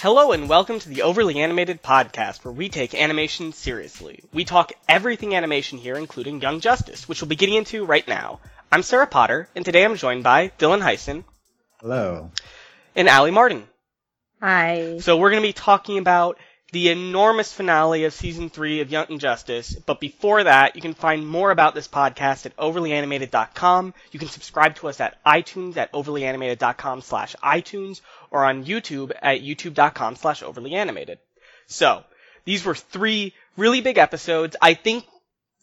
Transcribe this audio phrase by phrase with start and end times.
[0.00, 4.20] Hello and welcome to the Overly Animated Podcast, where we take animation seriously.
[4.32, 8.40] We talk everything animation here, including Young Justice, which we'll be getting into right now.
[8.70, 11.24] I'm Sarah Potter, and today I'm joined by Dylan Heisen
[11.80, 12.30] Hello.
[12.94, 13.66] and Allie Martin.
[14.40, 14.98] Hi.
[14.98, 16.38] So we're going to be talking about
[16.72, 19.74] the enormous finale of season three of Young Justice.
[19.74, 23.94] But before that, you can find more about this podcast at overlyanimated.com.
[24.10, 28.00] You can subscribe to us at iTunes at overlyanimated.com slash iTunes
[28.30, 31.18] or on YouTube at youtube.com slash overlyanimated.
[31.66, 32.04] So
[32.44, 34.56] these were three really big episodes.
[34.60, 35.06] I think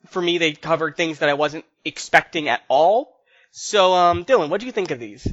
[0.08, 3.16] for me, they covered things that I wasn't expecting at all.
[3.52, 5.28] So, um, Dylan, what do you think of these?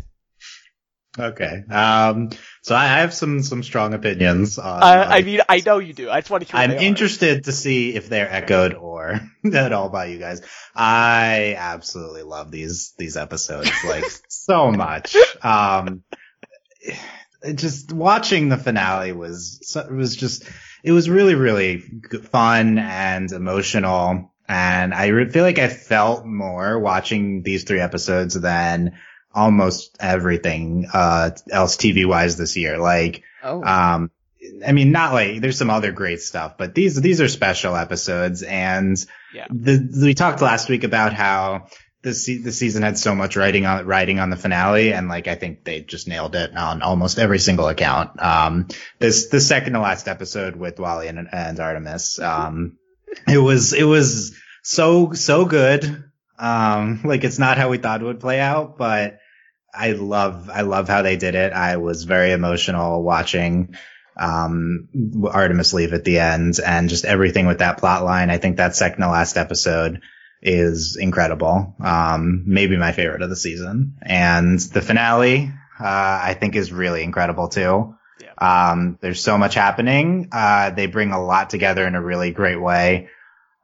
[1.18, 1.64] Okay.
[1.68, 2.30] Um,
[2.62, 4.58] so I have some some strong opinions.
[4.58, 6.08] On, Uh, I mean, I know you do.
[6.08, 6.60] I just want to hear.
[6.60, 9.20] I'm interested to see if they're echoed or
[9.52, 10.40] at all by you guys.
[10.74, 15.16] I absolutely love these these episodes like so much.
[15.42, 16.04] Um,
[17.42, 20.44] it just watching the finale was was just
[20.84, 21.80] it was really really
[22.30, 28.92] fun and emotional, and I feel like I felt more watching these three episodes than
[29.34, 32.78] almost everything uh else TV wise this year.
[32.78, 33.62] Like Oh.
[33.64, 34.10] um,
[34.66, 38.42] I mean, not like there's some other great stuff, but these these are special episodes,
[38.42, 38.96] and
[39.34, 39.46] Yeah.
[39.50, 41.66] the we talked last week about how
[42.02, 45.28] the se- the season had so much writing on writing on the finale, and like
[45.28, 48.20] I think they just nailed it on almost every single account.
[48.20, 52.78] Um, this the second to last episode with Wally and, and Artemis, um,
[53.28, 56.04] it was it was so so good.
[56.38, 59.18] Um, like it's not how we thought it would play out, but
[59.72, 61.52] I love I love how they did it.
[61.52, 63.74] I was very emotional watching
[64.16, 64.88] um
[65.30, 68.30] Artemis leave at the end and just everything with that plot line.
[68.30, 70.00] I think that second to last episode
[70.42, 71.74] is incredible.
[71.80, 73.96] Um maybe my favorite of the season.
[74.02, 77.94] And the finale uh I think is really incredible too.
[78.38, 80.28] Um there's so much happening.
[80.32, 83.08] Uh they bring a lot together in a really great way.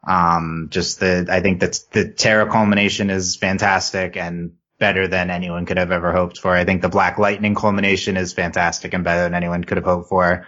[0.06, 5.66] Um just the I think that the Terra culmination is fantastic and better than anyone
[5.66, 6.54] could have ever hoped for.
[6.54, 10.08] I think the Black Lightning culmination is fantastic and better than anyone could have hoped
[10.08, 10.46] for.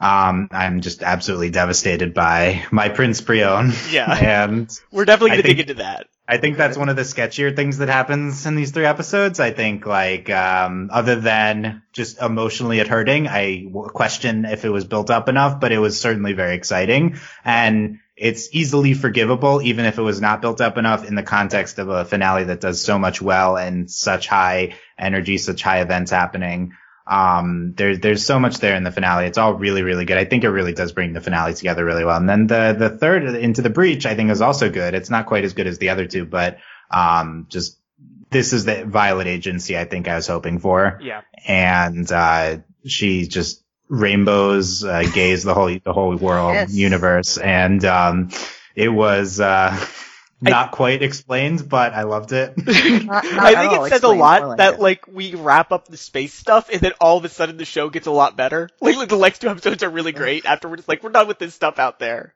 [0.00, 3.72] Um, I'm just absolutely devastated by my Prince Brion.
[3.90, 4.14] Yeah.
[4.50, 6.06] and We're definitely going to dig into that.
[6.28, 9.38] I think that's one of the sketchier things that happens in these three episodes.
[9.38, 14.84] I think like, um, other than just emotionally it hurting, I question if it was
[14.84, 19.98] built up enough, but it was certainly very exciting and it's easily forgivable, even if
[19.98, 22.98] it was not built up enough in the context of a finale that does so
[22.98, 26.72] much well and such high energy, such high events happening.
[27.06, 29.26] Um, there's, there's so much there in the finale.
[29.26, 30.16] It's all really, really good.
[30.16, 32.16] I think it really does bring the finale together really well.
[32.16, 34.94] And then the, the third into the breach, I think is also good.
[34.94, 36.58] It's not quite as good as the other two, but,
[36.90, 37.78] um, just,
[38.30, 40.98] this is the Violet agency I think I was hoping for.
[41.02, 41.20] Yeah.
[41.46, 46.72] And, uh, she just rainbows, uh, gaze the whole, the whole world Yes.
[46.74, 47.38] universe.
[47.38, 48.30] And, um,
[48.74, 49.78] it was, uh,
[50.40, 52.54] not quite explained, but I loved it.
[52.66, 54.80] Not- not I think it says a lot well that enough.
[54.80, 57.88] like we wrap up the space stuff and then all of a sudden the show
[57.88, 58.68] gets a lot better.
[58.80, 61.26] Like, like, the next two episodes are really great after we're just like we're done
[61.26, 62.34] with this stuff out there.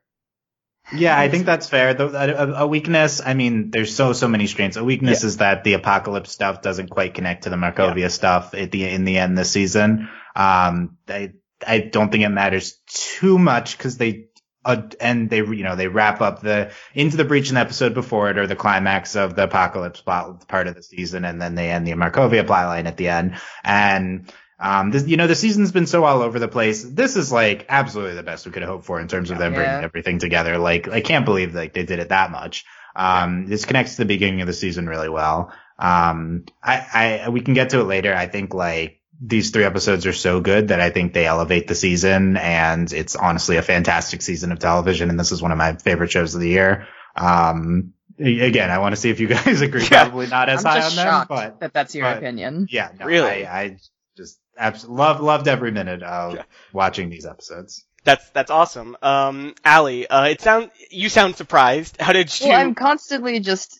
[0.91, 1.93] Yeah, I think that's fair.
[1.93, 4.77] The, a, a weakness, I mean, there's so so many strains.
[4.77, 8.71] A weakness is that the apocalypse stuff doesn't quite connect to the Markovia stuff at
[8.71, 10.09] the in the end this season.
[10.35, 11.33] Um, I
[11.65, 14.27] I don't think it matters too much because they
[14.63, 17.93] uh, and they you know they wrap up the into the breach in the episode
[17.93, 21.55] before it or the climax of the apocalypse plot, part of the season, and then
[21.55, 23.35] they end the Markovia plotline at the end.
[23.63, 26.83] And um, this, you know, the season's been so all over the place.
[26.83, 29.83] This is like absolutely the best we could hope for in terms of them bringing
[29.83, 30.59] everything together.
[30.59, 32.65] Like, I can't believe like they did it that much.
[32.95, 35.51] Um, this connects to the beginning of the season really well.
[35.79, 38.13] Um, I, I, we can get to it later.
[38.13, 41.75] I think like these three episodes are so good that I think they elevate the
[41.75, 45.09] season and it's honestly a fantastic season of television.
[45.11, 46.87] And this is one of my favorite shows of the year.
[47.15, 49.83] Um, again, I want to see if you guys agree.
[49.83, 50.05] Yeah.
[50.05, 52.67] Probably not as I'm high on them, but that that's your but- opinion.
[52.71, 53.45] yeah, no, Really?
[53.45, 53.77] I, I
[54.17, 56.43] just absolutely love, loved every minute of Yeah.
[56.73, 57.85] watching these episodes.
[58.03, 58.97] That's that's awesome.
[59.03, 62.01] Um, Allie, uh, it sound you sound surprised.
[62.01, 62.47] How did you?
[62.49, 63.79] Well, I'm constantly just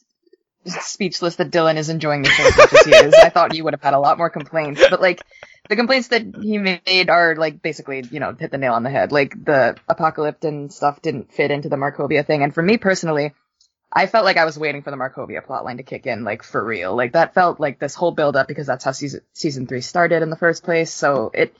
[0.66, 3.14] speechless that Dylan is enjoying the show as much as he is.
[3.14, 5.22] I thought you would have had a lot more complaints, but like
[5.70, 8.90] the complaints that he made are like basically, you know, hit the nail on the
[8.90, 9.12] head.
[9.12, 13.34] Like the apocalypse and stuff didn't fit into the Markovia thing, and for me personally,
[13.92, 16.64] I felt like I was waiting for the Markovia plotline to kick in, like for
[16.64, 16.96] real.
[16.96, 20.22] Like that felt like this whole build up because that's how season season three started
[20.22, 20.92] in the first place.
[20.94, 21.56] So it,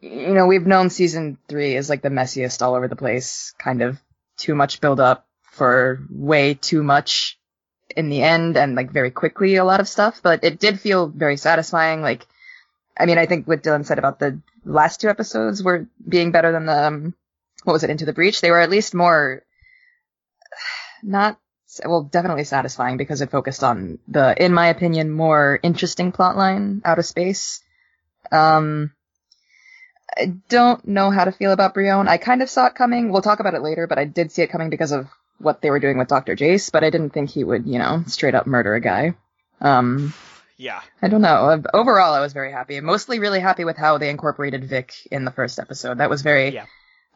[0.00, 3.82] you know, we've known season three is like the messiest all over the place, kind
[3.82, 4.00] of
[4.36, 7.38] too much build up for way too much
[7.94, 11.08] in the end and like very quickly a lot of stuff, but it did feel
[11.08, 12.02] very satisfying.
[12.02, 12.26] Like
[12.98, 16.52] I mean, I think what Dylan said about the last two episodes were being better
[16.52, 17.14] than the, um,
[17.64, 18.40] what was it, Into the Breach?
[18.40, 19.42] They were at least more,
[21.02, 21.38] not,
[21.84, 26.98] well, definitely satisfying because it focused on the, in my opinion, more interesting plotline out
[26.98, 27.62] of space.
[28.32, 28.92] Um,
[30.16, 32.08] I don't know how to feel about Brion.
[32.08, 33.10] I kind of saw it coming.
[33.10, 35.70] We'll talk about it later, but I did see it coming because of what they
[35.70, 36.34] were doing with Dr.
[36.36, 39.14] Jace, but I didn't think he would, you know, straight up murder a guy.
[39.60, 40.14] Um,
[40.56, 40.80] Yeah.
[41.02, 41.62] I don't know.
[41.74, 42.80] Overall, I was very happy.
[42.80, 45.98] Mostly really happy with how they incorporated Vic in the first episode.
[45.98, 46.48] That was very.
[46.50, 46.64] Yeah.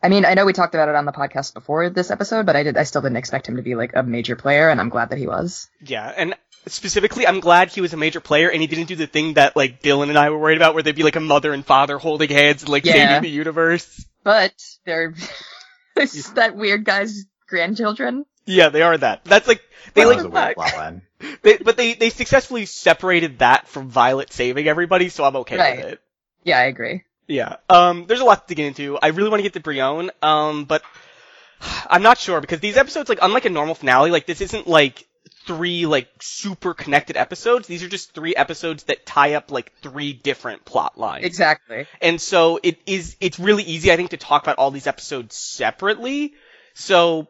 [0.03, 2.57] I mean, I know we talked about it on the podcast before this episode, but
[2.57, 2.77] I did.
[2.77, 5.19] I still didn't expect him to be like a major player, and I'm glad that
[5.19, 5.69] he was.
[5.85, 6.35] Yeah, and
[6.67, 9.57] specifically, I'm glad he was a major player and he didn't do the thing that
[9.57, 11.99] like Dylan and I were worried about, where they'd be like a mother and father
[11.99, 12.93] holding hands and like Yeah.
[12.93, 14.07] saving the universe.
[14.25, 14.55] But
[14.87, 15.15] they're
[16.35, 18.25] that weird guy's grandchildren.
[18.47, 19.25] Yeah, they are that.
[19.25, 19.63] That's like
[19.95, 21.03] they That like, was a weird plotline.
[21.43, 25.77] they, but they they successfully separated that from Violet saving everybody, so I'm okay Right.
[25.77, 26.01] with it.
[26.45, 27.05] Yeah, I agree.
[27.27, 27.57] Yeah.
[27.69, 28.99] Um, there's a lot to get into.
[29.01, 30.83] I really want to get to Brion, um, but
[31.91, 35.07] I'm not sure because these episodes, like, unlike a normal finale, like this isn't like
[35.47, 37.67] three like super connected episodes.
[37.69, 41.25] These are just three episodes that tie up like three different plot lines.
[41.25, 41.87] Exactly.
[42.01, 45.37] And so it is, it's really easy, I think, to talk about all these episodes
[45.37, 46.35] separately.
[46.75, 47.29] So,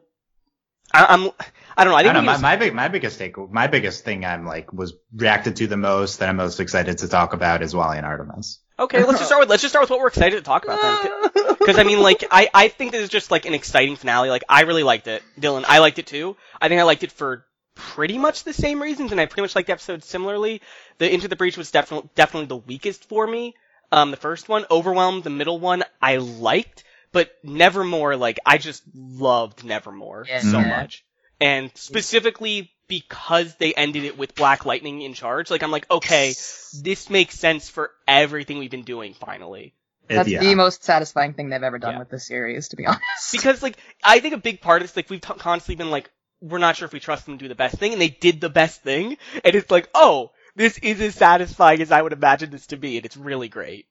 [0.92, 1.30] I, I'm,
[1.76, 2.32] I don't know, I I think don't know.
[2.32, 5.76] My, my big, my biggest take, my biggest thing I'm like was reacted to the
[5.76, 8.58] most that I'm most excited to talk about is Wally and Artemis.
[8.78, 10.80] okay, let's just start with, let's just start with what we're excited to talk about
[10.82, 11.10] then.
[11.60, 14.30] Because I mean, like, I I think this is just like an exciting finale.
[14.30, 15.64] Like, I really liked it, Dylan.
[15.68, 16.36] I liked it too.
[16.60, 17.44] I think I liked it for
[17.74, 20.62] pretty much the same reasons, and I pretty much liked the episode similarly.
[20.98, 23.54] The Into the Breach was definitely definitely the weakest for me.
[23.92, 26.82] Um, the first one, Overwhelmed, the middle one, I liked,
[27.12, 30.40] but Nevermore, like, I just loved Nevermore Yeah.
[30.40, 30.68] so mm-hmm.
[30.68, 31.04] much,
[31.40, 35.50] and specifically because they ended it with Black Lightning in charge.
[35.50, 36.34] Like, I'm like, okay,
[36.82, 39.74] this makes sense for everything we've been doing finally.
[40.08, 40.40] That's yeah.
[40.40, 41.98] the most satisfying thing they've ever done Yeah.
[42.00, 43.00] with this series, to be honest.
[43.30, 46.10] because like I think a big part of this, like we've t- constantly been like,
[46.40, 48.40] we're not sure if we trust them to do the best thing, and they did
[48.40, 52.50] the best thing, and it's like, oh, this is as satisfying as I would imagine
[52.50, 53.86] this to be, and it's really great.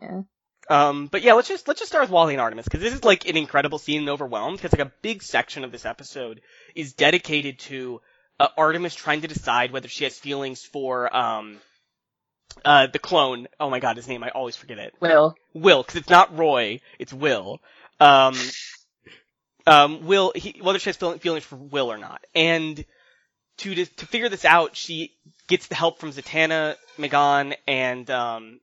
[0.00, 0.22] Yeah.
[0.68, 3.04] Um, but yeah, let's just let's just start with Wally and Artemis because this is
[3.04, 6.40] like an incredible scene in Overwhelmed because like a big section of this episode
[6.74, 8.00] is dedicated to
[8.38, 11.58] uh, Artemis trying to decide whether she has feelings for um
[12.64, 13.48] uh the clone.
[13.58, 14.94] Oh my god, his name I always forget it.
[15.00, 15.34] Will.
[15.52, 17.60] Will, because it's not Roy, it's Will.
[17.98, 18.34] Um,
[19.66, 22.24] um, Will, he, whether she has feelings for Will or not.
[22.34, 22.84] And
[23.58, 25.12] to, to, to figure this out, she
[25.46, 28.60] gets the help from Zatanna, Megan, and, um,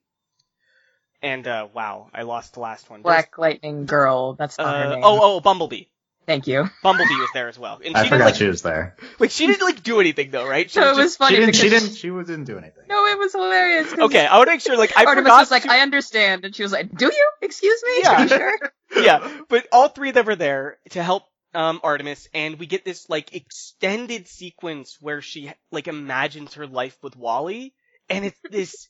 [1.21, 3.01] and, uh, wow, I lost the last one.
[3.01, 4.33] Black Lightning Girl.
[4.33, 5.03] That's There's- not her uh, name.
[5.03, 5.85] oh, oh, Bumblebee.
[6.25, 6.69] Thank you.
[6.83, 7.81] Bumblebee was there as well.
[7.83, 8.95] And I she forgot like, she was there.
[9.17, 10.69] like, she didn't, like, do anything though, right?
[10.69, 11.55] She So it was was just, funny She didn't.
[11.55, 11.93] She didn't.
[11.95, 12.83] She didn't do anything.
[12.87, 13.91] No, it was hilarious.
[13.93, 16.45] okay, I want to make sure, like, I Artemis forgot was like, to- I understand,
[16.45, 17.29] and she was like, Do you?
[17.41, 17.99] Excuse me?
[18.03, 18.11] Yeah.
[18.15, 18.53] Are you sure?
[19.03, 21.23] yeah, but all three of them are there to help
[21.55, 26.95] um, Artemis, and we get this like extended sequence where she like imagines her life
[27.01, 27.73] with Wally,
[28.07, 28.87] and it's this.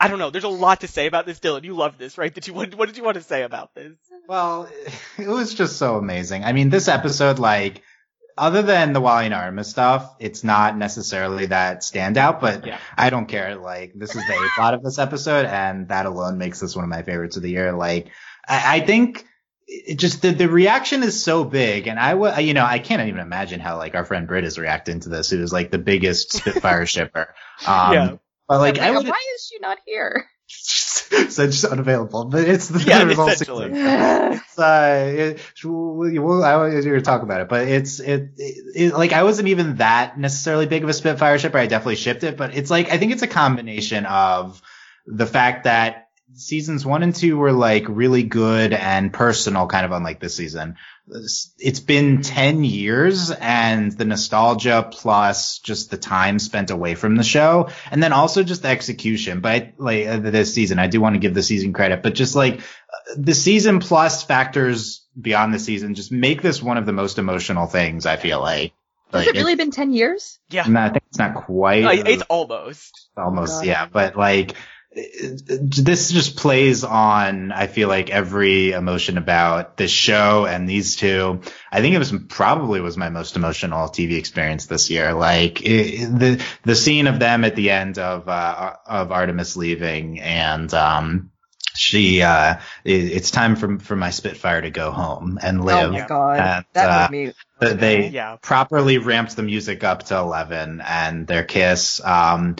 [0.00, 0.30] I don't know.
[0.30, 1.62] There's a lot to say about this, Dylan.
[1.64, 2.32] You love this, right?
[2.32, 2.54] Did you?
[2.54, 3.92] What, what did you want to say about this?
[4.26, 4.66] Well,
[5.18, 6.42] it was just so amazing.
[6.42, 7.82] I mean, this episode, like,
[8.38, 12.78] other than the Wally and Artemis stuff, it's not necessarily that standout, but Yeah.
[12.96, 13.56] I don't care.
[13.56, 16.84] Like, this is the A plot of this episode, and that alone makes this one
[16.84, 17.72] of my favorites of the year.
[17.72, 18.08] Like,
[18.48, 19.26] I, I think
[19.66, 23.06] it just the, the reaction is so big, and I would, you know, I can't
[23.06, 25.78] even imagine how like our friend Britt is reacting to this, who is like the
[25.78, 27.34] biggest Spitfire shipper.
[27.66, 28.16] Um, Yeah.
[28.50, 30.26] But like, I I would, Why is she not here?
[30.48, 33.66] so just unavailable, but it's the Yeah, the whole essentially.
[33.66, 38.00] sequence it's uh it, we'll, we'll, I was going to talk about it, but it's
[38.00, 41.58] it, it, it like I wasn't even that necessarily big of a Spitfire shipper.
[41.58, 44.60] I definitely shipped it, but it's like I think it's a combination of
[45.06, 49.92] the fact that seasons one and two were like really good and personal, kind of
[49.92, 50.76] unlike this season.
[51.58, 57.24] It's been 10 years and the nostalgia plus just the time spent away from the
[57.24, 59.40] show and then also just the execution.
[59.40, 62.34] But like uh, this season, I do want to give the season credit, but just
[62.36, 66.92] like uh, the season plus factors beyond the season just make this one of the
[66.92, 68.72] most emotional things I feel like.
[69.12, 70.38] Has Like, it really been 10 years?
[70.50, 71.84] Yeah, no, I think it's not quite.
[71.84, 73.08] Uh, it's almost.
[73.16, 73.66] almost God.
[73.66, 74.56] yeah but like it- it-
[74.92, 81.40] this just plays on i feel like every emotion about this show and these two
[81.70, 86.06] i think it was probably was my most emotional tv experience this year like it,
[86.08, 91.30] the the scene of them at the end of uh of artemis leaving and um
[91.74, 95.90] she uh it, it's time for for my Spitfire to go home and live.
[95.90, 97.74] Oh my god, And, that uh, made me.
[97.74, 98.38] they Yeah.
[98.42, 102.56] properly ramped the music up to 11 and their kiss um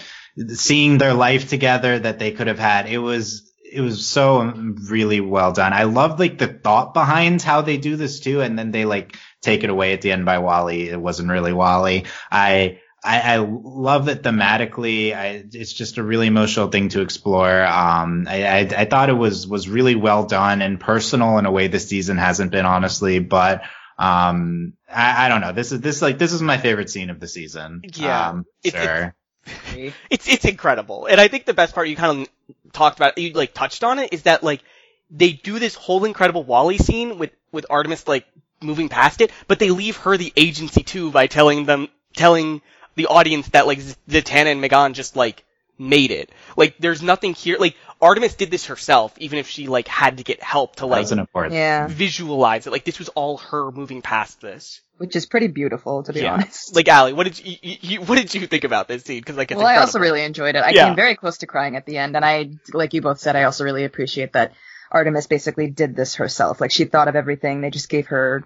[0.48, 4.42] seeing their life together that they could have had it was it was so
[4.88, 8.58] really well done i love like the thought behind how they do this too and
[8.58, 12.04] then they like take it away at the end by wally it wasn't really wally
[12.30, 15.16] i I, I love that thematically.
[15.16, 17.64] I, it's just a really emotional thing to explore.
[17.64, 21.50] Um, I, I, I thought it was was really well done and personal in a
[21.50, 23.18] way this season hasn't been, honestly.
[23.18, 23.62] But
[23.98, 25.52] um, I, I don't know.
[25.52, 27.80] This is this like this is my favorite scene of the season.
[27.94, 28.28] Yeah.
[28.28, 29.14] um, It's- sure.
[30.10, 31.06] it's it's incredible.
[31.06, 33.98] And I think the best part you kind of talked about, you like touched on
[33.98, 34.62] it, is that like
[35.10, 38.26] they do this whole incredible Wally scene with with Artemis like
[38.62, 42.62] moving past it, but they leave her the agency too by telling them telling
[42.96, 43.78] the audience that like
[44.08, 45.44] Zatanna and Megan just like
[45.80, 46.30] made it.
[46.56, 47.56] Like there's nothing here.
[47.58, 51.00] Like Artemis did this herself, even if she like had to get help to like
[51.02, 51.54] was an important.
[51.54, 52.70] Yeah, visualize it.
[52.70, 54.80] Like this was all her moving past this.
[54.98, 56.34] which is pretty beautiful to be Yeah.
[56.34, 56.74] honest.
[56.76, 59.18] Like Allie, what did you, you, you what did you think about this scene?
[59.20, 60.62] Because like it's well, I also really enjoyed it.
[60.62, 60.86] I Yeah.
[60.86, 63.44] came very close to crying at the end, and I, like you both said, I
[63.44, 64.52] also really appreciate that
[64.90, 66.60] Artemis basically did this herself.
[66.60, 67.60] Like she thought of everything.
[67.62, 68.44] They just gave her,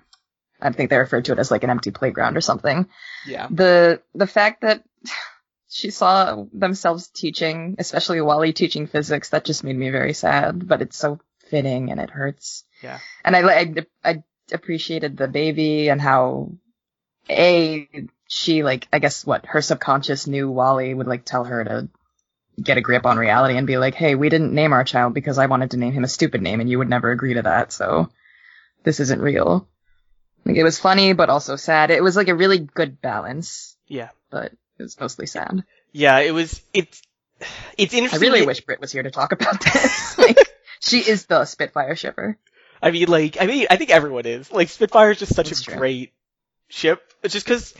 [0.60, 2.86] I think they referred to it as like an empty playground or something.
[3.26, 3.48] yeah.
[3.50, 4.84] The the fact that
[5.74, 10.68] she saw themselves teaching, especially Wally teaching physics, that just made me very sad.
[10.68, 11.18] But it's so
[11.50, 12.64] fitting and it hurts.
[12.80, 13.00] Yeah.
[13.24, 16.52] And I I, I appreciated the baby and how
[17.28, 17.88] a
[18.28, 21.88] she like I guess what her subconscious knew Wally would like tell her to
[22.62, 25.38] get a grip on reality and be like, hey, we didn't name our child because
[25.38, 27.72] I wanted to name him a stupid name and you would never agree to that,
[27.72, 28.10] so
[28.84, 29.66] this isn't real.
[30.44, 31.90] Like it was funny but also sad.
[31.90, 34.10] It was like a really good balance, Yeah.
[34.30, 35.64] but it was mostly sad.
[35.92, 36.60] Yeah, it was.
[36.72, 37.02] It's
[37.76, 38.20] it's interesting.
[38.20, 40.18] I really that- wish Britt was here to talk about this.
[40.18, 40.38] like,
[40.80, 42.38] she is the Spitfire shipper.
[42.82, 44.52] I mean, like, I mean, I think everyone is.
[44.52, 45.76] Like, Spitfire is just such That's a true.
[45.76, 46.12] great
[46.68, 47.02] ship.
[47.26, 47.74] Just because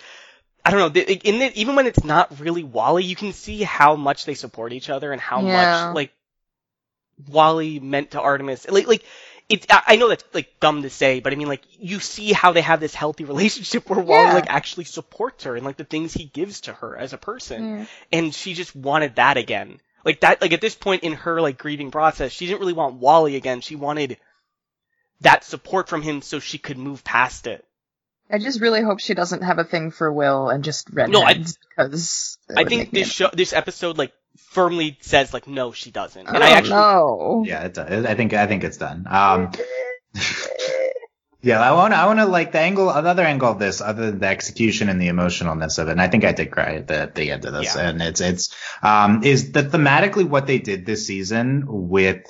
[0.64, 1.00] I don't know.
[1.02, 4.72] In it, even when it's not really Wally, you can see how much they support
[4.72, 5.86] each other and how Yeah.
[5.88, 6.12] much like
[7.28, 8.66] Wally meant to Artemis.
[8.68, 9.04] Like, like
[9.48, 9.66] it's.
[9.70, 12.60] I know that's like dumb to say, but I mean, like, you see how they
[12.62, 14.34] have this healthy relationship where Wally Yeah.
[14.34, 17.78] like actually supports her and like the things he gives to her as a person.
[17.78, 17.86] Yeah.
[18.12, 19.80] and she just wanted that again.
[20.04, 22.96] Like that, like at this point in her like grieving process, she didn't really want
[22.96, 23.60] Wally again.
[23.60, 24.18] She wanted
[25.20, 27.64] that support from him so she could move past it.
[28.30, 31.22] I just really hope she doesn't have a thing for Will and just redheads No,
[31.22, 36.26] I- because I think this show, this episode, like firmly says like no, she doesn't.
[36.26, 37.44] And oh, I actually, no.
[37.46, 38.04] Yeah, it does.
[38.04, 39.06] I think I think it's done.
[39.08, 39.50] Um,
[41.42, 44.20] yeah, I want I want to like the angle, another angle of this, other than
[44.20, 45.92] the execution and the emotionalness of it.
[45.92, 47.88] And I think I did cry at the, at the end of this, Yeah.
[47.88, 52.24] and it's it's um is that thematically what they did this season with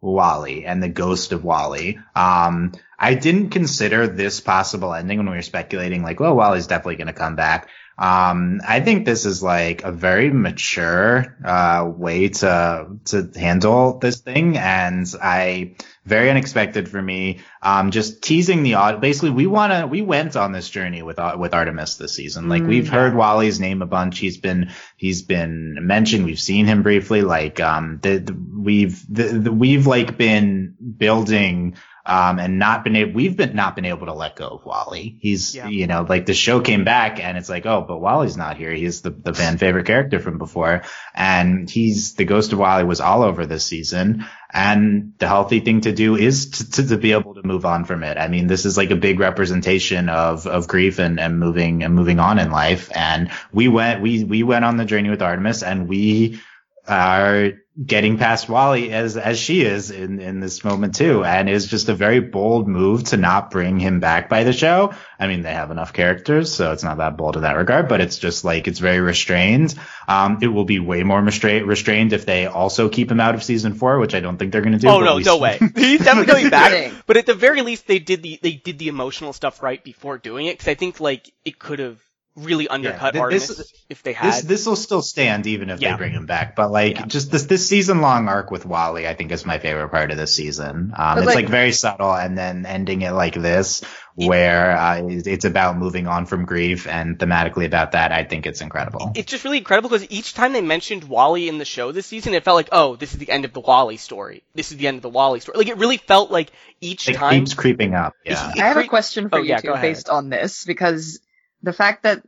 [0.00, 1.98] Wally and the ghost of Wally.
[2.14, 6.96] Um, I didn't consider this possible ending when we were speculating, like, well, Wally's definitely
[6.96, 7.68] going to come back.
[8.00, 14.20] Um, I think this is like a very mature, uh, way to, to handle this
[14.20, 14.56] thing.
[14.56, 15.76] And I,
[16.06, 17.40] very unexpected for me.
[17.60, 21.18] Um, just teasing the odd, basically we want to, we went on this journey with,
[21.18, 22.48] uh, with Artemis this season.
[22.48, 22.68] Like Mm.
[22.68, 24.18] we've heard Wally's name a bunch.
[24.18, 26.24] He's been, he's been mentioned.
[26.24, 27.20] We've seen him briefly.
[27.20, 31.76] Like, um, the, the we've, the, the, we've like been building,
[32.06, 35.18] um, and not been able, we've been not been able to let go of Wally.
[35.20, 35.68] He's, Yeah.
[35.68, 38.72] you know, like the show came back and it's like, oh, but Wally's not here.
[38.72, 40.82] He's the, the fan favorite character from before.
[41.14, 44.24] And he's, the ghost of Wally was all over this season.
[44.52, 47.84] And the healthy thing to do is to, to, to be able to move on
[47.84, 48.16] from it.
[48.18, 51.94] I mean, this is like a big representation of, of grief and, and moving and
[51.94, 52.90] moving on in life.
[52.94, 56.40] And we went, we, we went on the journey with Artemis and we
[56.88, 57.52] are
[57.84, 61.24] getting past Wally as, as she is in, in this moment too.
[61.24, 64.92] And it's just a very bold move to not bring him back by the show.
[65.18, 68.00] I mean, they have enough characters, so it's not that bold in that regard, but
[68.00, 69.74] it's just like, it's very restrained.
[70.06, 73.42] Um, it will be way more restra- restrained if they also keep him out of
[73.42, 74.88] season four, which I don't think they're going to do.
[74.88, 75.58] oh no, we no way.
[75.74, 76.92] He's definitely coming back.
[77.06, 80.18] But at the very least, they did the they did the emotional stuff right before
[80.18, 82.00] doing it because I think like it could have
[82.36, 84.28] really undercut th- this- Artemis if they had.
[84.32, 85.92] This this will still stand even if Yeah.
[85.92, 86.54] they bring him back.
[86.56, 87.06] But like Yeah.
[87.06, 90.16] just this this season long arc with Wally, I think is my favorite part of
[90.16, 90.92] this season.
[90.96, 93.82] Um, it's like- like, very subtle, and then ending it like this,
[94.16, 98.12] It- where uh, it's it's about moving on from grief and thematically about that.
[98.12, 99.10] I think it's incredible.
[99.16, 102.32] it's just really incredible because each time they mentioned Wally in the show this season,
[102.34, 104.42] it felt like, oh, this is the end of the Wally story.
[104.54, 105.58] This is the end of the Wally story.
[105.58, 107.40] Like it really felt like each It time.
[107.40, 108.14] keeps creeping up.
[108.24, 108.52] Yeah.
[108.54, 111.18] it I have a question for Oh, you yeah, two based on this because
[111.62, 112.22] the fact that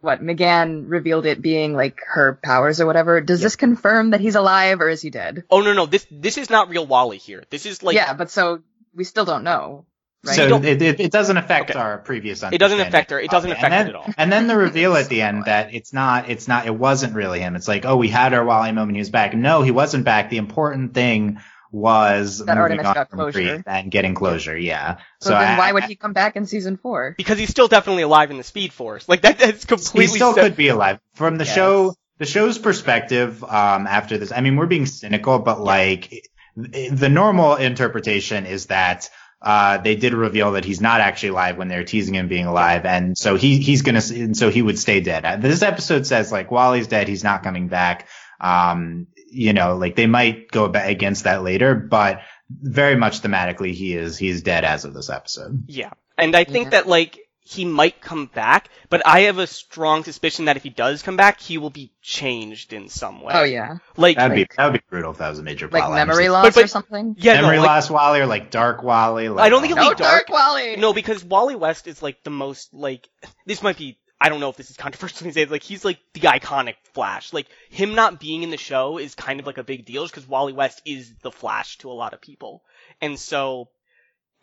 [0.00, 3.20] what McGann revealed it being like her powers or whatever.
[3.20, 5.44] Does this confirm that he's alive or is he dead?
[5.48, 7.44] Oh no no this this is not real Wally here.
[7.50, 8.62] This is like yeah, but so
[8.94, 9.86] we still don't know.
[10.24, 10.36] Right?
[10.36, 11.78] So don't- it, it, it doesn't affect Okay.
[11.78, 12.88] our previous it doesn't understanding.
[12.88, 13.20] affect her.
[13.20, 14.14] It doesn't Okay, affect and it at all.
[14.16, 17.40] And then the reveal at the end that it's not, it's not, it wasn't really
[17.40, 17.56] him.
[17.56, 18.94] It's like, oh, we had our Wally moment.
[18.96, 19.34] He was back.
[19.34, 20.30] No, he wasn't back.
[20.30, 21.38] The important thing
[21.72, 23.32] was That moving Artemis on got from closure.
[23.32, 24.56] Creed and getting closure.
[24.56, 24.98] Yeah.
[25.20, 27.14] so, then I- why would I- he come back in season four?
[27.16, 29.08] Because he's still definitely alive in the Speed Force.
[29.08, 31.54] Like that that's he still se- could be alive from the Yes.
[31.54, 36.22] show the show's perspective um after this i mean we're being cynical but like
[36.56, 39.08] the normal interpretation is that
[39.40, 42.84] uh, they did reveal that he's not actually alive when they're teasing him being alive,
[42.86, 45.24] and so he he's gonna and so he would stay dead.
[45.24, 48.06] Uh, This episode says like while he's dead, he's not coming back.
[48.40, 52.20] Um, you know, like they might go against that later, but
[52.50, 55.64] very much thematically, he is he's dead as of this episode.
[55.66, 55.90] Yeah.
[56.18, 56.70] And I think Yeah.
[56.70, 60.68] that like he might come back, but I have a strong suspicion that if he
[60.70, 63.32] does come back, he will be changed in some way.
[63.34, 65.66] Oh yeah, Like That'd Like- be that would be brutal if that was a major
[65.68, 65.94] like line.
[66.06, 67.16] memory loss But- but- or something.
[67.18, 69.28] yeah, memory no, like, loss Wally or like Dark Wally.
[69.28, 70.26] Like, I don't think it'll No, be dark.
[70.26, 70.76] Dark Wally.
[70.76, 73.08] No, because Wally West is like the most like
[73.46, 75.98] this might be I don't know if this is controversial to say like he's like
[76.14, 77.32] the iconic Flash.
[77.32, 80.28] Like him not being in the show is kind of like a big deal because
[80.28, 82.62] Wally West is the Flash to a lot of people.
[83.00, 83.68] And so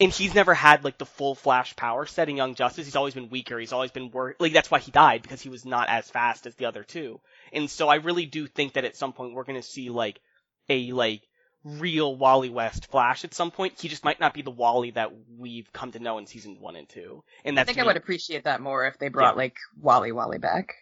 [0.02, 2.88] and he's never had like the full Flash power set in Young Justice.
[2.88, 3.58] He's always been weaker.
[3.58, 6.46] He's always been wor- like that's why he died because he was not as fast
[6.46, 7.22] as the other two.
[7.54, 10.20] And so I really do think that at some point we're to see like
[10.68, 11.22] a like
[11.64, 13.74] real Wally West Flash at some point.
[13.80, 16.76] He just might not be the Wally that we've come to know in seasons one
[16.76, 17.24] and two.
[17.44, 19.40] And I that's think I would appreciate that more if they brought Yeah.
[19.44, 20.74] like Wally Wally back.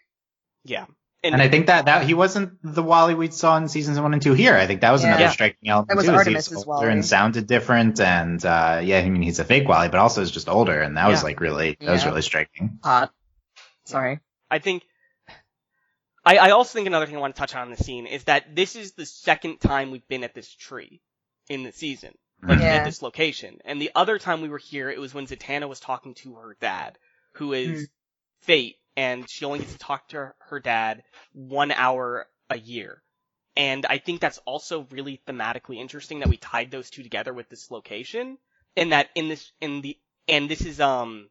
[0.63, 0.86] yeah.
[1.24, 4.22] And I think that that he wasn't the Wally we saw in seasons one and
[4.22, 4.55] two here.
[4.55, 5.10] I think that was Yeah.
[5.10, 5.31] another Yeah.
[5.31, 6.12] striking element That was too.
[6.12, 6.91] is Artemis's older Wally.
[6.91, 10.29] and sounded different, and uh, yeah, I mean he's a fake Wally, but also is
[10.31, 12.79] just older, and that was like really that was really striking.
[12.84, 13.12] Hot.
[13.86, 14.19] Sorry.
[14.51, 14.84] I think
[16.27, 18.25] I, I also think another thing I want to touch on in the scene is
[18.25, 21.01] that this is the second time we've been at this tree
[21.50, 22.13] in the season.
[22.48, 22.75] Like Yeah.
[22.75, 23.60] at this location.
[23.65, 26.55] And the other time we were here, it was when Zatanna was talking to her
[26.62, 26.98] dad,
[27.34, 27.89] who is
[28.41, 31.03] Fate, and she only gets to talk to her, her dad
[31.34, 33.01] one hour a year.
[33.55, 37.50] And I think that's also really thematically interesting that we tied those two together with
[37.50, 38.37] this location.
[38.75, 41.29] And that in this, in the, and this is, um,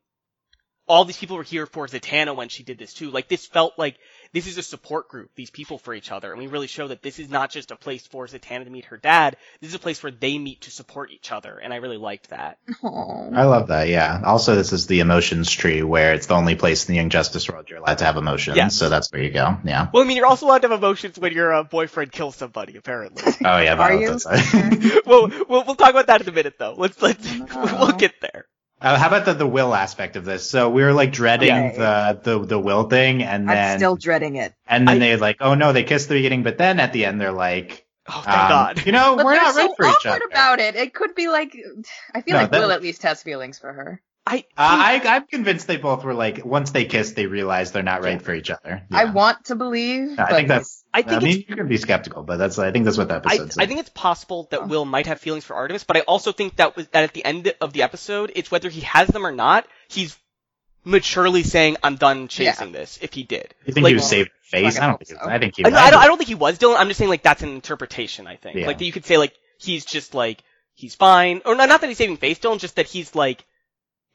[0.88, 3.11] all these people were here for Zatanna when she did this too.
[3.11, 3.96] Like this felt like
[4.32, 6.30] this is a support group, these people for each other.
[6.32, 8.86] And we really show that this is not just a place for Zatanna to meet
[8.86, 9.36] her dad.
[9.60, 11.58] This is a place where they meet to support each other.
[11.58, 12.58] And I really liked that.
[12.82, 13.30] Aw.
[13.34, 13.88] I love that.
[13.88, 14.20] Yeah.
[14.24, 17.48] Also, this is the emotions tree where it's the only place in the Young Justice
[17.48, 18.56] world you're allowed to have emotions.
[18.56, 18.68] Yeah.
[18.68, 19.56] So that's where you go.
[19.64, 19.88] Yeah.
[19.92, 22.76] Well, I mean, you're also allowed to have emotions when your uh, boyfriend kills somebody,
[22.76, 23.22] apparently.
[23.46, 23.74] Oh yeah.
[23.74, 24.06] Are Violet you?
[24.08, 25.02] does that.
[25.06, 26.74] well, we'll we'll talk about that in a minute, though.
[26.76, 27.46] Let's let's No.
[27.80, 28.46] we'll get there.
[28.80, 30.48] Uh, how about the the will aspect of this?
[30.48, 31.76] So we were like dreading Okay.
[31.78, 34.52] the, the the will thing, and then I'm still dreading it.
[34.66, 37.06] and then I- they like, oh no, they kissed the beginning, but then at the
[37.06, 38.86] end they're like, Oh, thank um, God.
[38.86, 40.24] you know, But we're not so right for each awkward other.
[40.30, 40.76] about it.
[40.76, 41.56] It could be like,
[42.14, 44.00] I feel No, like that- Will at least has feelings for her.
[44.26, 47.84] I Uh, I, I'm convinced they both were like, once they kiss, they realize they're
[47.84, 48.82] not right for each other.
[48.90, 50.12] I want to believe.
[50.12, 50.82] I but think that's.
[50.92, 52.58] I I, think mean, you can be skeptical, but that's.
[52.58, 53.62] I think that's what the I, episode.
[53.62, 54.68] I think it's possible that.
[54.68, 57.24] Will might have feelings for Artemis, but I also think that was that at the
[57.24, 59.66] end of the episode, it's whether he has them or not.
[59.88, 60.16] He's
[60.84, 64.32] maturely saying, "I'm done chasing this." If he did, You think like, he was saving
[64.42, 64.78] face?
[64.78, 65.10] I don't think.
[65.10, 65.24] So.
[65.24, 65.64] was, I think he.
[65.64, 65.78] I, was.
[65.78, 66.76] I don't, I don't think he was Dylan.
[66.78, 68.26] I'm just saying like that's an interpretation.
[68.26, 68.66] I think Yeah.
[68.66, 70.42] like that you could say like he's just like
[70.74, 73.44] he's fine, or not, not that he's saving face, Dylan, just that he's like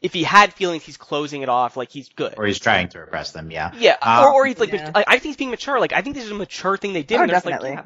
[0.01, 1.77] if he had feelings, he's closing it off.
[1.77, 2.33] Like he's good.
[2.37, 3.51] or he's trying to repress them.
[3.51, 3.71] Yeah.
[3.77, 4.91] yeah, Um, or, or he's like, Yeah.
[4.95, 5.79] I, I think he's being mature.
[5.79, 7.17] Like I think this is a mature thing they did.
[7.19, 7.69] Oh, and definitely.
[7.71, 7.85] Like, yeah.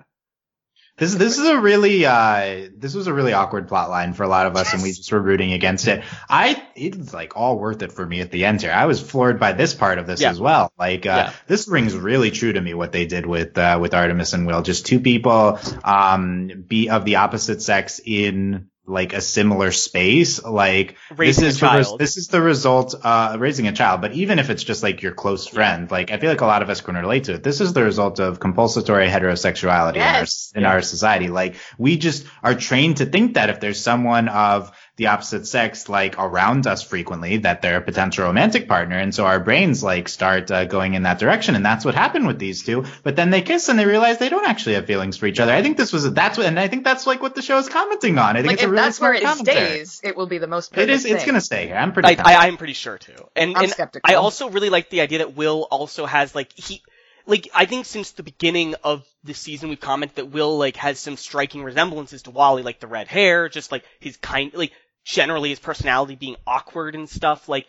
[0.97, 4.29] This this is a really uh this was a really awkward plot line for a
[4.29, 6.05] lot of us, and we just were rooting against it.
[6.29, 8.71] I it's like all worth it for me at the end here.
[8.71, 10.29] I was floored by this part of this Yeah.
[10.29, 10.71] as well.
[10.79, 11.33] Like uh, Yeah.
[11.47, 14.61] this rings really true to me what they did with uh, with Artemis and Will.
[14.61, 20.43] Just two people um be of the opposite sex in like a similar space.
[20.43, 24.01] Like Raising this is the res- this is the result uh raising a child.
[24.01, 26.61] But even if it's just like your close friend, like I feel like a lot
[26.61, 27.43] of us can relate to it.
[27.43, 30.51] This is the result of compulsory heterosexuality Yes.
[30.55, 31.27] in our in our society.
[31.29, 35.89] Like we just are trained to think that if there's someone of the opposite sex
[35.89, 40.07] like around us frequently, that they're a potential romantic partner, and so our brains like
[40.07, 42.85] start uh, going in that direction, and that's what happened with these two.
[43.03, 45.51] But then they kiss and they realize they don't actually have feelings for each other.
[45.51, 47.67] I think this was that's what, and I think that's like what the show is
[47.67, 48.37] commenting on.
[48.37, 49.65] I think like it's a if really that's where it commentary.
[49.65, 51.05] stays, it will be the most It perfect.
[51.05, 51.75] It's gonna stay here.
[51.75, 52.17] I'm pretty.
[52.17, 53.13] I, I, I'm pretty sure too.
[53.35, 54.09] And, I'm and skeptical.
[54.09, 56.81] I also really like the idea that Will also has like he
[57.27, 60.99] like I think since the beginning of the season we've commented that Will like has
[60.99, 64.71] some striking resemblances to Wally, like the red hair, just like his kind like
[65.05, 67.47] generally his personality being awkward and stuff.
[67.47, 67.67] Like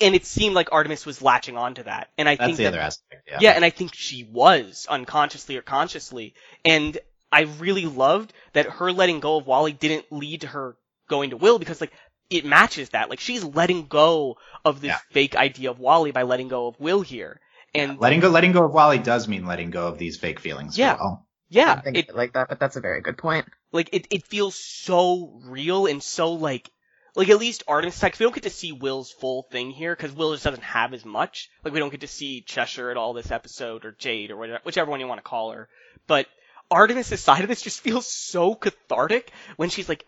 [0.00, 2.08] and it seemed like Artemis was latching onto that.
[2.16, 3.28] And I That's think the that, other aspect.
[3.28, 3.38] Yeah.
[3.40, 6.34] yeah, and I think she was unconsciously or consciously.
[6.64, 6.98] And
[7.30, 10.76] I really loved that her letting go of Wally didn't lead to her
[11.08, 11.92] going to Will because like
[12.30, 13.10] it matches that.
[13.10, 14.98] Like she's letting go of this Yeah.
[15.10, 17.40] fake idea of Wally by letting go of Will here.
[17.74, 20.78] And letting go, letting go of Wally does mean letting go of these fake feelings.
[20.78, 20.96] Yeah.
[20.96, 21.12] For Will.
[21.12, 23.46] I yeah, it like that, but that's a very good point.
[23.72, 26.70] like it, it feels so real and so like
[27.16, 30.12] like at least Artemis like we don't get to see Will's full thing here because
[30.12, 31.50] Will just doesn't have as much.
[31.64, 34.60] Like we don't get to see Cheshire at all this episode or Jade or whatever,
[34.64, 35.68] whichever one you want to call her.
[36.06, 36.26] But
[36.70, 40.06] Artemis' side of this just feels so cathartic when she's like,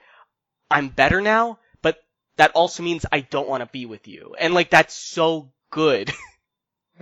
[0.71, 1.99] "I'm better now," but
[2.37, 6.13] that also means I don't want to be with you, and like that's so good.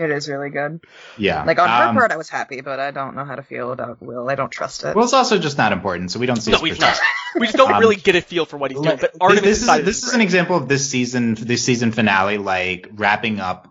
[0.00, 0.80] It is really good.
[1.18, 1.44] Yeah.
[1.44, 3.70] Like on her Um, part, I was happy, but I don't know how to feel
[3.70, 4.30] about Will.
[4.30, 4.96] I don't trust it.
[4.96, 6.98] Will's also just not important, so we don't see no, his he's not.
[7.38, 8.96] We just don't Um, really get a feel for what he's doing.
[9.00, 10.14] But Artemis' this is side of this is great.
[10.16, 13.68] an example of this season, this season finale, like wrapping up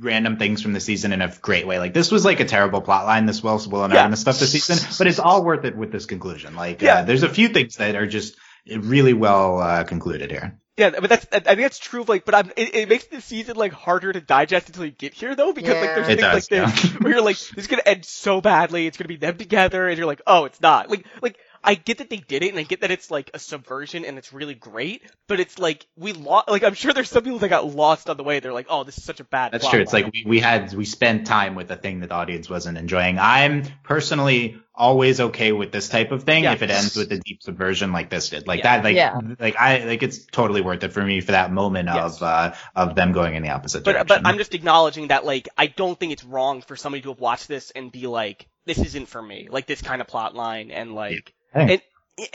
[0.00, 1.78] random things from the season in a great way.
[1.78, 4.00] Like this was like a terrible plot line, this Will, Will and Yeah.
[4.00, 6.54] Artemis stuff this season, but it's all worth it with this conclusion.
[6.56, 6.96] Like, Yeah.
[6.96, 8.36] uh, there's a few things that are just
[8.68, 10.58] really well uh, concluded here.
[10.78, 12.02] Yeah, but that's I think that's true.
[12.02, 14.92] Of, like, but I'm, it, it makes the season like harder to digest until you
[14.92, 17.64] get here, though, because like there's It things does, like this where you're like, this
[17.64, 18.86] is gonna end so badly.
[18.86, 20.88] It's gonna be them together, and you're like, oh, it's not.
[20.88, 21.36] Like, like
[21.68, 24.16] I get that they did it, and I get that it's like a subversion, and
[24.18, 25.02] it's really great.
[25.26, 26.48] But it's like we lost.
[26.48, 28.40] Like I'm sure there's some people that got lost on the way.
[28.40, 29.52] They're like, oh, this is such a bad.
[29.52, 29.82] That's plot true.
[29.82, 30.04] It's line.
[30.04, 33.18] like we, we had we spent time with a thing that the audience wasn't enjoying.
[33.18, 36.52] I'm personally always okay with this type of thing Yeah.
[36.52, 38.46] if it ends with a deep subversion like this did.
[38.46, 38.76] Like Yeah.
[38.76, 39.20] that, like Yeah.
[39.40, 42.16] like I like it's totally worth it for me for that moment Yes.
[42.18, 44.06] of uh of them going in the opposite But direction.
[44.22, 47.18] but I'm just acknowledging that like I don't think it's wrong for somebody to have
[47.18, 49.48] watched this and be like, this isn't for me.
[49.50, 51.34] Like this kind of plot line and like I think-
[51.68, 51.80] and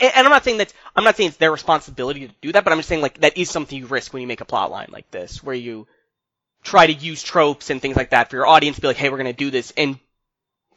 [0.00, 2.72] and I'm not saying that's I'm not saying it's their responsibility to do that, but
[2.72, 4.88] I'm just saying like that is something you risk when you make a plot line
[4.90, 5.86] like this, where you
[6.62, 9.10] try to use tropes and things like that for your audience, to be like, hey,
[9.10, 9.98] we're gonna do this, and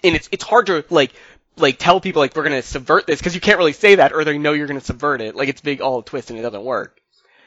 [0.03, 1.13] and it's it's hard to like
[1.57, 4.23] like tell people like we're gonna subvert this because you can't really say that or
[4.23, 5.35] they know you're gonna subvert it.
[5.35, 6.99] Like it's big all twist and it doesn't work.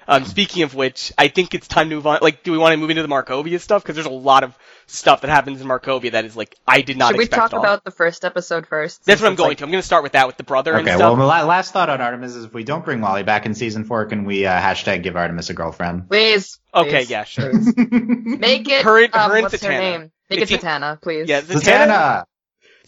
[0.09, 2.19] Um, speaking of which, I think it's time to move on.
[2.23, 3.83] Like, do we want to move into the Markovia stuff?
[3.83, 6.97] Because there's a lot of stuff that happens in Markovia that is like I did
[6.97, 7.61] not Should we talk all.
[7.61, 9.05] about the first episode first?
[9.05, 9.65] That's what I'm going like- to.
[9.65, 11.17] I'm going to start with that with the brother and Okay, stuff.
[11.17, 13.85] well, my last thought on Artemis is if we don't bring Wally back in season
[13.85, 16.09] four, can we uh, hashtag give Artemis a girlfriend?
[16.09, 16.59] Please.
[16.75, 17.53] Okay, please, yeah, sure.
[17.77, 18.85] Make it.
[18.85, 20.11] Her and- um, her and what's her name?
[20.29, 21.29] Make It's it Zatanna, please.
[21.29, 22.25] Yeah, Zatanna, Zatanna.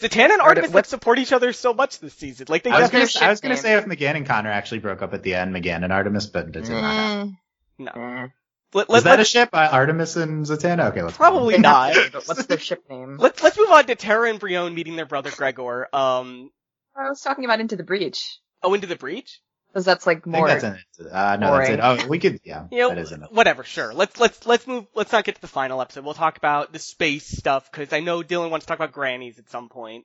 [0.02, 2.46] Zatanna and Or Artemis like support each other so much this season.
[2.48, 5.00] Like they I was gonna, I was gonna say if McGann and Connor actually broke
[5.02, 7.38] up at the end, McGann and Artemis, but it did not happen.
[7.80, 8.02] Mm, no.
[8.02, 8.26] eh.
[8.74, 9.50] Let, Is that a ship?
[9.52, 10.90] Uh, Artemis and Zatanna?
[10.90, 11.94] Okay, let's Probably not.
[12.12, 13.16] but what's their ship name?
[13.18, 15.88] let's let's move on to Terra and Brion meeting their brother Gregor.
[15.94, 16.50] Um,
[16.96, 18.38] I was talking about Into the Breach.
[18.62, 19.40] oh, into the breach.
[19.72, 20.46] Because that's like more.
[20.48, 20.70] I think more.
[20.70, 21.12] that's in it.
[21.12, 21.80] Uh, no, that's it.
[21.82, 23.32] Oh, we could, yeah, You know, that is in it.
[23.32, 23.64] whatever.
[23.64, 23.94] Sure.
[23.94, 24.86] Let's let's let's move.
[24.94, 26.04] Let's not get to the final episode.
[26.04, 29.38] We'll talk about the space stuff because I know Dylan wants to talk about grannies
[29.38, 30.04] at some point.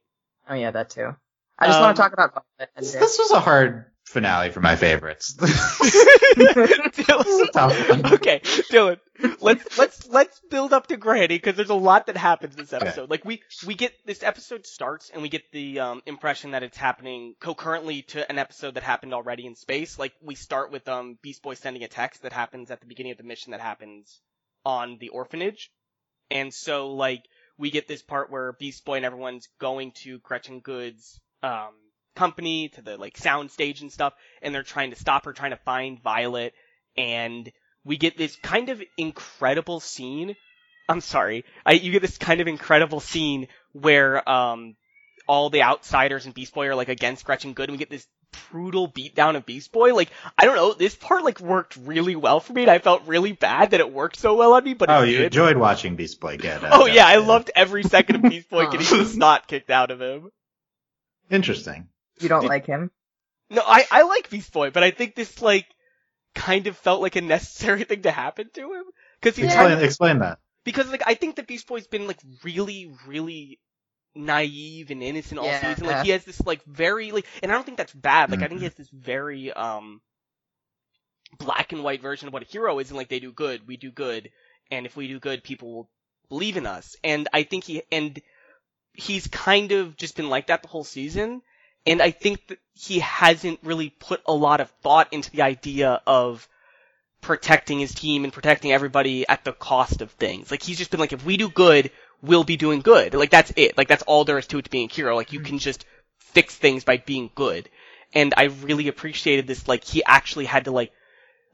[0.49, 1.15] Oh yeah, that too.
[1.59, 2.45] I just Um, want to talk about
[2.77, 5.33] This, this was a hard finale for my favorites.
[6.37, 8.13] Dylan, Tough one.
[8.13, 8.39] okay,
[8.71, 8.99] Dylan,
[9.41, 13.09] let's let's let's build up to Granny because there's a lot that happens this episode.
[13.09, 16.77] Like we we get this episode starts and we get the um, impression that it's
[16.77, 19.99] happening concurrently to an episode that happened already in space.
[19.99, 23.11] Like we start with um Beast Boy sending a text that happens at the beginning
[23.11, 24.21] of the mission that happens
[24.65, 25.69] on the orphanage,
[26.31, 27.23] and so like
[27.57, 31.73] we get this part where Beast Boy and everyone's going to Gretchen Goode's um
[32.17, 35.51] company to the like sound stage and stuff and they're trying to stop her trying
[35.51, 36.53] to find Violet
[36.97, 37.51] and
[37.85, 40.35] we get this kind of incredible scene
[40.89, 44.75] I'm sorry I you get this kind of incredible scene where um
[45.27, 48.07] all the outsiders and Beast Boy are like against Gretchen Goode and we get this
[48.49, 52.39] brutal beatdown of Beast Boy like I don't know this part like worked really well
[52.39, 54.89] for me and I felt really bad that it worked so well on me but
[54.89, 55.25] oh, it you did.
[55.25, 56.63] enjoyed watching Beast Boy get.
[56.63, 59.91] Uh, Oh yeah, I loved every second of Beast Boy getting the snot kicked out
[59.91, 60.31] of him.
[61.29, 61.89] Interesting.
[62.19, 62.91] You don't Did- like him?
[63.49, 65.65] No, I, I like Beast Boy, but I think this like
[66.35, 68.83] kind of felt like a necessary thing to happen to him
[69.21, 69.55] because he's Yeah.
[69.55, 70.39] kind Explain, of, explain that.
[70.65, 73.59] because like I think that Beast Boy's been like really really
[74.15, 75.73] naive and innocent all Yeah.
[75.73, 75.87] season.
[75.87, 78.31] Like he has this like very like, and I don't think that's bad.
[78.31, 78.49] Like I Mm-hmm.
[78.49, 80.01] think he has this very um
[81.37, 83.77] black and white version of what a hero is, and like they do good, we
[83.77, 84.29] do good,
[84.71, 85.89] and if we do good, people will
[86.29, 86.95] believe in us.
[87.03, 88.19] And I think he and
[88.93, 91.41] he's kind of just been like that the whole season.
[91.85, 96.01] And I think that he hasn't really put a lot of thought into the idea
[96.05, 96.47] of
[97.21, 100.51] protecting his team and protecting everybody at the cost of things.
[100.51, 103.13] Like he's just been like, if we do good, we'll be doing good.
[103.13, 103.77] Like that's it.
[103.77, 105.15] Like that's all there is to it to being a hero.
[105.15, 105.45] Like you hmm.
[105.45, 105.85] can just
[106.19, 107.69] fix things by being good.
[108.13, 109.67] And I really appreciated this.
[109.67, 110.91] Like he actually had to like,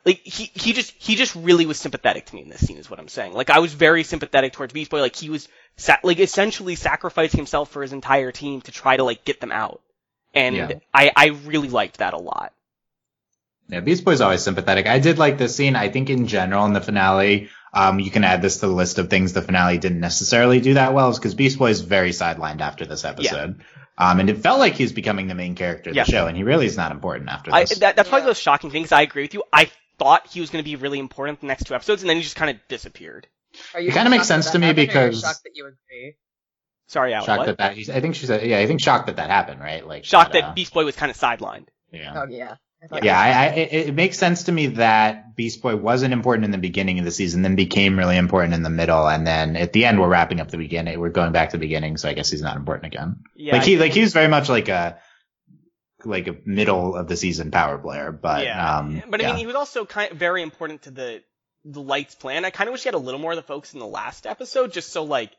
[0.06, 2.90] like he he just he just really was sympathetic to me in this scene is
[2.90, 3.34] what I'm saying.
[3.34, 5.00] Like I was very sympathetic towards Beast Boy.
[5.00, 9.04] Like he was sa- like essentially sacrificing himself for his entire team to try to
[9.04, 9.82] like get them out,
[10.34, 10.72] and Yeah.
[10.94, 12.54] I I really liked that a lot.
[13.70, 14.88] Yeah, Beast Boy's always sympathetic.
[14.88, 15.76] I did like this scene.
[15.76, 19.00] I think in general in the finale, um, you can add this to the list
[19.00, 22.10] of things the finale didn't necessarily do that well, is because Beast Boy is very
[22.12, 23.62] sidelined after this episode.
[23.98, 26.04] Um, and it felt like he was becoming the main character of Yeah.
[26.04, 27.78] the show, and he really is not important after I this.
[27.80, 28.26] that, that's probably Yeah.
[28.26, 28.84] the most shocking thing.
[28.84, 29.44] 'cause I agree with you.
[29.54, 32.18] I thought he was going to be really important the next two episodes, and then
[32.18, 33.28] he just kind of disappeared.
[33.76, 35.66] Are you It kinda makes sense to me happened, or you're because- shocked that you
[35.68, 36.16] agree.
[36.94, 37.26] Sorry, Al.
[37.26, 37.58] shocked What?
[37.58, 40.06] that that I think she said yeah I think shocked that that happened right like
[40.06, 41.68] Shocked uh, that Beast Boy was kind of sidelined.
[41.92, 42.56] yeah Oh yeah.
[42.84, 46.14] I thought yeah I, I it, it makes sense to me that Beast Boy wasn't
[46.14, 49.26] important in the beginning of the season then became really important in the middle and
[49.26, 51.98] then at the end we're wrapping up the beginning we're going back to the beginning
[51.98, 54.70] so I guess he's not important again Yeah, like he like he's very much like
[54.70, 55.00] a
[56.06, 58.78] like a middle of the season power player but yeah.
[58.80, 59.30] um but I yeah.
[59.30, 61.24] mean, he was also kind of very important to the
[61.66, 62.46] the Light's plan.
[62.46, 64.28] I kind of wish he had a little more of the focus in the last
[64.28, 65.32] episode, just so like,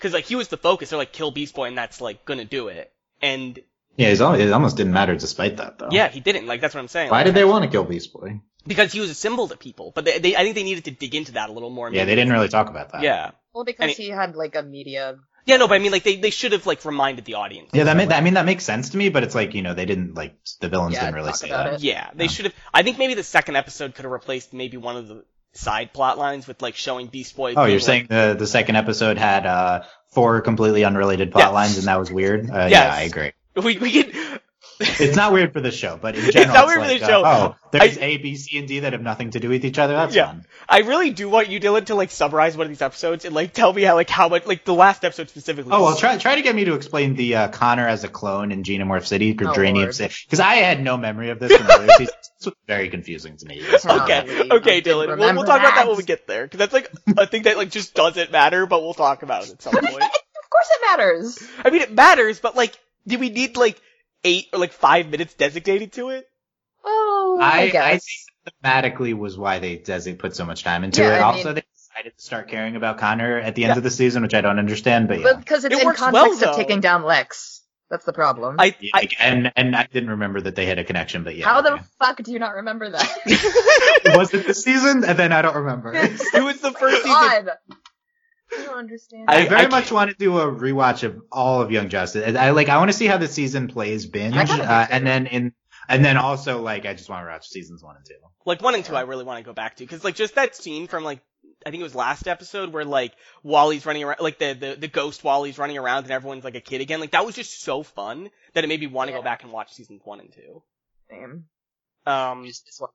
[0.00, 0.90] because like he was the focus.
[0.90, 2.92] They're like kill Beast Boy, and that's like gonna do it.
[3.22, 3.58] And
[3.96, 6.46] yeah he's it almost didn't matter despite that though yeah, he didn't.
[6.46, 7.10] Like that's what I'm saying.
[7.10, 9.56] why Like, did they want to kill Beast Boy Because he was a symbol to
[9.56, 9.92] people.
[9.94, 11.88] But they, they, I think they needed to dig into that a little more.
[11.88, 12.06] yeah maybe.
[12.06, 13.32] they didn't really talk about that Yeah.
[13.52, 15.18] Well, because And it- he had like a media.
[15.46, 17.70] Yeah, no, but I mean, like they, they should have like reminded the audience.
[17.72, 19.74] yeah that ma- I mean that makes sense to me but it's like you know
[19.74, 21.80] they didn't like the villains Yeah, didn't really say that it.
[21.80, 22.30] Yeah, they Yeah.
[22.30, 22.54] should have.
[22.72, 26.18] I think maybe the second episode could have replaced maybe one of the side plot
[26.18, 27.54] lines with like showing Beast Boy.
[27.56, 29.82] Oh, you're like- saying the the second episode had uh
[30.12, 32.50] four completely unrelated plot lines and that was weird?
[32.50, 32.70] Uh, Yes.
[32.70, 33.32] Yeah, I agree.
[33.56, 34.40] we we could.
[34.80, 37.00] It's not weird for the show, but in general, It's general, not weird for like,
[37.00, 37.22] the show.
[37.22, 39.64] uh, oh, there's I- A, B, C, and D that have nothing to do with
[39.64, 39.92] each other.
[39.94, 40.26] That's Yeah.
[40.28, 40.46] fun.
[40.68, 43.52] I really do want you, Dylan, to like summarize one of these episodes and like
[43.52, 45.72] tell me how like how much like the last episode specifically.
[45.72, 48.52] Oh well, try try to get me to explain the uh, Connor as a clone
[48.52, 49.94] in Xenomorph City or Oh, Dranium Lord.
[49.94, 52.16] City because I had no memory of this from earlier seasons.
[52.40, 53.60] This was very confusing to me.
[53.60, 54.86] This Okay, okay, Dylan.
[54.86, 55.88] We'll, we'll remember talk about that that.
[55.88, 58.80] when we get there, because that's like a thing that like just doesn't matter, but
[58.80, 59.84] we'll talk about it at some point.
[59.86, 61.38] of course, it matters.
[61.62, 62.74] I mean, it matters, but like,
[63.06, 63.78] do we need like
[64.24, 66.26] eight or like five minutes designated to it?
[66.84, 68.04] Oh, I, I, I guess.
[68.44, 71.18] think thematically was why they Desi put so much time into Yeah, it.
[71.18, 73.76] I also, mean- they decided to start caring about Connor at the end Yeah.
[73.78, 75.08] of the season, which I don't understand.
[75.08, 77.58] But yeah, because it's It in works well, context of taking down Lex.
[77.90, 78.54] That's the problem.
[78.60, 81.44] I, Yeah, I and and I didn't remember that they had a connection, but yeah.
[81.46, 81.70] How okay.
[81.70, 84.12] the fuck do you not remember that?
[84.16, 85.02] was it this season?
[85.04, 85.92] And then I don't remember.
[85.94, 87.10] it was the first season.
[87.10, 87.50] God.
[88.52, 89.24] I don't understand.
[89.28, 92.24] I, I- very I much want to do a rewatch of all of Young Justice.
[92.24, 94.68] And I like I want to see how the season plays binge, I kinda do
[94.68, 95.52] uh, and then in
[95.88, 98.14] and then also like I just want to watch seasons one and two.
[98.46, 100.56] Like one and two, I really want to go back to because like just that
[100.56, 101.20] scene from like
[101.66, 104.88] I think it was last episode where like Wally's running around, like the the, the
[104.88, 107.00] ghost Wally's running around and everyone's like a kid again.
[107.00, 109.18] Like that was just so fun that it made me want to Yeah.
[109.18, 110.62] go back and watch seasons one and two.
[111.10, 111.44] Same.
[112.06, 112.90] Um, Just this one.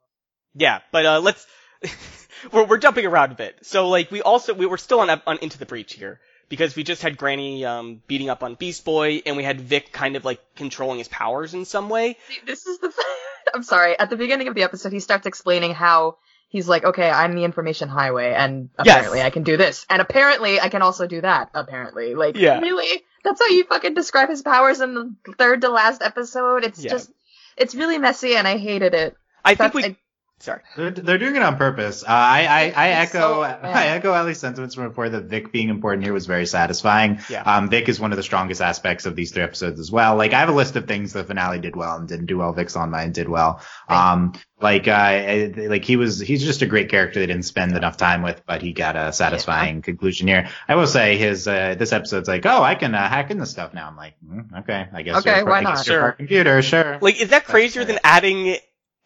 [0.55, 1.45] yeah, but uh, let's
[2.51, 3.57] we're we're jumping around a bit.
[3.65, 6.19] So like we also we were still on on into the breach here
[6.49, 9.91] because we just had Granny um beating up on Beast Boy and we had Vic
[9.91, 12.17] kind of like controlling his powers in some way.
[12.45, 12.91] This is the.
[13.53, 13.97] I'm sorry.
[13.97, 16.17] At the beginning of the episode, he starts explaining how
[16.49, 18.95] he's like, okay, I'm the information highway, and Yes.
[18.97, 21.49] apparently I can do this, and apparently I can also do that.
[21.53, 22.59] Apparently, like, Yeah.
[22.59, 26.63] really, that's how you fucking describe his powers in the third to last episode.
[26.63, 26.91] It's Yeah.
[26.91, 27.11] just,
[27.57, 29.15] it's really messy, and I hated it.
[29.43, 29.95] I think That's- we
[30.39, 30.61] sorry.
[30.75, 32.03] They're, they're doing it on purpose.
[32.03, 35.69] Uh, I I, I echo so I echo Allie's sentiments from before that Vic being
[35.69, 37.19] important here was very satisfying.
[37.29, 37.43] Yeah.
[37.43, 40.15] Um, Vic is one of the strongest aspects of these three episodes as well.
[40.15, 42.53] Like I have a list of things the finale did well and didn't do well.
[42.53, 43.61] Vic's on mine did well.
[43.87, 47.97] Um, like uh, like he was he's just a great character they didn't spend enough
[47.97, 50.49] time with, but he got a satisfying conclusion here.
[50.67, 53.73] I will say his uh, this episode's like, oh, I can uh, hack into stuff
[53.73, 53.87] now.
[53.87, 55.17] I'm like, mm, okay, I guess.
[55.17, 55.83] Okay, why not?
[55.85, 56.13] Sure.
[56.13, 56.99] computer, sure.
[57.01, 57.93] Like, is that crazier fair.
[57.93, 58.57] than adding?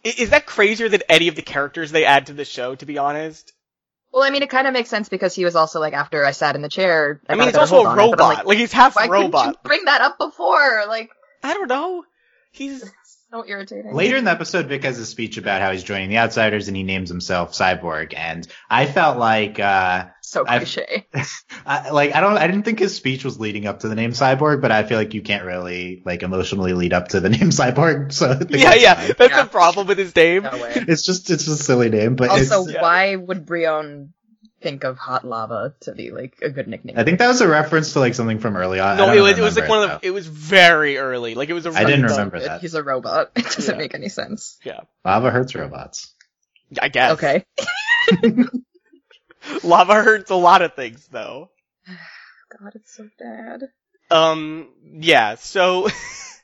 [0.06, 2.76] I- Is that crazier than any of the characters they add to the show?
[2.76, 3.52] To be honest,
[4.12, 6.32] Well, I mean, it kind of makes sense because he was also like, after I
[6.32, 7.22] sat in the chair.
[7.28, 8.48] I, got mean, he's also a on it, but I'm robot.
[8.48, 9.64] Like, he's half why couldn't you robot.
[9.64, 10.84] bring that up before?
[10.88, 11.10] Like,
[11.44, 12.04] I don't know.
[12.52, 12.84] He's
[13.32, 13.94] so irritating.
[13.94, 16.76] Later in the episode, Vic has a speech about how he's joining the Outsiders and
[16.76, 18.14] he names himself Cyborg.
[18.18, 21.08] And I felt like, uh, so cliche.
[21.66, 24.12] I, like I don't, I didn't think his speech was leading up to the name
[24.12, 27.50] Cyborg, but I feel like you can't really like emotionally lead up to the name
[27.50, 28.12] Cyborg.
[28.14, 28.94] So yeah, yeah.
[28.96, 29.14] fine.
[29.18, 29.44] That's Yeah.
[29.44, 30.44] the problem with his name.
[30.44, 30.74] No way.
[30.76, 32.82] It's just, it's just a silly name, but Also, yeah.
[32.82, 34.14] why would Brion
[34.62, 36.98] think of hot lava to be like a good nickname?
[37.00, 38.98] I think that was a reference to like something from early on.
[38.98, 40.08] No, it was it was like remember one of the.
[40.08, 41.34] It was very early.
[41.36, 41.70] Like it was a.
[41.72, 42.62] I didn't really- remember that.
[42.62, 43.32] He's a robot.
[43.36, 43.78] It doesn't Yeah.
[43.80, 44.58] make any sense.
[44.64, 46.14] Yeah, Lava hurts robots.
[46.80, 47.14] I guess.
[47.14, 47.46] Okay.
[49.64, 51.50] Lava hurts a lot of things though.
[52.60, 53.64] God, it's so bad.
[54.12, 54.70] Um.
[54.84, 55.36] Yeah.
[55.36, 55.88] So.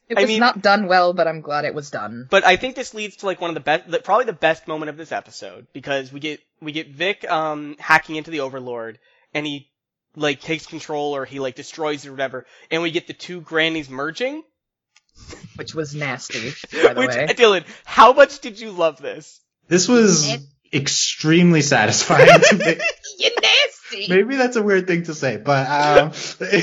[0.08, 2.28] It I was mean- not done well, but I'm glad it was done.
[2.30, 4.90] But I think this leads to like one of the best, probably the best moment
[4.92, 9.00] of this episode because we get we get Vic um hacking into the Overlord
[9.34, 9.68] and he
[10.16, 13.42] like takes control or he like destroys it or whatever, and we get the two
[13.42, 14.44] grannies merging.
[15.56, 16.50] Which was nasty,
[16.84, 17.26] by the Which way.
[17.30, 19.42] Dylan, how much did you love this?
[19.68, 20.42] This was It-
[20.76, 22.76] extremely satisfying to me.
[23.18, 24.14] You nasty!
[24.14, 26.12] Maybe that's a weird thing to say, but um,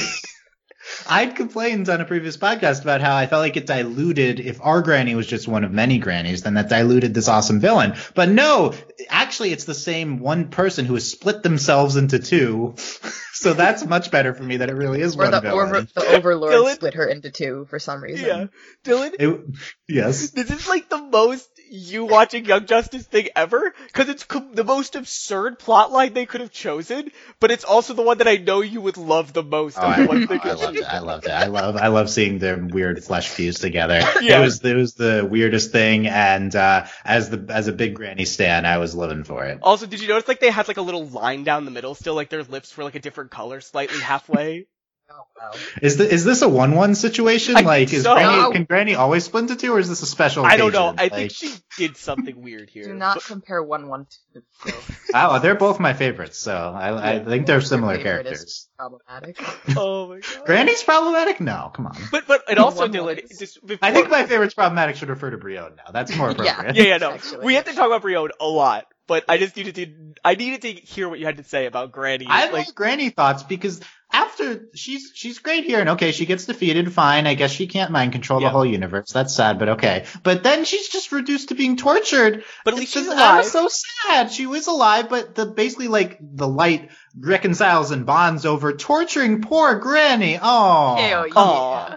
[1.09, 4.39] I'd complained on a previous podcast about how I felt like it diluted.
[4.39, 7.95] If our granny was just one of many grannies, then that diluted this awesome villain.
[8.15, 8.75] But no,
[9.09, 12.75] actually, it's the same one person who has split themselves into two.
[13.33, 15.69] so that's much better for me that it really is Or one the, villain.
[15.69, 18.27] over, the Overlord Dylan- split her into two for some reason.
[18.27, 18.47] Yeah,
[18.85, 19.41] Dylan, It-
[19.89, 20.31] yes.
[20.31, 24.65] this is like the most you watching Young Justice thing ever because it's com- the
[24.65, 28.61] most absurd plotline they could have chosen, but it's also the one that I know
[28.61, 29.79] you would love the most.
[29.79, 30.85] Oh, I, the I loved it.
[30.85, 31.31] I loved it.
[31.31, 31.77] I love.
[31.77, 34.01] I love seeing their weird flesh fuse together.
[34.23, 34.39] Yeah.
[34.39, 34.65] It was.
[34.65, 36.07] It was the weirdest thing.
[36.07, 39.59] And uh, as the as a big granny stan, I was living for it.
[39.63, 42.15] Also, did you notice like they had like a little line down the middle still,
[42.15, 44.67] like their lips were like a different color, slightly halfway?
[45.15, 45.51] Oh, wow.
[45.83, 47.57] Is the is this a one one situation?
[47.57, 48.15] I like, is so.
[48.15, 50.45] granny, can granny always split into two, or is this a special?
[50.47, 50.89] I don't know.
[50.97, 52.85] I Like, think she did something weird here.
[52.85, 54.73] Do not But- compare one one to two.
[55.15, 58.69] oh, they're both my favorites, so I, I think they're similar characters.
[58.79, 59.37] problematic.
[59.77, 60.47] oh my god.
[60.47, 61.41] Granny's problematic?
[61.41, 61.97] No, come on.
[62.11, 65.31] But but and also One Dylan, just before, I think my favorite's problematic should refer
[65.31, 65.93] to Brion now.
[65.93, 66.53] That's more Yeah.
[66.53, 66.77] appropriate.
[66.77, 67.45] yeah yeah no Actually.
[67.45, 70.63] we have to talk about Brion a lot, but I just needed to I needed
[70.63, 72.27] to hear what you had to say about Granny.
[72.29, 73.81] I like like Granny thoughts because
[74.13, 77.91] after she's she's great here and okay she gets defeated fine I guess she can't
[77.91, 78.49] mind control Yeah.
[78.49, 82.45] the whole universe that's sad but okay but then she's just reduced to being tortured
[82.65, 83.45] but at least It's she's just- I alive.
[83.45, 88.45] was so sad she was alive but the basically like the light reconciles and bonds
[88.45, 91.89] over torturing poor Granny oh Hell Aw.
[91.89, 91.97] yeah.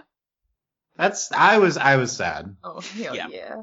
[0.96, 3.28] that's I was I was sad Oh, hell Yeah.
[3.28, 3.56] yeah.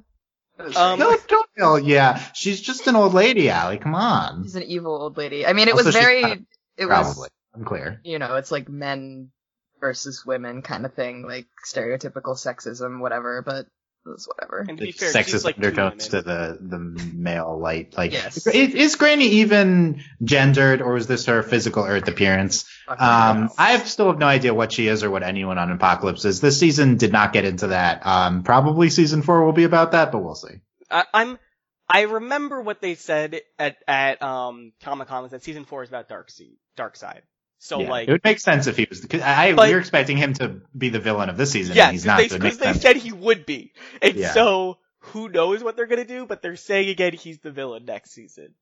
[0.59, 2.21] Um, no don't oh yeah.
[2.33, 3.79] She's just an old lady Allie.
[3.79, 4.43] Come on.
[4.43, 5.45] She's an evil old lady.
[5.45, 6.45] I mean, it Also, was very, kind
[6.77, 8.01] it probably was, unclear.
[8.03, 9.31] you know, it's like men
[9.79, 13.65] versus women kind of thing, like stereotypical sexism, whatever, but
[14.05, 14.59] it was whatever.
[14.59, 17.95] and to the be fair, she's sexist like undertones to the the male light.
[17.97, 18.45] Like, Yes.
[18.47, 22.65] is, is Granny even gendered, or is this her physical Earth appearance?
[22.87, 23.49] Um.
[23.57, 26.41] I have still have no idea what she is or what anyone on Apokolips is.
[26.41, 28.05] This season did not get into that.
[28.05, 30.55] Um, probably season four will be about that, but we'll see.
[30.91, 31.39] I, I'm
[31.87, 35.89] I remember what they said at at um Comic Con was that season four is
[35.89, 37.21] about Dark Sea, Darkseid.
[37.65, 38.99] So Yeah, like it would make sense if he was.
[39.05, 41.85] Cause I But- we were expecting him to be the villain of this season, yeah,
[41.85, 43.71] and he's because they, so it 'cause makes they said he would be,
[44.01, 44.33] and Yeah.
[44.33, 46.25] so who knows what they're gonna do?
[46.25, 48.53] But they're saying again he's the villain next season.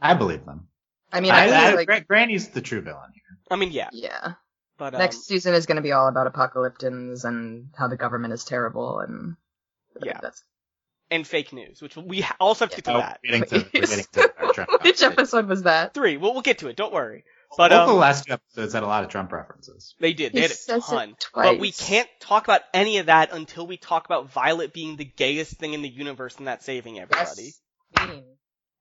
[0.00, 0.68] I believe them.
[1.12, 3.38] I mean, I, I, I- like, Granny's the true villain here.
[3.50, 4.32] I mean, yeah, yeah.
[4.78, 8.32] but um, Next season is going to be all about Apokoliptians and how the government
[8.32, 9.36] is terrible and
[10.02, 10.18] Yeah.
[10.22, 10.42] That's
[11.10, 13.20] and fake news, which we ha- also have to get to Oh, that.
[13.22, 14.32] getting to, we're getting to
[14.72, 15.92] our Which episode was that?
[15.94, 16.76] Three, well, we'll get to it.
[16.76, 17.24] Don't worry.
[17.56, 19.94] But Both the um, last two episodes had a lot of Trump references.
[20.00, 20.32] they did.
[20.32, 21.16] They He had a says it ton.
[21.18, 21.46] twice.
[21.46, 25.04] But we can't talk about any of that until we talk about Violet being the
[25.04, 27.54] gayest thing in the universe and that saving everybody.
[27.96, 28.08] Yes.
[28.08, 28.24] Queen.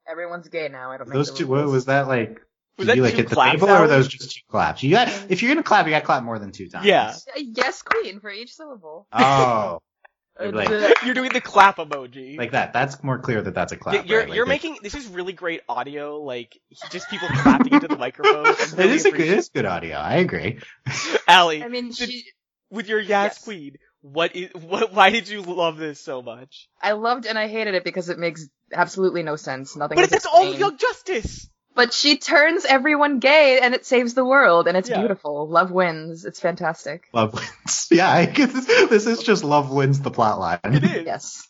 [0.10, 0.92] Everyone's gay now.
[0.92, 2.42] I don't make Those two, what was that like?
[2.78, 4.84] Was did you like two hit the table, or were those just two claps?
[4.84, 6.86] You got if you're gonna clap, you got to clap more than two times.
[6.86, 7.16] Yeah.
[7.38, 9.08] Yes, Queen for each syllable.
[9.14, 9.78] Oh, Uh,
[10.38, 12.38] Like- the- You're doing the clap emoji.
[12.38, 12.74] like that.
[12.74, 13.96] That's more clear that that's a clap.
[13.96, 14.28] Y- you're right?
[14.30, 16.60] Like, you're it- making this is really great audio, like
[16.92, 18.46] just people clapping into the microphone.
[18.48, 19.96] I It really is a good, it appreciate- is good audio.
[19.98, 20.60] I agree.
[21.28, 22.26] Allie, I mean, did- she,
[22.70, 23.44] with your yes, Yes.
[23.44, 24.92] queen, what is what?
[24.94, 26.68] Why did you love this so much?
[26.82, 29.76] I loved and I hated it because it makes absolutely no sense.
[29.76, 29.96] Nothing.
[29.96, 30.60] But is that's all explained.
[30.60, 31.50] Young Justice.
[31.76, 35.00] But she turns everyone gay and it saves the world and it's Yeah.
[35.00, 35.48] beautiful.
[35.48, 36.24] Love wins.
[36.26, 37.08] It's fantastic.
[37.14, 37.88] Love wins.
[37.92, 40.60] Yeah, I guess this, this is just love wins the plot line.
[40.64, 41.06] It is.
[41.06, 41.48] Yes.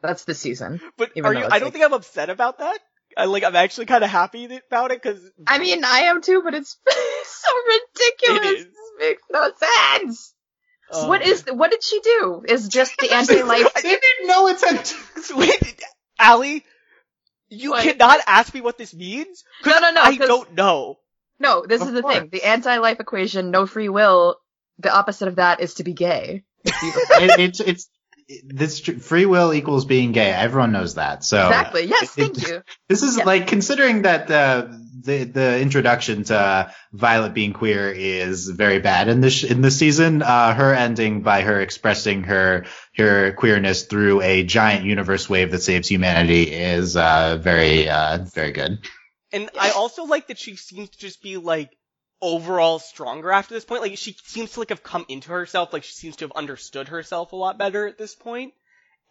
[0.00, 0.80] That's the season.
[0.96, 1.44] But are you?
[1.44, 2.78] it's I don't think I'm upset about that.
[3.16, 3.44] I like.
[3.44, 6.76] I'm actually kind of happy about it because I mean, I am too, but it's
[6.88, 8.60] so ridiculous.
[8.60, 8.66] It is.
[8.98, 9.50] Makes no
[9.98, 10.34] sense.
[10.92, 12.42] um, what is what did she do?
[12.48, 14.62] Is just the anti-life I didn't know it's
[15.30, 15.36] a.
[15.36, 15.80] Wait,
[16.18, 16.64] Allie,
[17.48, 17.82] you What?
[17.82, 19.44] cannot ask me what this means.
[19.62, 20.98] 'cause No, no, no, I 'cause- don't know.
[21.38, 22.14] No, this Of is the course.
[22.16, 22.28] thing.
[22.30, 24.36] The anti-life equation, no free will,
[24.78, 26.44] the opposite of that is to be gay.
[26.64, 27.10] It's.
[27.20, 27.88] It, it's it's
[28.44, 30.30] this free will equals being gay.
[30.32, 31.24] Everyone knows that.
[31.24, 31.84] So exactly.
[31.86, 32.62] Yes, it- thank you.
[32.88, 33.24] This is Yeah.
[33.24, 34.68] like considering that uh,
[35.02, 40.22] the the introduction to Violet being queer is very bad in this in this season.
[40.22, 42.66] Uh, her ending by her expressing her
[42.96, 48.52] her queerness through a giant universe wave that saves humanity is uh, very uh, very
[48.52, 48.78] good.
[49.32, 51.76] And I also like that she seems to just be like
[52.20, 53.82] overall stronger after this point.
[53.82, 55.72] Like she seems to like have come into herself.
[55.72, 58.54] Like she seems to have understood herself a lot better at this point.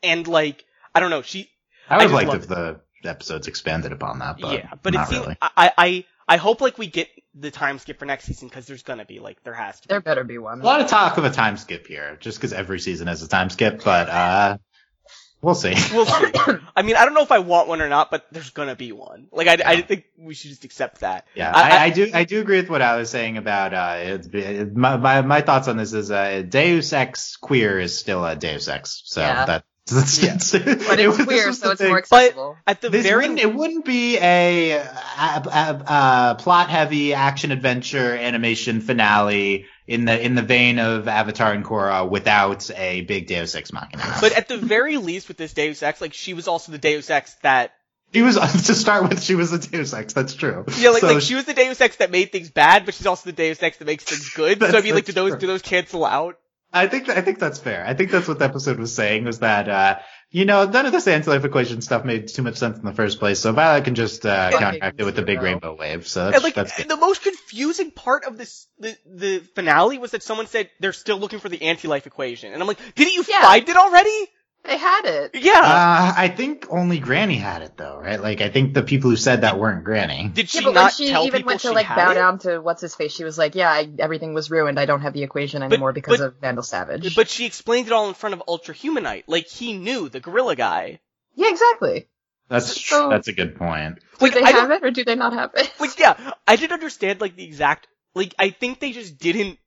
[0.01, 0.63] And like
[0.95, 1.49] I don't know, she
[1.89, 4.71] I would I have just liked love if the episodes expanded upon that, but yeah,
[4.81, 5.37] but it seems really.
[5.41, 8.83] I I I hope like we get the time skip for next season because there's
[8.83, 9.93] gonna be like there has to be.
[9.93, 10.61] There better be one.
[10.61, 13.27] A lot of talk of a time skip here, just because every season has a
[13.27, 14.57] time skip, but uh,
[15.41, 15.73] we'll see.
[15.93, 16.31] We'll see.
[16.75, 18.91] I mean, I don't know if I want one or not, but there's gonna be
[18.93, 19.27] one.
[19.31, 21.27] Like I, I think we should just accept that.
[21.35, 22.11] Yeah, I- I, I- I, do.
[22.13, 25.41] I do agree with what I was saying about uh, it's, it, my, my my
[25.41, 29.45] thoughts on this is uh, Deus Ex queer is still a Deus Ex, so Yeah.
[29.45, 30.37] that that's Yeah.
[30.53, 31.89] but it it's was- this queer, so it's thing.
[31.89, 34.83] more But- At the This very wouldn't, it wouldn't be a, a,
[35.17, 41.51] a, a plot heavy action adventure animation finale in the in the vein of Avatar
[41.51, 44.17] and Korra without a big Deus Ex Machina.
[44.21, 47.09] but at the very least with this Deus Ex, like she was also the Deus
[47.09, 47.73] Ex that
[48.13, 48.35] she was
[48.67, 49.21] to start with.
[49.21, 50.13] She was a Deus Ex.
[50.13, 50.63] That's true.
[50.77, 53.07] yeah, like So like she was the Deus Ex that made things bad, but she's
[53.07, 54.59] also the Deus Ex that makes things good.
[54.61, 55.39] so I mean, like, do those true.
[55.39, 56.37] do those cancel out?
[56.73, 57.85] I think I think that's fair.
[57.85, 59.99] I think that's what the episode was saying was that uh,
[60.31, 63.19] you know none of this anti-life equation stuff made too much sense in the first
[63.19, 63.39] place.
[63.39, 64.57] So Violet can just uh, Yeah.
[64.59, 65.43] counteract it with the big Zero.
[65.51, 66.07] rainbow wave.
[66.07, 66.89] So that's, And like that's good.
[66.89, 71.17] the most confusing part of this the the finale was that someone said they're still
[71.19, 73.41] looking for the anti-life equation, and I'm like, didn't you Yeah.
[73.43, 74.27] find it already?
[74.65, 75.31] They had it.
[75.35, 75.51] Yeah.
[75.59, 78.21] Uh, I think only Granny had it though, right?
[78.21, 80.29] Like I think the people who said that weren't Granny.
[80.33, 82.13] Did she Yeah, but when not she tell even people went to like bow it?
[82.15, 84.79] down to what's his face, she was like, "Yeah, I, everything was ruined.
[84.79, 87.93] I don't have the equation anymore because but- of Vandal Savage." But she explained it
[87.93, 89.25] all in front of Ultra Humanite.
[89.27, 91.01] Like he knew the gorilla guy.
[91.35, 92.07] yeah, exactly.
[92.47, 93.99] That's So- that's a good point.
[94.19, 95.71] Do Like they I have it or do they not have it?
[95.79, 99.59] like yeah, I didn't understand like the exact like I think they just didn't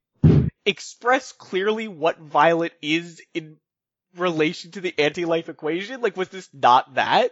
[0.65, 3.57] express clearly what Violet is in
[4.17, 6.01] relation to the anti-life equation.
[6.01, 7.31] Like was this not that?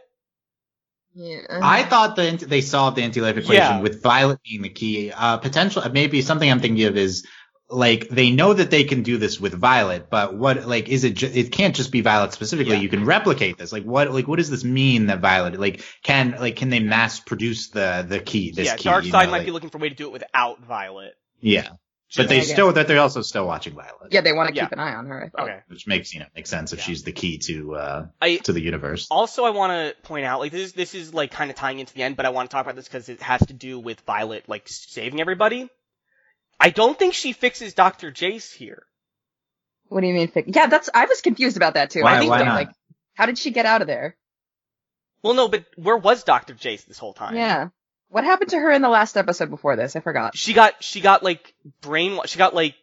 [1.15, 1.43] yeah.
[1.51, 3.81] I thought that they solved the anti-life equation Yeah.
[3.81, 5.13] with Violet being the key.
[5.13, 7.25] Uh, potential, maybe something I'm thinking of is
[7.71, 11.15] like they know that they can do this with Violet, but what like is it?
[11.15, 12.75] Ju- it can't just be Violet specifically.
[12.75, 12.81] Yeah.
[12.83, 13.73] You can replicate this.
[13.73, 14.11] Like what?
[14.13, 18.05] Like what does this mean that Violet like can like can they mass produce the
[18.07, 18.51] the key?
[18.51, 18.89] This yeah, key.
[18.89, 21.15] Darkseid you know, might like- be looking for a way to do it without Violet.
[21.41, 21.69] Yeah,
[22.17, 24.13] but they still that they're also still watching Violet.
[24.13, 24.65] yeah, they want to Yeah.
[24.65, 25.25] keep an eye on her.
[25.25, 25.49] I thought.
[25.49, 25.61] Okay.
[25.69, 26.85] which makes you know makes sense if Yeah.
[26.85, 29.07] she's the key to uh I to the universe.
[29.11, 31.79] also I want to point out like this is this is like kind of tying
[31.79, 33.79] into the end, but I want to talk about this because it has to do
[33.79, 35.69] with Violet like saving everybody.
[36.61, 38.85] I don't think she fixes Doctor Jace here.
[39.89, 40.29] What do you mean?
[40.29, 40.89] Fic- yeah, that's.
[40.95, 42.03] I was confused about that too.
[42.03, 42.55] Why- I think why that, not?
[42.55, 42.71] like,
[43.15, 44.17] how did she get out of there?
[45.23, 47.35] Well, no, but where was Doctor Jace this whole time?
[47.37, 47.69] Yeah.
[48.09, 49.97] What happened to her in the last episode before this?
[49.97, 50.37] I forgot.
[50.37, 52.75] she got she got like brain she got like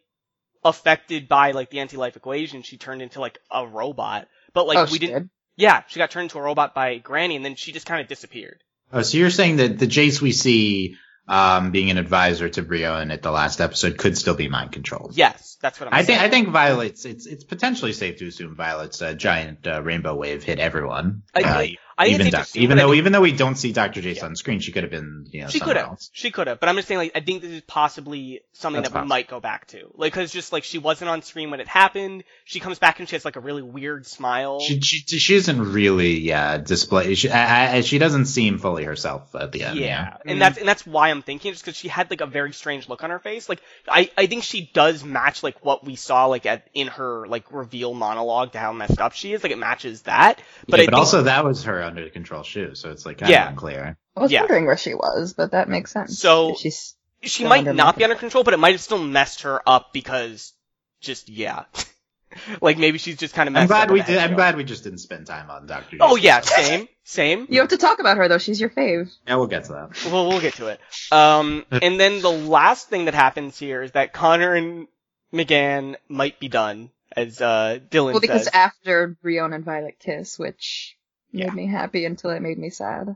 [0.63, 2.61] affected by like the anti-life equation.
[2.63, 5.13] She turned into like a robot, but like oh, we she didn't.
[5.23, 5.29] did.
[5.57, 8.07] Yeah, she got turned into a robot by Granny, and then she just kind of
[8.07, 8.63] disappeared.
[8.91, 10.95] Oh, so you're saying that the Jace we see
[11.27, 15.15] um, being an advisor to Brion at the last episode could still be mind controlled.
[15.15, 16.19] Yes, that's what I'm I saying.
[16.19, 20.15] think I think Violet's it's it's potentially safe to assume Violet's uh, giant uh, rainbow
[20.15, 21.23] wave hit everyone.
[21.33, 21.67] I- Uh,
[22.01, 24.25] I think even Doc- even though even though we don't see Doctor Jace Yeah.
[24.25, 25.99] on screen, she could have been you know she could have.
[26.11, 26.59] She could have.
[26.59, 29.27] But I'm just saying, like, I think this is possibly something That's that we might
[29.27, 29.89] go back to.
[29.95, 32.23] Like, cause just like she wasn't on screen when it happened.
[32.45, 34.59] She comes back and she has like a really weird smile.
[34.61, 37.15] She, she she isn't really yeah display.
[37.15, 39.79] She I, I, she doesn't seem fully herself at the end.
[39.79, 40.31] yeah, Mm.
[40.31, 42.87] and that's and that's why I'm thinking just because she had like a very strange
[42.89, 43.47] look on her face.
[43.49, 47.27] Like I I think she does match like what we saw like at in her
[47.27, 49.43] like reveal monologue to how messed up she is.
[49.43, 50.41] Like it matches that.
[50.67, 53.31] But, I but think- also that was her under control shoe, so it's like kind
[53.31, 53.43] Yeah.
[53.45, 53.97] of unclear.
[54.15, 54.41] I was Yeah.
[54.41, 56.17] wondering where she was, but that makes sense.
[56.19, 58.97] So- If she's She might not my be under control, but it might have still
[59.03, 60.53] messed her up because
[61.01, 61.65] just yeah.
[62.61, 64.17] like maybe she's just kind of messed I'm glad up we did.
[64.17, 65.97] I'm glad we just didn't spend time on Doctor.
[65.99, 67.45] Oh yeah, same, same.
[67.49, 68.37] you have to talk about her though.
[68.39, 69.11] She's your fave.
[69.27, 70.11] Yeah, we'll get to that.
[70.11, 70.79] Well, we'll get to it.
[71.11, 74.87] Um, and then the last thing that happens here is that Connor and
[75.33, 78.53] M'gann might be done, as uh, Dylan Well, because says.
[78.53, 80.97] after Brion and Violet kiss, which
[81.31, 83.15] made me happy until it made me sad.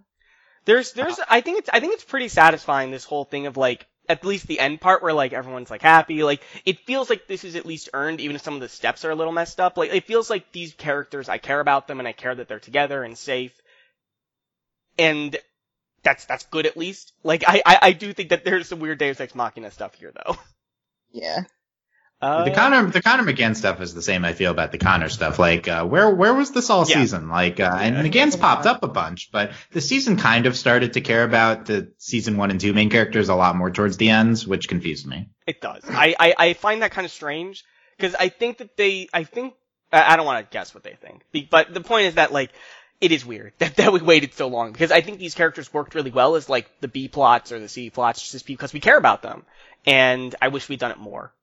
[0.65, 2.91] There's, there's, I think it's, I think it's pretty satisfying.
[2.91, 6.23] This whole thing of like, at least the end part where like everyone's like happy.
[6.23, 9.03] Like it feels like this is at least earned, even if some of the steps
[9.05, 9.77] are a little messed up.
[9.77, 12.59] Like it feels like these characters, I care about them and I care that they're
[12.59, 13.53] together and safe.
[14.97, 15.35] And
[16.03, 17.13] that's that's good at least.
[17.23, 20.13] Like I, I, I do think that there's some weird Deus Ex Machina stuff here
[20.15, 20.37] though.
[21.11, 21.45] Yeah.
[22.21, 25.09] Uh, the Connor the Connor M'gann stuff is the same I feel about the Connor
[25.09, 25.37] stuff.
[25.37, 26.95] Like uh, where where was this all Yeah.
[27.01, 27.29] season?
[27.29, 31.01] Like uh, and M'gann's popped up a bunch, but the season kind of started to
[31.01, 34.47] care about the season one and two main characters a lot more towards the ends,
[34.47, 35.27] which confused me.
[35.45, 35.83] It does.
[35.87, 37.63] I, I, I find that kind of strange
[37.97, 39.53] because I think that they, I think,
[39.91, 42.51] I I don't want to guess what they think, but the point is that like,
[43.01, 45.93] it is weird that, that we waited so long because I think these characters worked
[45.95, 48.97] really well as like the B plots or the C plots just because we care
[48.97, 49.45] about them.
[49.85, 51.33] and I wish we'd done it more.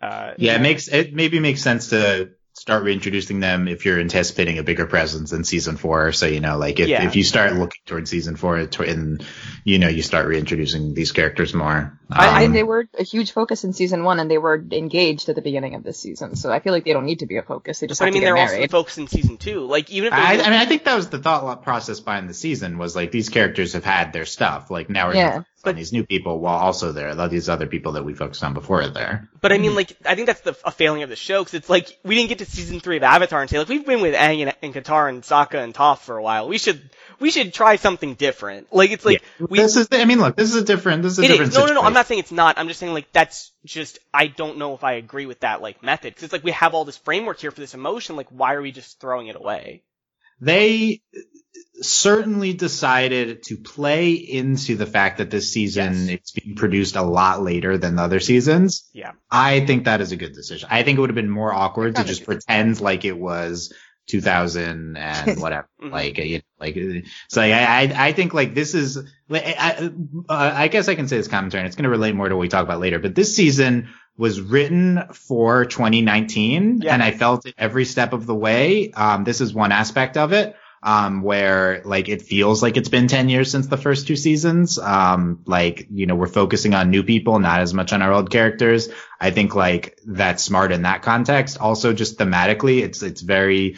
[0.00, 4.58] Uh, Yeah, it makes it maybe makes sense to start reintroducing them if you're anticipating
[4.58, 6.12] a bigger presence in season four.
[6.12, 7.06] So you know, like if, Yeah.
[7.06, 9.24] if you start looking towards season four, and
[9.64, 11.97] you know, you start reintroducing these characters more.
[12.10, 15.28] I, I, Um, they were a huge focus in season one, and they were engaged
[15.28, 16.36] at the beginning of this season.
[16.36, 17.80] So I feel like they don't need to be a focus.
[17.80, 18.70] They just but I mean, to they're get also married.
[18.70, 19.60] focused in season two.
[19.66, 22.00] Like even if they I, were- I mean, I think that was the thought process
[22.00, 24.70] behind the season was like these characters have had their stuff.
[24.70, 25.30] Like now we're Yeah.
[25.30, 28.14] gonna focus on these new people while also there are these other people that we
[28.14, 29.28] focused on before are there.
[29.40, 31.68] But I mean, like, I think that's the a failing of the show because it's
[31.70, 34.14] like we didn't get to season three of Avatar and say like we've been with
[34.14, 36.48] Aang and, and Katara and Sokka and Toph for a while.
[36.48, 36.80] We should
[37.20, 38.72] we should try something different.
[38.72, 39.58] Like it's like we.
[39.58, 41.58] this is, I mean, look, this is a different, this is a different is.
[41.58, 41.80] No, no, no.
[41.82, 41.94] I'm situation.
[41.98, 42.58] Not saying it's not.
[42.58, 43.98] I'm just saying like that's just.
[44.14, 46.74] I don't know if I agree with that like method because it's like we have
[46.74, 48.16] all this framework here for this emotion.
[48.16, 49.82] Like why are we just throwing it away?
[50.40, 51.00] they
[51.80, 56.08] certainly decided to play into the fact that this season Yes.
[56.08, 58.88] it's being produced a lot later than the other seasons.
[58.92, 59.12] Yeah.
[59.30, 60.68] I think that is a good decision.
[60.70, 63.72] I think it would have been more awkward to just pretend like it was
[64.08, 65.68] 2000 and whatever.
[65.82, 65.92] Mhm.
[65.92, 66.76] like, you know, like,
[67.28, 68.98] so I, I, I think like this is,
[69.28, 69.90] like, I,
[70.28, 72.34] uh, I guess I can say this commentary and it's going to relate more to
[72.34, 76.92] what we talk about later, but this season was written for 2019 Yeah.
[76.94, 78.90] and I felt it every step of the way.
[78.92, 80.56] Um, this is one aspect of it.
[80.80, 84.78] Um, where like it feels like it's been 10 years since the first two seasons.
[84.78, 88.30] Um, like, you know, we're focusing on new people, not as much on our old
[88.30, 88.88] characters.
[89.20, 91.58] I think like that's smart in that context.
[91.58, 93.76] Also just thematically, it's, it's very,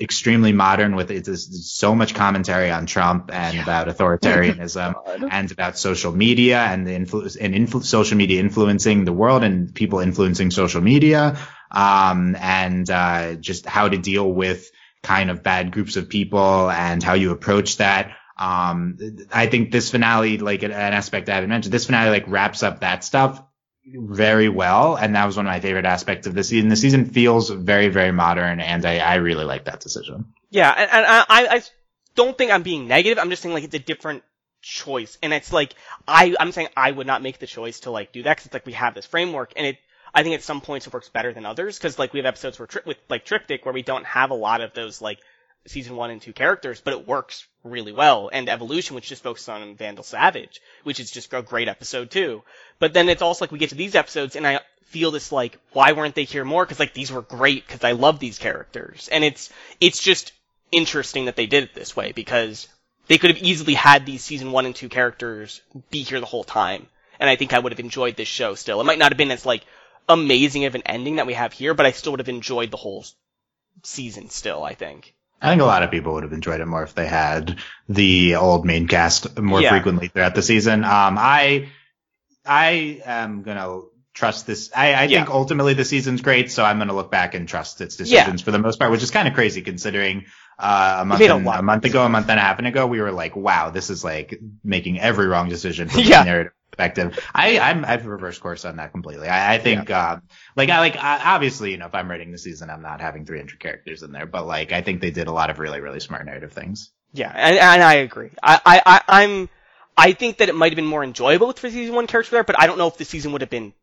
[0.00, 4.94] extremely modern with it's, so much commentary on Trump and about authoritarianism
[5.30, 9.74] and about social media and the influence and influ- social media influencing the world and
[9.74, 11.38] people influencing social media.
[11.70, 14.70] Um, and, uh, just how to deal with
[15.02, 18.14] kind of bad groups of people and how you approach that.
[18.38, 18.98] Um,
[19.32, 22.62] I think this finale, like an an aspect I haven't mentioned, this finale like wraps
[22.62, 23.42] up that stuff
[23.84, 24.96] very well.
[24.96, 26.68] And that was one of my favorite aspects of the season.
[26.68, 30.32] The season feels very, very modern and I, I really like that decision.
[30.50, 31.62] Yeah, and, and I, I
[32.14, 33.18] don't think I'm being negative.
[33.18, 34.22] I'm just saying like it's a different
[34.60, 35.74] choice, and it's like
[36.06, 38.54] I I'm saying I would not make the choice to like do that because it's
[38.54, 39.78] like we have this framework, and it
[40.14, 42.58] I think at some points it works better than others because like we have episodes
[42.58, 45.18] where tri- with like Triptych where we don't have a lot of those like
[45.66, 48.30] season one and two characters, but it works really well.
[48.32, 52.42] And Evolution, which just focuses on Vandal Savage, which is just a great episode too.
[52.78, 55.58] But then it's also like we get to these episodes and I feel this like,
[55.72, 56.66] why weren't they here more?
[56.66, 59.08] Cause like these were great because I love these characters.
[59.10, 59.50] And it's,
[59.80, 60.32] it's just
[60.70, 62.68] interesting that they did it this way because
[63.06, 65.60] they could have easily had these season one and two characters
[65.90, 66.86] be here the whole time.
[67.20, 68.80] And I think I would have enjoyed this show still.
[68.80, 69.64] It might not have been as like
[70.08, 72.76] amazing of an ending that we have here, but I still would have enjoyed the
[72.76, 73.04] whole
[73.82, 75.14] season still, I think.
[75.42, 78.36] I think a lot of people would have enjoyed it more if they had the
[78.36, 79.70] old main cast more Yeah.
[79.70, 80.84] frequently throughout the season.
[80.84, 81.68] Um, I,
[82.46, 83.80] I am gonna
[84.14, 84.70] trust this.
[84.74, 87.96] I, I think ultimately the season's great, so I'm gonna look back and trust its
[87.96, 90.26] decisions for the most part, which is kind of crazy considering
[90.58, 93.10] uh, a month and, a, month ago, a month and a half ago, we were
[93.10, 96.22] like, wow, this is like making every wrong decision from Yeah.
[96.22, 97.18] narrative perspective.
[97.34, 99.28] I, I'm I've reversed course on that completely.
[99.28, 100.22] I, I think um,
[100.56, 103.24] like I like I, obviously you know if I'm writing the season, I'm not having
[103.24, 106.00] 300 characters in there, but like I think they did a lot of really really
[106.00, 106.90] smart narrative things.
[107.12, 108.30] Yeah, and, and I agree.
[108.42, 109.48] I, I, I, I'm,
[109.96, 112.58] I think that it might have been more enjoyable with season one character there, but
[112.58, 113.74] I don't know if the season would have been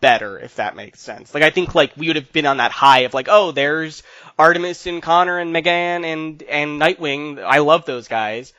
[0.00, 1.34] better, if that makes sense.
[1.34, 4.02] Like, I think, like, we would have been on that high of, like, oh, there's
[4.38, 7.42] Artemis and Connor and Megan and, and Nightwing.
[7.44, 8.54] I love those guys.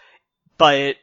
[0.60, 0.98] But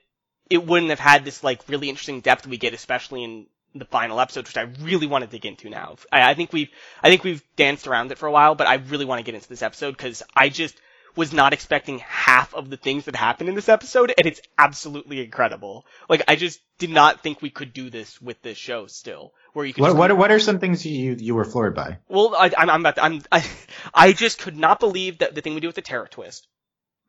[0.50, 4.20] it wouldn't have had this, like, really interesting depth we get, especially in the final
[4.20, 5.96] episode, which I really want to dig into now.
[6.12, 6.70] I, I think we've,
[7.02, 9.34] I think we've danced around it for a while, but I really want to get
[9.34, 10.78] into this episode because I just,
[11.16, 15.22] was not expecting half of the things that happened in this episode, and it's absolutely
[15.22, 15.84] incredible.
[16.08, 19.64] Like, I just did not think we could do this with this show still, where
[19.64, 19.82] you could.
[19.82, 21.98] What what are, what are some things you you were floored by?
[22.08, 23.44] well, I, I'm, I'm about to, I'm, I,
[23.94, 26.46] I just could not believe that the thing we do with the Terra Twist.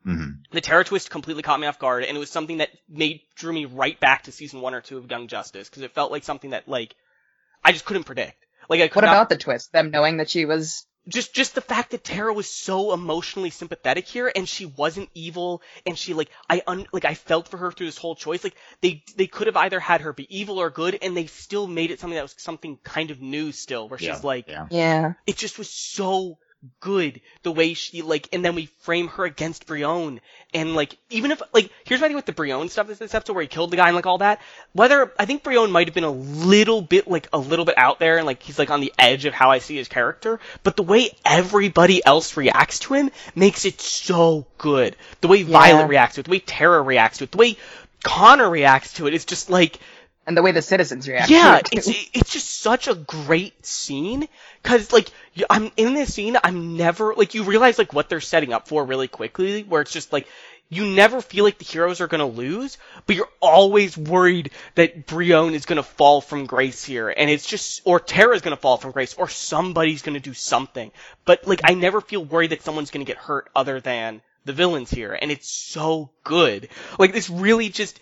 [0.04, 3.20] Hmm The Terra Twist completely caught me off guard, and it was something that made
[3.36, 6.10] drew me right back to season one or two of Young Justice because it felt
[6.10, 6.94] like something that like
[7.64, 8.36] I just couldn't predict.
[8.68, 9.72] Like I could What not about the twist?
[9.72, 14.06] Them knowing that she was just just the fact that Terra was so emotionally sympathetic
[14.06, 17.72] here and she wasn't evil and she like I un, like I felt for her
[17.72, 20.70] through this whole choice like they they could have either had her be evil or
[20.70, 23.98] good and they still made it something that was something kind of new still where
[23.98, 24.68] she's like yeah.
[24.70, 25.12] yeah.
[25.26, 26.38] it just was so
[26.80, 30.20] good the way she like and then we frame her against Brion.
[30.54, 33.32] And like even if like here's my thing with the Brion stuff this this episode
[33.32, 34.40] where he killed the guy and like all that.
[34.72, 37.98] Whether I think Brion might have been a little bit like a little bit out
[37.98, 40.38] there and like he's like on the edge of how I see his character.
[40.62, 44.96] But the way everybody else reacts to him makes it so good.
[45.20, 45.58] The way Yeah.
[45.58, 47.56] Violet reacts to it the way Terra reacts to it the way
[48.04, 49.78] Connor reacts to it is just like
[50.26, 51.30] And the way the citizens react.
[51.30, 54.28] Yeah, to it, it's it's just such a great scene
[54.62, 55.08] because like
[55.50, 58.84] I'm in this scene, I'm never like you realize like what they're setting up for
[58.84, 60.28] really quickly, where it's just like
[60.68, 65.54] you never feel like the heroes are gonna lose, but you're always worried that Brion
[65.54, 69.14] is gonna fall from grace here, and it's just or Terra's gonna fall from grace,
[69.14, 70.90] or somebody's gonna do something.
[71.24, 74.90] But like I never feel worried that someone's gonna get hurt other than the villains
[74.90, 76.68] here, and it's so good.
[76.98, 78.00] Like this really just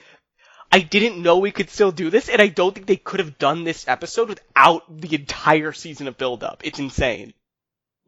[0.72, 3.38] I didn't know we could still do this, and I don't think they could have
[3.38, 6.62] done this episode without the entire season of build-up.
[6.64, 7.34] It's insane.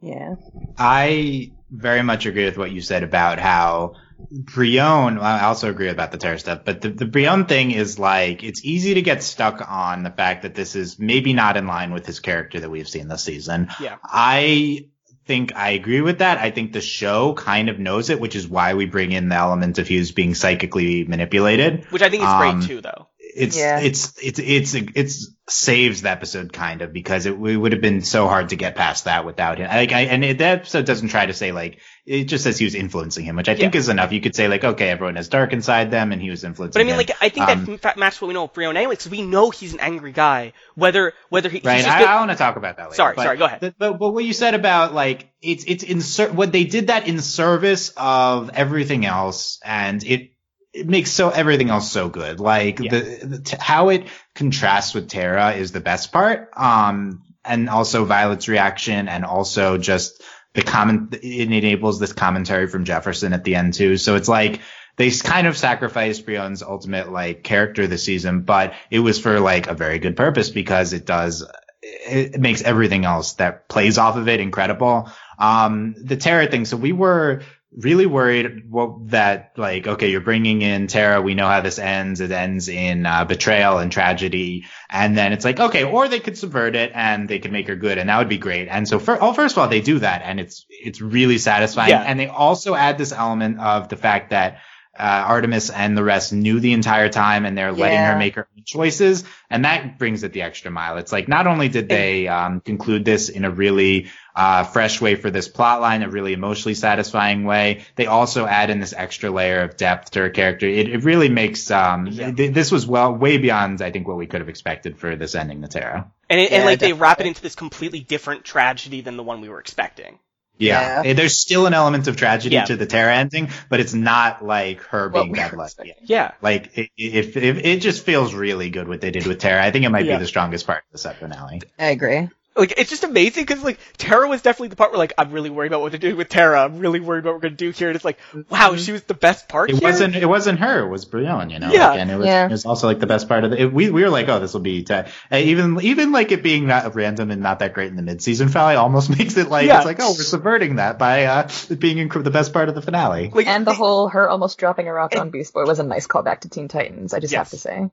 [0.01, 0.35] Yeah.
[0.79, 3.95] I very much agree with what you said about how
[4.31, 8.45] Brion, I also agree about the Terra stuff, but the, the Brion thing is like,
[8.45, 11.93] it's easy to get stuck on the fact that this is maybe not in line
[11.93, 13.71] with his character that we've seen this season.
[13.81, 13.97] Yeah.
[14.05, 14.87] I
[15.27, 16.39] think I agree with that.
[16.39, 19.37] I think the show kind of knows it, which is why we bring in the
[19.37, 21.85] element of Hughes being psychically manipulated.
[21.91, 23.09] Which I think is Um, great too, though.
[23.35, 23.81] It's, Yeah.
[23.81, 28.01] it's, it's, it's, it's, saves the episode kind of because it, it would have been
[28.01, 29.67] so hard to get past that without him.
[29.69, 32.65] Like, I, and it, that episode doesn't try to say like, it just says he
[32.65, 33.81] was influencing him, which I think Yeah.
[33.81, 34.13] is enough.
[34.13, 36.83] You could say like, okay, everyone has dark inside them and he was influencing But
[36.83, 36.97] I mean, him.
[36.99, 39.51] like, I think Um, that matches what we know of Brion anyway, because we know
[39.51, 40.53] he's an angry guy.
[40.77, 41.77] Whether, whether he, Right.
[41.77, 42.95] he's just I, been- I want to talk about that later.
[42.95, 43.61] Sorry, but sorry, go ahead.
[43.61, 46.87] the- But, but what you said about like it's it's in ser- what they did
[46.87, 50.32] that in service of everything else, and it
[50.73, 52.41] it makes so everything else so good.
[52.41, 52.91] Like Yeah.
[52.91, 56.51] the, the t- how it contrasts with Terra is the best part.
[56.57, 60.23] Um, and also Violet's reaction, and also just
[60.55, 63.97] the comment it enables this commentary from Jefferson at the end too.
[63.97, 64.61] So it's like
[64.97, 69.67] they kind of sacrificed Brion's ultimate like character this season, but it was for like
[69.67, 71.43] a very good purpose because it does
[71.83, 75.11] it, it makes everything else that plays off of it incredible.
[75.39, 76.65] Um, the Terra thing.
[76.65, 77.43] So we were
[77.77, 82.21] really worried what, that like, okay, you're bringing in Terra We know how this ends.
[82.21, 84.65] It ends in uh, betrayal and tragedy.
[84.91, 87.77] And then it's like, okay, or they could subvert it and they could make her
[87.77, 88.69] good and that would be great.
[88.69, 91.91] And so for, oh, first of all, they do that and it's, it's really satisfying.
[91.91, 92.03] Yeah.
[92.03, 94.59] And they also add this element of the fact that
[94.99, 98.13] uh, Artemis and the rest knew the entire time and they're letting Yeah.
[98.13, 99.25] her make her own choices.
[99.49, 100.99] And that brings it the extra mile.
[100.99, 105.15] It's like, not only did they, um, conclude this in a really, uh, fresh way
[105.15, 109.31] for this plot line, a really emotionally satisfying way, they also add in this extra
[109.31, 110.67] layer of depth to her character.
[110.67, 112.31] It, it really makes, um, Yeah.
[112.31, 115.35] th- this was well, way beyond, I think, what we could have expected for this
[115.35, 116.11] ending to Terra.
[116.29, 119.23] and, it, and Yeah, like they wrap it into this completely different tragedy than the
[119.23, 120.19] one we were expecting.
[120.59, 121.03] Yeah.
[121.05, 122.65] Eh, There's still an element of tragedy Yeah.
[122.67, 125.65] to the Terra ending, but it's not like her What being we were deadlift.
[125.67, 125.95] expecting.
[126.05, 126.33] Yeah.
[126.41, 129.65] Like it, it, it, it just feels really good what they did with Terra.
[129.65, 130.19] I think it might Yeah.
[130.19, 131.63] be the strongest part of the set finale.
[131.79, 132.29] I agree.
[132.55, 135.49] Like it's just amazing because like Terra was definitely the part where like I'm really
[135.49, 136.63] worried about what to do with Terra.
[136.63, 137.89] I'm really worried about what we're gonna do here.
[137.89, 138.19] And it's like,
[138.51, 139.71] wow, she was the best part.
[139.71, 139.89] It here?
[139.89, 140.17] wasn't.
[140.17, 140.81] It wasn't her.
[140.81, 141.49] It was Brion.
[141.49, 141.73] You know.
[141.73, 141.91] Yeah.
[141.91, 142.27] Like, and it was.
[142.27, 142.45] Yeah.
[142.47, 143.63] It was also like the best part of the.
[143.63, 144.83] It, we we were like, oh, this will be.
[144.83, 148.03] Te- uh, even even like it being not random and not that great in the
[148.03, 149.79] mid season finale almost makes it like Yeah.
[149.79, 151.49] it's like oh we're subverting that by uh
[151.79, 153.31] being inc- the best part of the finale.
[153.33, 156.07] Like, And the whole her almost dropping a rock on Beast Boy was a nice
[156.07, 157.15] callback to Teen Titans.
[157.15, 157.89] I just have to say.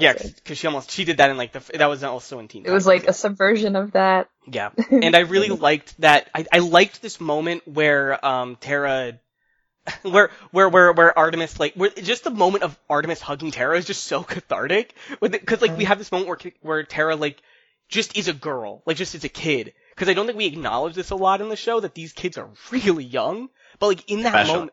[0.00, 2.64] Yeah, because she almost she did that in like the that was also in Teen.
[2.64, 3.04] It was Titans.
[3.04, 4.28] like a subversion of that.
[4.46, 6.28] Yeah, and I really liked that.
[6.34, 9.18] I, I liked this moment where um Terra,
[10.02, 13.86] where where where where Artemis like where just the moment of Artemis hugging Terra is
[13.86, 14.94] just so cathartic.
[15.20, 17.42] Because like we have this moment where where Terra like
[17.88, 19.72] just is a girl, like just is a kid.
[19.94, 22.38] Because I don't think we acknowledge this a lot in the show that these kids
[22.38, 23.48] are really young.
[23.80, 24.54] But like in that Special.
[24.54, 24.72] moment,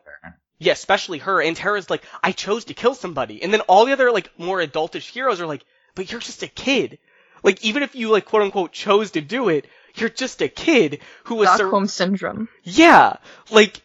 [0.58, 1.40] yeah, especially her.
[1.42, 3.42] And Terra's like, I chose to kill somebody.
[3.42, 6.48] And then all the other, like, more adultish heroes are like, but you're just a
[6.48, 6.98] kid.
[7.42, 11.00] Like, even if you, like, quote unquote, chose to do it, you're just a kid
[11.24, 12.48] who was, sur- Stockholm syndrome.
[12.64, 13.16] yeah,
[13.50, 13.80] like,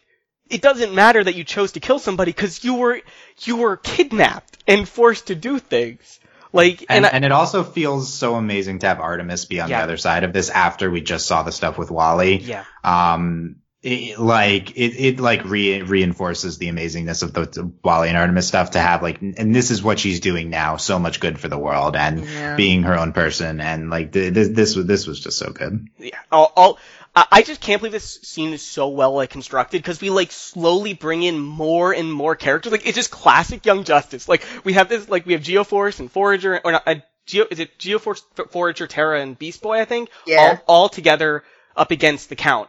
[0.50, 3.00] it doesn't matter that you chose to kill somebody because you were,
[3.42, 6.20] you were kidnapped and forced to do things.
[6.52, 9.70] Like, and, And, I, and it also feels so amazing to have Artemis be on
[9.70, 9.78] Yeah.
[9.78, 12.36] the other side of this after we just saw the stuff with Wally.
[12.38, 18.08] yeah, um it, like it, it like re- reinforces the amazingness of the, the Wally
[18.08, 21.18] and Artemis stuff to have like and this is what she's doing now so much
[21.20, 22.54] good for the world and Yeah.
[22.56, 25.88] being her own person and like th- this this was this was just so good
[25.98, 26.18] yeah.
[26.30, 26.78] All, all,
[27.14, 30.30] I I just can't believe this scene is so well like constructed because we like
[30.32, 32.72] slowly bring in more and more characters.
[32.72, 34.28] Like it's just classic Young Justice.
[34.28, 36.82] Like we have this, like we have Geoforce and Forager, or not?
[36.86, 36.94] Uh,
[37.26, 39.78] Geo is it Geoforce, F- Forager, Terra, and Beast Boy?
[39.80, 40.08] I think.
[40.26, 40.60] Yeah.
[40.66, 41.44] All, all together
[41.76, 42.68] up against the Count,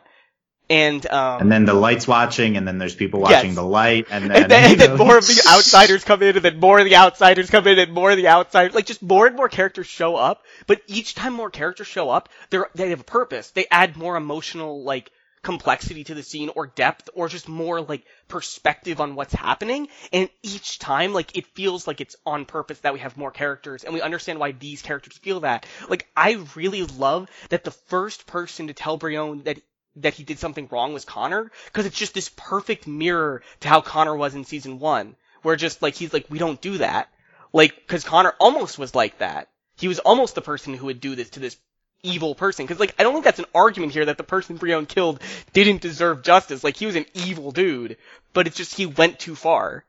[0.69, 1.41] and um.
[1.41, 3.55] and then the lights watching and then there's people watching Yes.
[3.55, 6.45] the light and then, and then, and then more of the outsiders come in, and
[6.45, 8.73] then more of the outsiders come in, and more of the outsiders.
[8.73, 10.43] Like just more and more characters show up.
[10.67, 13.51] But each time more characters show up, they're they have a purpose.
[13.51, 15.11] They add more emotional like
[15.43, 19.89] complexity to the scene or depth or just more like perspective on what's happening.
[20.13, 23.83] And each time, like, it feels like it's on purpose that we have more characters
[23.83, 25.65] and we understand why these characters feel that.
[25.89, 29.59] Like, I really love that the first person to tell Brion that
[29.97, 33.81] that he did something wrong was Connor, because it's just this perfect mirror to how
[33.81, 37.09] Connor was in season one, where just like he's like, we don't do that.
[37.51, 39.49] Like, because Connor almost was like that.
[39.75, 41.57] He was almost the person who would do this to this
[42.01, 42.65] evil person.
[42.65, 45.21] Because like, I don't think that's an argument here that the person Brion killed
[45.53, 46.63] didn't deserve justice.
[46.63, 47.97] Like, he was an evil dude,
[48.33, 49.85] but it's just he went too far.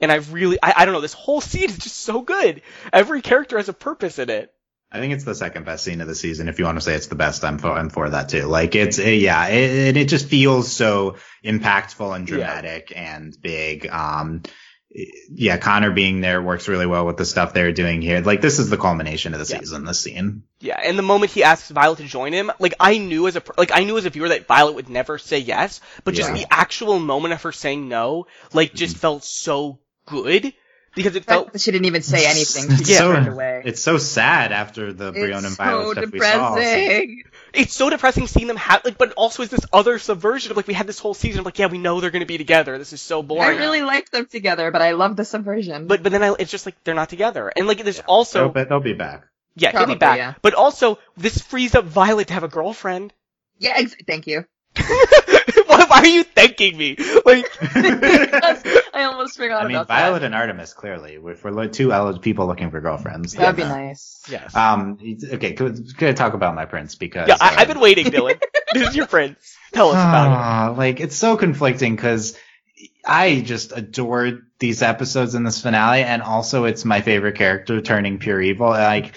[0.00, 2.62] And I really, I, I don't know, this whole scene is just so good.
[2.92, 4.53] Every character has a purpose in it.
[4.94, 6.48] I think it's the second best scene of the season.
[6.48, 8.44] If you want to say it's the best, I'm for, I'm for that too.
[8.44, 13.16] Like it's, yeah, it, it just feels so impactful and dramatic yeah.
[13.16, 13.88] and big.
[13.88, 14.42] Um,
[15.28, 18.20] yeah, Connor being there works really well with the stuff they're doing here.
[18.20, 19.58] Like this is the culmination of the yeah.
[19.58, 20.44] season, this scene.
[20.60, 23.42] Yeah, and the moment he asks Violet to join him, like I knew as a
[23.58, 26.36] like I knew as a viewer that Violet would never say yes, but just yeah.
[26.36, 29.00] the actual moment of her saying no, like just mm-hmm.
[29.00, 30.54] felt so good
[30.94, 32.76] because it felt she didn't even say anything.
[32.76, 32.98] She yeah.
[32.98, 33.62] so, away.
[33.64, 36.54] It's so sad after the Brion and Violet so stuff depressing.
[36.54, 37.22] we saw.
[37.22, 37.30] So.
[37.54, 40.66] It's so depressing seeing them have like, but also is this other subversion of like
[40.66, 42.78] we had this whole season of like yeah we know they're going to be together.
[42.78, 43.56] This is so boring.
[43.56, 45.86] I really like them together, but I love the subversion.
[45.86, 48.04] But but then I, it's just like they're not together, and like there's yeah.
[48.06, 49.24] also they'll, they'll, be back.
[49.56, 50.18] Yeah, Probably, he'll be back.
[50.18, 50.34] Yeah.
[50.42, 53.12] But also this frees up Violet to have a girlfriend.
[53.58, 54.44] Yeah, ex- thank you.
[55.68, 56.96] why, why, are you thanking me?
[57.24, 59.64] Like, I almost forgot.
[59.64, 60.26] I mean, Violet that.
[60.26, 64.22] and Artemis clearly, if we're two people looking for girlfriends, that'd be nice.
[64.28, 64.54] Yes.
[64.54, 64.98] Um.
[65.32, 65.52] Okay.
[65.52, 67.28] Could, could I talk about my prince because?
[67.28, 68.40] Yeah, I, have been waiting, Dylan.
[68.72, 69.56] this is your prince.
[69.72, 70.36] Tell us about it.
[70.36, 72.36] Ah, like, it's so conflicting because
[73.04, 78.18] I just adored these episodes in this finale, and also it's my favorite character turning
[78.18, 78.68] pure evil.
[78.68, 79.14] Like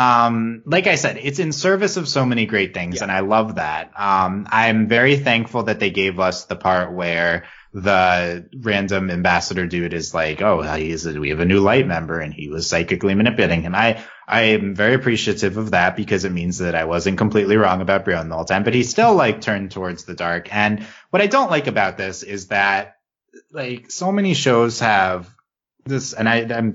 [0.00, 3.02] um, like I said, it's in service of so many great things, yeah.
[3.02, 3.92] and I love that.
[3.96, 7.44] Um, I'm very thankful that they gave us the part where
[7.74, 12.18] the random ambassador dude is like, oh, he's a, we have a new light member,
[12.18, 13.74] and he was psychically manipulating him.
[13.74, 17.82] I I am very appreciative of that because it means that I wasn't completely wrong
[17.82, 20.48] about Brion the whole time, but he still like turned towards the dark.
[20.54, 22.96] And what I don't like about this is that
[23.52, 25.28] like so many shows have
[25.84, 26.74] this, and I, I'm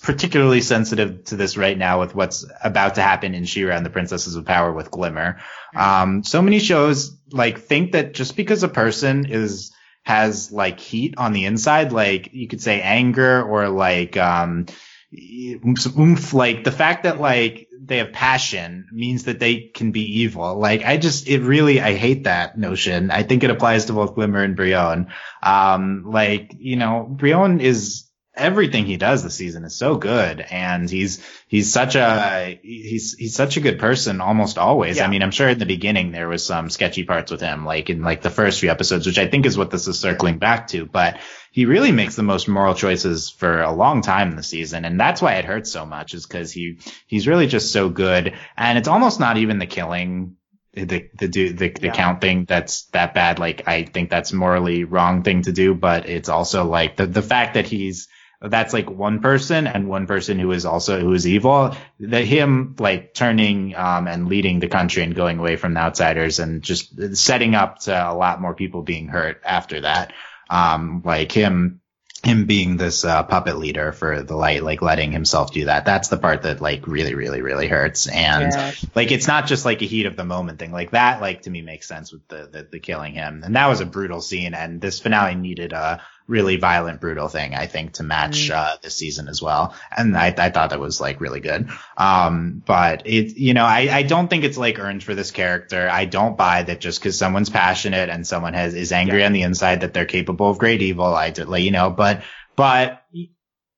[0.00, 3.90] particularly sensitive to this right now with what's about to happen in She-Ra and the
[3.90, 5.40] Princesses of Power with Glimmer.
[5.74, 9.72] Um, so many shows like think that just because a person is
[10.04, 14.66] has like heat on the inside, like you could say anger or like um
[15.14, 20.58] oomph, like the fact that like they have passion means that they can be evil.
[20.58, 23.10] Like I just, it really, I hate that notion.
[23.10, 25.08] I think it applies to both Glimmer and Brion.
[25.42, 30.88] Um, like, you know, Brion is everything he does this season is so good and
[30.88, 35.04] he's he's such a he's he's such a good person almost always yeah.
[35.04, 37.90] i mean i'm sure in the beginning there was some sketchy parts with him like
[37.90, 40.66] in like the first few episodes which i think is what this is circling back
[40.68, 41.18] to but
[41.50, 45.20] he really makes the most moral choices for a long time this season and that's
[45.20, 48.88] why it hurts so much is because he he's really just so good and it's
[48.88, 50.36] almost not even the killing
[50.72, 51.92] the the the, the, yeah.
[51.92, 56.08] count thing that's that bad like i think that's morally wrong thing to do but
[56.08, 58.08] it's also like the the fact that he's
[58.50, 61.76] that's like one person and one person who is also who is evil.
[62.00, 66.38] That him like turning um, and leading the country and going away from the outsiders
[66.38, 70.12] and just setting up to a lot more people being hurt after that.
[70.50, 71.80] Um, like him
[72.22, 75.84] him being this uh, puppet leader for the light, like letting himself do that.
[75.84, 78.06] That's the part that like really, really, really hurts.
[78.06, 78.72] And yeah.
[78.94, 80.70] like it's not just like a heat of the moment thing.
[80.70, 83.42] Like that, like to me makes sense with the, the, the killing him.
[83.44, 84.54] And that was a brutal scene.
[84.54, 88.54] And this finale needed a really violent, brutal thing, I think, to match, mm.
[88.54, 89.74] uh, this season as well.
[89.96, 91.68] And I, I thought that was like really good.
[91.96, 95.88] Um, but it, you know, I, I don't think it's like earned for this character.
[95.88, 99.26] I don't buy that just because someone's passionate and someone has, is angry yeah.
[99.26, 101.06] on the inside that they're capable of great evil.
[101.06, 102.22] I did like, you know, but,
[102.56, 103.02] but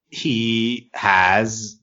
[0.08, 1.78] he has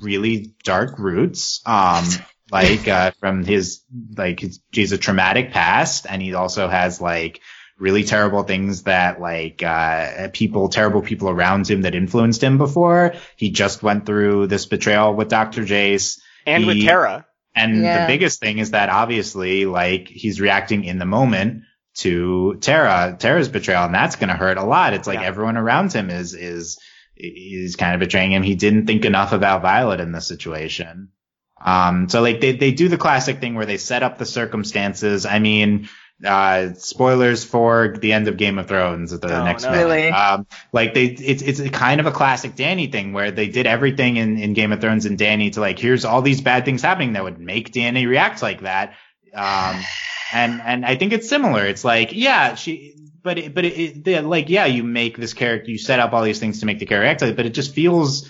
[0.00, 1.62] really dark roots.
[1.64, 2.04] Um,
[2.50, 3.82] like, uh, from his,
[4.16, 7.40] like, his, he's a traumatic past and he also has like,
[7.82, 13.14] really terrible things that like uh, people, terrible people around him that influenced him before.
[13.36, 15.62] He just went through this betrayal with Dr.
[15.62, 17.26] Jace and he, with Terra.
[17.56, 18.02] And yeah.
[18.02, 21.64] the biggest thing is that obviously, like, he's reacting in the moment
[21.96, 24.94] to Terra, Terra's betrayal, and that's going to hurt a lot.
[24.94, 25.26] It's like yeah.
[25.26, 26.78] everyone around him is, is,
[27.16, 28.44] is kind of betraying him.
[28.44, 31.08] He didn't think enough about Violet in this situation.
[31.60, 35.26] Um, so like they, they do the classic thing where they set up the circumstances.
[35.26, 35.88] I mean,
[36.24, 39.70] uh, spoilers for the end of Game of Thrones at the oh, next no.
[39.70, 39.84] minute.
[39.84, 40.08] Really?
[40.10, 44.16] Um, like they, it's, it's kind of a classic Dany thing where they did everything
[44.16, 47.14] in, in Game of Thrones and Dany to like, here's all these bad things happening
[47.14, 48.94] that would make Dany react like that.
[49.34, 49.80] Um,
[50.32, 51.64] and and I think it's similar.
[51.64, 52.96] It's like yeah, she.
[53.22, 56.24] But it, but it, it, like yeah, you make this character, you set up all
[56.24, 58.28] these things to make the character act, but it just feels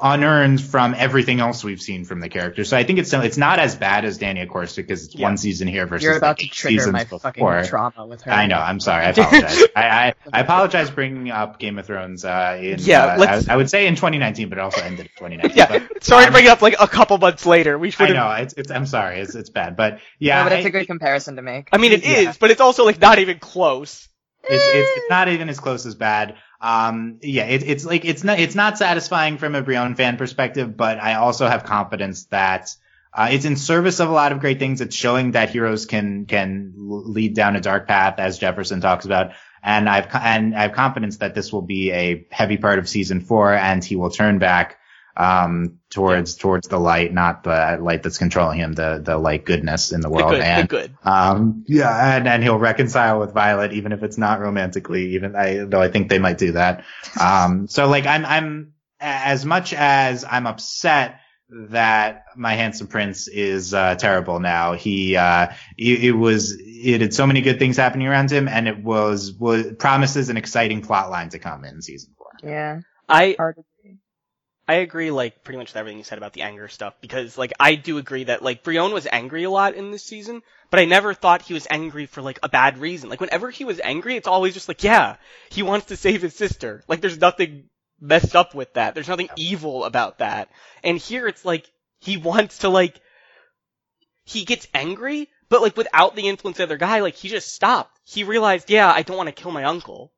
[0.00, 2.64] unearned from everything else we've seen from the character.
[2.64, 5.26] So I think it's it's not as bad as Dany, of course, because it's Yeah.
[5.26, 7.18] one season here versus You're about like to trigger seasons my before.
[7.20, 8.30] fucking trauma with her.
[8.32, 8.58] I know.
[8.58, 9.04] I'm sorry.
[9.04, 9.62] I apologize.
[9.76, 12.24] I, I I apologize bringing up Game of Thrones.
[12.24, 15.06] Uh, in, Yeah, uh, let's- I, I would say in 2019, but it also ended
[15.06, 15.56] in 2019.
[15.56, 17.78] Yeah, But, sorry to um, bring it up like a couple months later.
[17.78, 18.42] We should I know.
[18.42, 19.20] It's, it's, I'm sorry.
[19.20, 20.38] It's it's bad, but yeah.
[20.42, 21.68] no, but it's I- a good comparison to make.
[21.72, 22.32] I mean, it is, Yeah.
[22.40, 24.08] but it's also like not even close.
[24.44, 26.34] It's, it's it's not even as close as bad.
[26.62, 30.76] Um, yeah, it, it's like it's not it's not satisfying from a Brion fan perspective,
[30.76, 32.74] but I also have confidence that
[33.12, 34.80] uh, it's in service of a lot of great things.
[34.80, 39.32] It's showing that heroes can can lead down a dark path, as Jefferson talks about,
[39.60, 43.20] and I've and I have confidence that this will be a heavy part of season
[43.20, 44.78] four, and he will turn back
[45.16, 49.92] um towards towards the light, not the light that's controlling him, the the light goodness
[49.92, 50.96] in the The world, good, the and good.
[51.04, 55.64] um, yeah, and, and he'll reconcile with Violet, even if it's not romantically, even I,
[55.64, 56.84] though I think they might do that.
[57.20, 61.20] Um, so like I'm, I'm, as much as I'm upset
[61.70, 67.12] that my handsome prince is, uh, terrible now, he, uh, it, it was, it had
[67.14, 71.10] so many good things happening around him and it was, was, promises an exciting plot
[71.10, 72.30] line to come in season four.
[72.42, 72.80] Yeah.
[73.08, 73.66] I Hard to see.
[74.68, 77.52] I agree, like pretty much with everything you said about the anger stuff because, like,
[77.58, 80.84] I do agree that like Brion was angry a lot in this season, but I
[80.84, 83.10] never thought he was angry for like a bad reason.
[83.10, 85.16] Like, whenever he was angry, it's always just like, yeah,
[85.50, 86.84] he wants to save his sister.
[86.86, 87.64] Like, there's nothing
[88.00, 88.94] messed up with that.
[88.94, 90.48] There's nothing evil about that.
[90.84, 93.00] And here, it's like he wants to like
[94.24, 97.52] he gets angry, but like without the influence of the other guy, like he just
[97.52, 97.98] stopped.
[98.04, 100.12] He realized, yeah, I don't want to kill my uncle.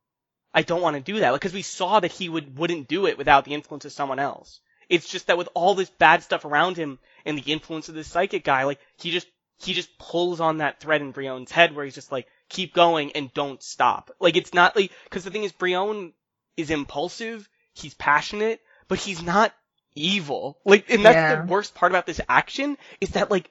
[0.55, 3.19] I don't want to do that because we saw that he would wouldn't do it
[3.19, 4.61] without the influence of someone else.
[4.89, 8.07] It's just that with all this bad stuff around him and the influence of this
[8.09, 9.27] psychic guy, like he just
[9.63, 13.13] he just pulls on that thread in Brion's head where he's just like, keep going
[13.13, 14.11] and don't stop.
[14.21, 16.13] Like it's not like because the thing is, Brion
[16.57, 19.53] is impulsive, he's passionate, but he's not
[19.95, 20.59] evil.
[20.65, 21.43] Like, and that's Yeah.
[21.43, 23.51] the worst part about this action is that like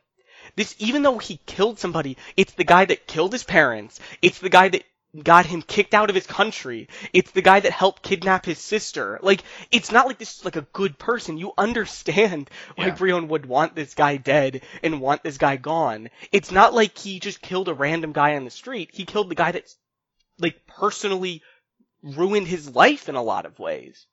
[0.56, 4.00] this, even though he killed somebody, it's the guy that killed his parents.
[4.22, 4.84] It's the guy that
[5.22, 6.88] got him kicked out of his country.
[7.14, 9.20] It's the guy that helped kidnap his sister.
[9.22, 11.38] Like, it's not like this is like a good person.
[11.38, 12.96] You understand why Yeah.
[12.96, 16.10] Brion would want this guy dead and want this guy gone.
[16.32, 18.90] It's not like he just killed a random guy on the street.
[18.94, 19.76] He killed the guy that's
[20.40, 21.44] like personally
[22.02, 24.08] ruined his life in a lot of ways.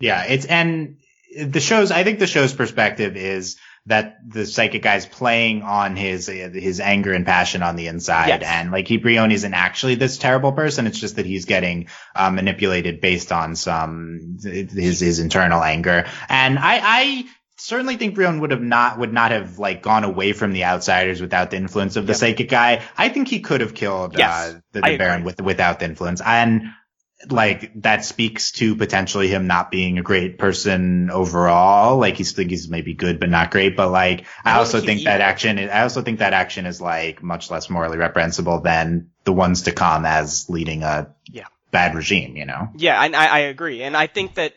[0.00, 0.96] Yeah, it's and
[1.40, 1.90] the show's.
[1.90, 3.56] I think the show's perspective is
[3.86, 8.42] that the psychic guy's playing on his his anger and passion on the inside, Yes.
[8.44, 10.86] and like he Brion isn't actually this terrible person.
[10.86, 16.06] It's just that he's getting uh, manipulated based on some his his internal anger.
[16.28, 17.24] And I I
[17.58, 21.20] certainly think Brion would have not would not have like gone away from the outsiders
[21.20, 22.16] without the influence of the Yep.
[22.20, 22.82] psychic guy.
[22.98, 26.20] I think he could have killed Yes, uh, the, the Baron with without the influence.
[26.20, 26.64] And
[27.30, 31.96] like that speaks to potentially him not being a great person overall.
[31.98, 33.76] Like he's think he's maybe good but not great.
[33.76, 35.26] But like I, I also think think that evil.
[35.26, 35.58] action.
[35.58, 39.72] I also think that action is like much less morally reprehensible than the ones to
[39.72, 41.46] come as leading a Yeah.
[41.70, 42.36] bad regime.
[42.36, 42.68] You know.
[42.76, 43.82] Yeah, and I, I agree.
[43.82, 44.52] And I think that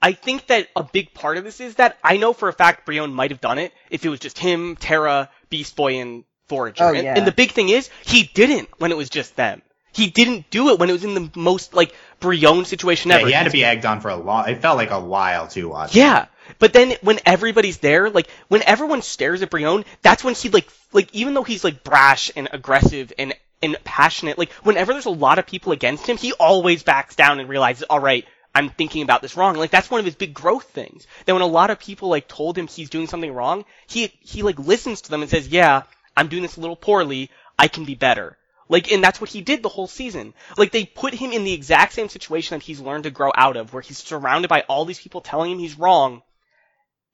[0.00, 2.86] I think that a big part of this is that I know for a fact
[2.86, 6.84] Brion might have done it if it was just him, Terra, Beast Boy, and Forager.
[6.84, 7.14] Oh, and, yeah.
[7.16, 9.62] and the big thing is he didn't when it was just them.
[9.94, 13.26] He didn't do it when it was in the most like Brion situation Yeah, ever.
[13.26, 14.48] he had to be egged on for a long.
[14.48, 15.68] It felt like a while too.
[15.68, 16.02] Watching.
[16.02, 16.26] Yeah,
[16.58, 20.68] but then when everybody's there, like when everyone stares at Brion, that's when he like
[20.92, 25.10] like even though he's like brash and aggressive and and passionate, like whenever there's a
[25.10, 29.02] lot of people against him, he always backs down and realizes, all right, I'm thinking
[29.02, 29.54] about this wrong.
[29.56, 31.06] Like that's one of his big growth things.
[31.24, 34.42] That when a lot of people like told him he's doing something wrong, he he
[34.42, 35.82] like listens to them and says, yeah,
[36.16, 37.30] I'm doing this a little poorly.
[37.58, 38.36] I can be better.
[38.68, 40.34] Like, and that's what he did the whole season.
[40.56, 43.56] Like, they put him in the exact same situation that he's learned to grow out
[43.56, 46.22] of, where he's surrounded by all these people telling him he's wrong.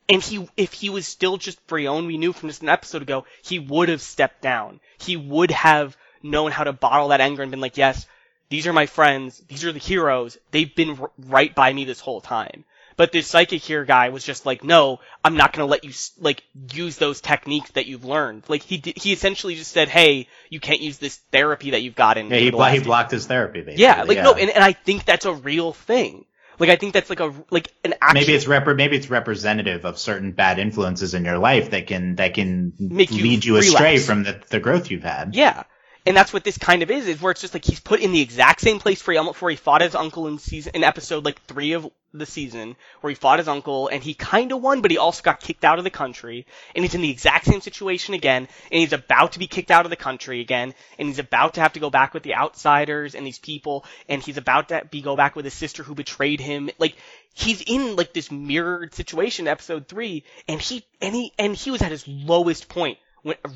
[0.09, 3.27] And he, if he was still just Brion, we knew from just an episode ago,
[3.43, 4.81] he would have stepped down.
[4.99, 8.07] He would have known how to bottle that anger and been like, yes,
[8.49, 12.01] these are my friends, these are the heroes, they've been r- right by me this
[12.01, 12.65] whole time.
[13.01, 16.43] But this psychic here guy was just like, no, I'm not gonna let you, like,
[16.75, 18.45] use those techniques that you've learned.
[18.47, 21.95] Like, he did, he essentially just said, hey, you can't use this therapy that you've
[21.95, 22.29] gotten.
[22.29, 23.63] Yeah, he, blo- he blocked his therapy.
[23.63, 23.83] Basically.
[23.83, 26.27] yeah, like no, and, and I think that's a real thing.
[26.59, 28.21] Like I think that's like a like an actual.
[28.21, 32.17] maybe it's repre- maybe it's representative of certain bad influences in your life that can
[32.17, 35.35] that can Make you lead you astray from the, the growth you've had.
[35.35, 35.63] yeah,
[36.07, 38.13] and that's what this kind of is, is where it's just like he's put in
[38.13, 40.85] the exact same place where he almost where he fought his uncle in season in
[40.85, 44.61] episode like three of the season, where he fought his uncle and he kind of
[44.61, 47.45] won, but he also got kicked out of the country, and he's in the exact
[47.47, 51.09] same situation again, and he's about to be kicked out of the country again, and
[51.09, 54.39] he's about to have to go back with the outsiders and these people, and he's
[54.39, 56.97] about to be go back with his sister who betrayed him, like
[57.35, 61.83] he's in like this mirrored situation, episode three, and he and he and he was
[61.83, 62.99] at his lowest point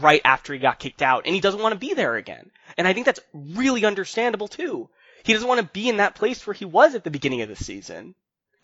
[0.00, 2.50] right after he got kicked out, and he doesn't want to be there again.
[2.76, 4.88] And I think that's really understandable too.
[5.24, 7.48] He doesn't want to be in that place where he was at the beginning of
[7.48, 8.14] the season,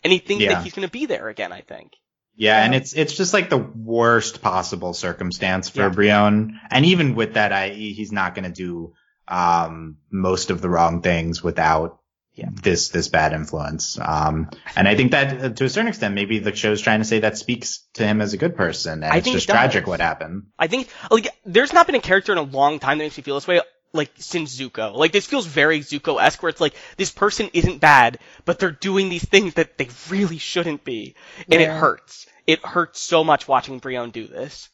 [0.03, 0.53] and he thinks Yeah.
[0.55, 1.51] that he's going to be there again.
[1.51, 1.93] I think.
[2.35, 5.89] Yeah, and it's it's just like the worst possible circumstance for Yeah.
[5.89, 6.59] Brion.
[6.69, 8.93] And even with that, I he's not going to do
[9.27, 11.99] um most of the wrong things without
[12.33, 12.47] Yeah.
[12.63, 13.99] this this bad influence.
[13.99, 17.05] Um, and I think that uh, to a certain extent, maybe the show's trying to
[17.05, 19.49] say that speaks to him as a good person, and I it's think it just
[19.49, 20.43] tragic what happened.
[20.57, 23.23] I think like there's not been a character in a long time that makes me
[23.23, 23.59] feel this way.
[23.93, 28.19] Like since Zuko, like this feels very Zuko-esque, where it's like this person isn't bad,
[28.45, 31.15] but they're doing these things that they really shouldn't be,
[31.51, 32.25] and it hurts.
[32.47, 34.69] It hurts so much watching Brion do this.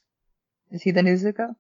[0.70, 1.56] Is he the new Zuko?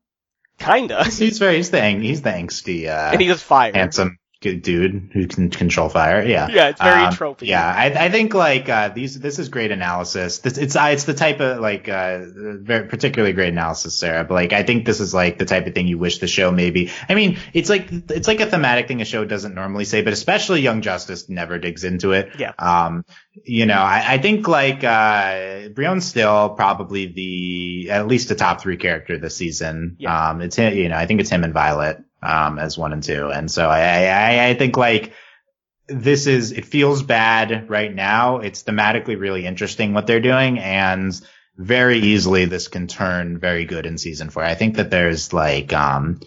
[0.60, 3.72] Kinda, He's very he's the ang- he's the angsty uh, and he does fire.
[3.74, 6.24] handsome good dude who can control fire.
[6.24, 6.48] Yeah.
[6.50, 7.48] Yeah, it's very Um, tropey.
[7.48, 9.20] Yeah, I, I think like uh, these.
[9.20, 10.40] This is great analysis.
[10.40, 14.24] This, it's uh, it's the type of like uh, very particularly great analysis, Sarah.
[14.24, 16.52] But like I think this is like the type of thing you wish the show
[16.52, 16.92] maybe.
[17.10, 20.14] I mean, it's like it's like a thematic thing a show doesn't normally say, but
[20.14, 22.32] especially Young Justice never digs into it.
[22.38, 22.54] Yeah.
[22.60, 23.06] Um,
[23.44, 28.62] you know, I, I think like uh, Brion's still probably the at least the top
[28.62, 29.98] three character this season.
[30.00, 30.30] Yeah.
[30.30, 30.76] Um, it's him.
[30.76, 33.68] You know, I think it's him and Violet um as one and two, and so
[33.70, 35.14] I I, I think like
[35.88, 38.38] this is it feels bad right now.
[38.40, 41.14] It's thematically really interesting what they're doing, and
[41.58, 44.44] very easily this can turn very good in season four.
[44.44, 46.20] I think that there's like um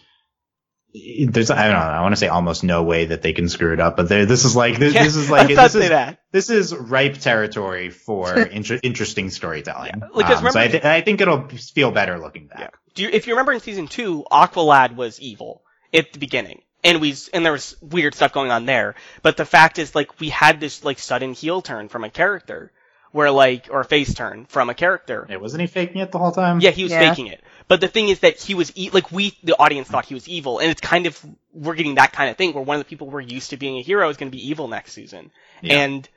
[0.92, 3.72] there's I don't know I want to say almost no way that they can screw
[3.72, 6.18] it up, but there this is like this, Yeah, this is like this is that.
[6.32, 9.92] this is ripe territory for inter- interesting storytelling.
[10.00, 12.58] Yeah, like, Um, so I, th- I think it'll feel better looking back.
[12.60, 12.68] Yeah.
[12.94, 15.62] Do you, if you remember in season two, Aqualad was evil
[15.92, 16.62] at the beginning.
[16.82, 18.94] And we, and there was weird stuff going on there.
[19.22, 22.72] But the fact is, like, we had this, like, sudden heel turn from a character.
[23.12, 25.26] Where, like, or a face turn from a character.
[25.28, 26.60] Hey, wasn't he faking it the whole time?
[26.60, 27.10] Yeah, he was Yeah.
[27.10, 27.42] faking it.
[27.66, 30.28] But the thing is that he was, e- like, we, the audience thought he was
[30.28, 30.60] evil.
[30.60, 31.20] And it's kind of,
[31.52, 33.78] we're getting that kind of thing where one of the people we're used to being
[33.78, 35.32] a hero is going to be evil next season.
[35.60, 35.78] Yeah.
[35.82, 36.08] And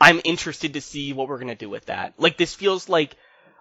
[0.00, 2.14] I'm interested to see what we're going to do with that.
[2.18, 3.14] Like, this feels like,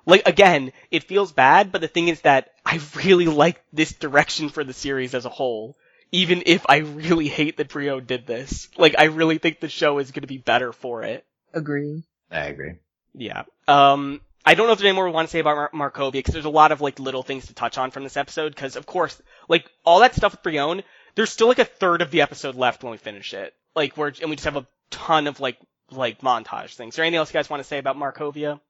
[0.08, 4.48] like, again, it feels bad, but the thing is that I really like this direction
[4.48, 5.76] for the series as a whole.
[6.14, 8.70] Even if I really hate that Brion did this.
[8.78, 11.26] Like, I really think the show is going to be better for it.
[11.54, 12.04] Agree.
[12.30, 12.76] I agree.
[13.14, 13.44] Yeah.
[13.68, 16.14] Um, I don't know if there's any more we want to say about Mar- Markovia
[16.14, 18.56] because there's a lot of like little things to touch on from this episode.
[18.56, 20.84] Because of course, like all that stuff with Brion,
[21.16, 23.54] there's still like a third of the episode left when we finish it.
[23.76, 25.58] Like we're and we just have a ton of like
[25.92, 26.94] like montage things.
[26.94, 28.62] Is there anything else you guys want to say about Markovia?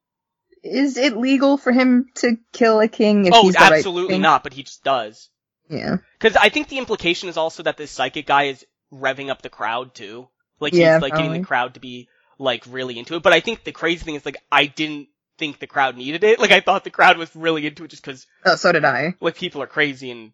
[0.62, 4.18] Is it legal for him to kill a king if oh, he's the right absolutely
[4.18, 4.42] not.
[4.42, 5.28] But he just does.
[5.68, 5.96] Yeah.
[6.18, 9.48] Because I think the implication is also that this psychic guy is revving up the
[9.48, 10.28] crowd too.
[10.60, 12.08] Like Yeah, he's like getting the crowd to be
[12.38, 13.22] like really into it.
[13.22, 15.08] But I think the crazy thing is like I didn't
[15.38, 16.38] think the crowd needed it.
[16.38, 19.14] Like I thought the crowd was really into it just because Oh, so did I.
[19.20, 20.32] like people are crazy and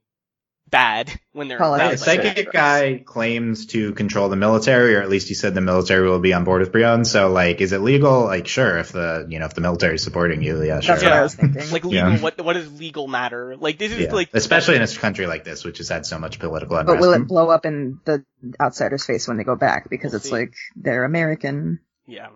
[0.71, 2.05] bad when they're Politics.
[2.05, 2.53] The around like Psychic- that.
[2.53, 6.19] psychic guy claims to control the military, or at least he said the military will
[6.21, 7.05] be on board with Brion.
[7.05, 8.25] So, like, is it legal?
[8.25, 10.95] Like, sure, if the you know if the military's supporting you, yeah, sure.
[10.97, 11.63] That's what I was thinking.
[11.71, 12.19] Like legal, Yeah.
[12.19, 13.57] what what does legal matter?
[13.57, 14.13] Like this is Yeah.
[14.13, 17.13] like especially in a country like this, which has had so much political but will
[17.15, 18.25] it blow up in the
[18.61, 19.89] outsider's face when they go back?
[19.91, 20.33] Because We'll it's see.
[20.35, 21.81] like they're American.
[22.07, 22.29] yeah.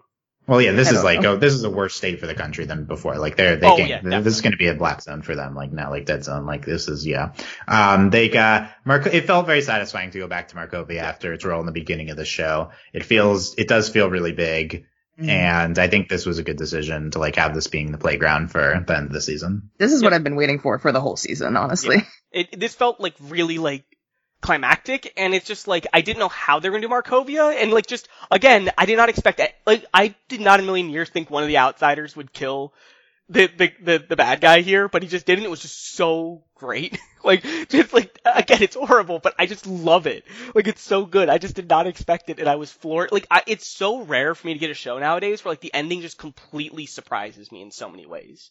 [0.47, 1.33] Well, yeah, this is don't like know.
[1.33, 3.17] oh, this is a worse state for the country than before.
[3.17, 4.05] Like they're they Oh, can't.
[4.05, 5.55] yeah, this is going to be a black zone for them.
[5.55, 6.47] Like not like dead zone.
[6.47, 7.33] Like this is yeah.
[7.69, 9.09] Um, they got Marco.
[9.11, 12.11] It felt very satisfying to go back to Markovia after its role in the beginning
[12.11, 12.71] of the show.
[12.93, 14.87] It feels it does feel really big,
[15.21, 15.29] Mm.
[15.29, 18.51] and I think this was a good decision to like have this being the playground
[18.51, 19.69] for the end of the season.
[19.79, 20.07] This is Yeah.
[20.07, 21.99] what I've been waiting for for the whole season, honestly.
[22.33, 23.85] It this felt like really like
[24.43, 27.87] climactic and it's just like I didn't know how they're gonna do Markovia and like
[27.87, 31.09] just again I did not expect that like I did not in a million years
[31.09, 32.75] think one of the outsiders would kill
[33.29, 35.45] the the the, the bad guy here but he just didn't.
[35.45, 36.99] It was just so great.
[37.25, 40.25] Like just like again it's horrible but I just love it.
[40.57, 41.29] Like it's so good.
[41.29, 43.13] I just did not expect it and I was floored.
[43.13, 45.73] Like I, it's so rare for me to get a show nowadays where like the
[45.73, 48.51] ending just completely surprises me in so many ways.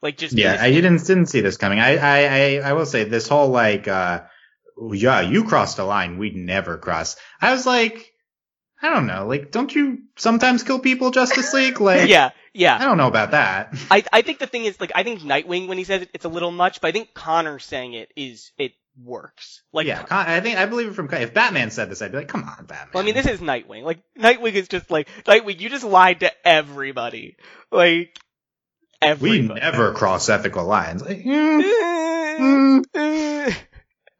[0.00, 1.80] Like just Yeah, I didn't didn't see this coming.
[1.80, 4.22] I I I, I will say this whole like uh
[4.92, 7.16] yeah, you crossed a line we'd never cross.
[7.40, 8.12] I was like
[8.82, 11.80] I don't know, like don't you sometimes kill people Justice League?
[11.80, 13.74] Like yeah yeah I don't know about that.
[13.90, 16.24] I I think the thing is like I think Nightwing when he says it, it's
[16.24, 19.62] a little much, but I think Connor saying it is it works.
[19.72, 22.18] Like, yeah, Con- I think I believe it from if Batman said this, I'd be
[22.18, 22.88] like, come on, Batman.
[22.92, 23.82] well, I mean, this is Nightwing.
[23.82, 27.36] Like, Nightwing is just like, Nightwing, you just lied to everybody.
[27.70, 28.18] Like,
[29.20, 31.02] we never cross ethical lines.
[31.02, 33.54] Like, mm, Eh,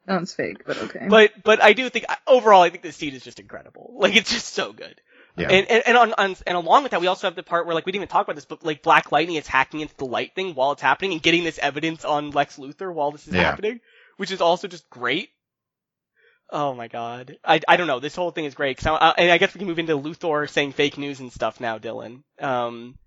[0.07, 1.05] That one's fake, but okay.
[1.07, 3.93] but, but I do think, overall, I think this scene is just incredible.
[3.99, 4.99] Like, it's just so good.
[5.37, 5.47] yeah.
[5.49, 7.75] And and and, on, on, and along with that, we also have the part where
[7.75, 10.05] like we didn't even talk about this, but like Black Lightning is hacking into the
[10.05, 13.33] light thing while it's happening and getting this evidence on Lex Luthor while this is
[13.35, 13.43] Yeah.
[13.43, 13.79] happening,
[14.17, 15.29] which is also just great.
[16.49, 17.99] Oh my god, I, I don't know.
[18.01, 18.81] This whole thing is great.
[18.81, 21.61] So I, and I guess we can move into Luthor saying fake news and stuff
[21.61, 22.23] now, Dylan.
[22.41, 22.97] Um,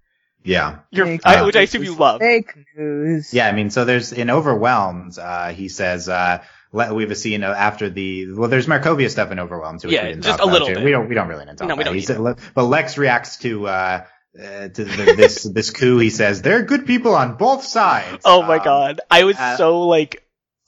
[0.42, 0.78] yeah.
[0.90, 2.20] you're, Fake I, which I assume you love.
[2.20, 3.34] Fake news.
[3.34, 6.42] Yeah, I mean, so there's in Overwhelmed, uh, he says, uh,
[6.74, 10.02] le- we have a scene after the, well, there's Markovia stuff in Overwhelmed, which Yeah,
[10.02, 10.84] we didn't just talk a about little.
[10.84, 13.66] We don't, we don't really need to talk No, we don't But Lex reacts to,
[13.68, 14.04] uh,
[14.36, 15.98] uh, to the, this, this coup.
[15.98, 18.22] He says, there are good people on both sides.
[18.24, 20.23] Oh my Um, god, I was uh, so like,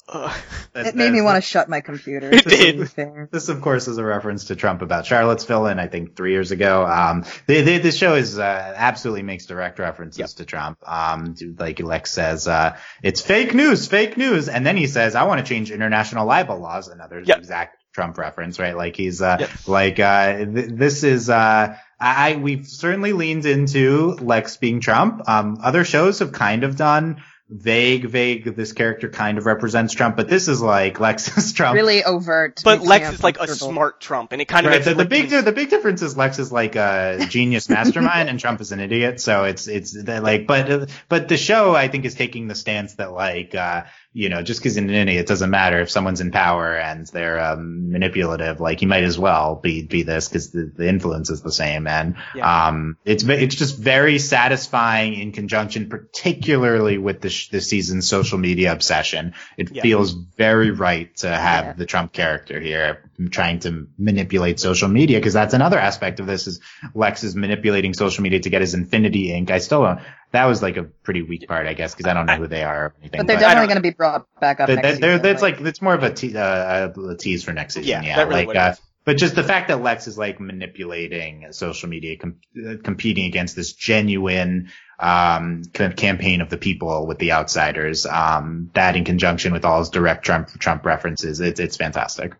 [0.08, 0.32] uh,
[0.72, 2.30] that's- It made me want to shut my computer.
[2.32, 3.30] It to did.
[3.30, 6.50] This, of course, is a reference to Trump about Charlottesville, and I think three years
[6.52, 6.86] ago.
[6.86, 10.28] Um, they, they, this show is uh, absolutely makes direct references Yep.
[10.30, 10.78] to Trump.
[10.88, 15.24] Um, like Lex says, uh, it's fake news, fake news, and then he says, "I
[15.24, 17.38] want to change international libel laws." Another Yep.
[17.38, 18.76] exact Trump reference, right?
[18.76, 19.50] Like he's uh, Yep.
[19.66, 25.28] like uh, th- this is uh, I we've certainly leaned into Lex being Trump.
[25.28, 28.56] Um, other shows have kind of done vague, vague.
[28.56, 31.74] This character kind of represents Trump, but this is like Lex is Trump.
[31.76, 32.60] Really overt.
[32.64, 34.78] but makes Lex is like a smart Trump, and it kind of Right.
[34.78, 38.40] makes The, the big the big difference is Lex is like a genius mastermind and
[38.40, 39.20] Trump is an idiot.
[39.20, 43.12] So it's it's like but but the show I think is taking the stance that
[43.12, 43.84] like uh
[44.22, 47.38] you know just because in an it doesn't matter if someone's in power and they're
[47.38, 51.42] um, manipulative like he might as well be be this because the, the influence is
[51.42, 52.68] the same and Yeah.
[52.68, 58.38] um it's it's just very satisfying in conjunction particularly with the sh- this season's social
[58.38, 59.34] media obsession.
[59.58, 59.82] It Yeah.
[59.82, 61.72] feels very right to have Yeah.
[61.74, 66.46] the Trump character here trying to manipulate social media because that's another aspect of this
[66.46, 66.60] is
[66.94, 69.50] Lex is manipulating social media to get his Infinity Ink.
[69.50, 70.00] I still don't.
[70.32, 72.62] That was like a pretty weak part, I guess, because I don't know who they
[72.64, 73.18] are or anything.
[73.20, 75.22] But they're I definitely going to be brought back up But next they're- season.
[75.22, 77.88] that's like it's more of a, te- uh, a tease for next season.
[77.88, 78.74] Yeah, Yeah, that really like what uh,
[79.04, 83.54] but just the fact that Lex is like manipulating social media, com- uh, competing against
[83.54, 89.04] this genuine um, kind of campaign of the people with the outsiders, um, that in
[89.04, 92.34] conjunction with all his direct Trump Trump references, it's it's fantastic.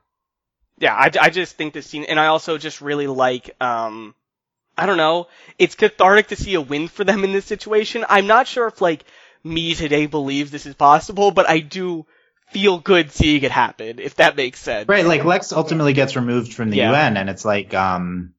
[0.79, 4.15] yeah, I, I just think this scene, and I also just really like, um,
[4.79, 8.05] I don't know, it's cathartic to see a win for them in this situation.
[8.09, 9.05] I'm not sure if like
[9.43, 12.07] me today believes this is possible, but I do
[12.51, 14.89] feel good seeing it happen, if that makes sense.
[14.89, 16.91] Right, like Lex ultimately gets removed from the Yeah.
[16.91, 18.35] UN, and it's like, um,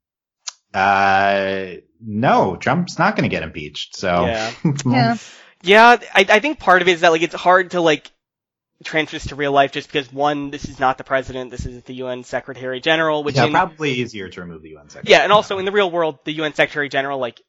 [0.74, 1.66] uh,
[2.02, 3.96] no, Trump's not going to get impeached.
[3.96, 4.52] So, Yeah.
[4.86, 5.18] Yeah.
[5.64, 8.12] Yeah, I, I think part of it is that like it's hard to like
[8.84, 11.84] transfer this to real life just because one, this is not the president, this is
[11.84, 15.14] the UN Secretary General, which yeah, in, probably easier to remove the UN secretary.
[15.14, 15.20] General.
[15.20, 17.42] Yeah, and also in the real world, the UN Secretary General like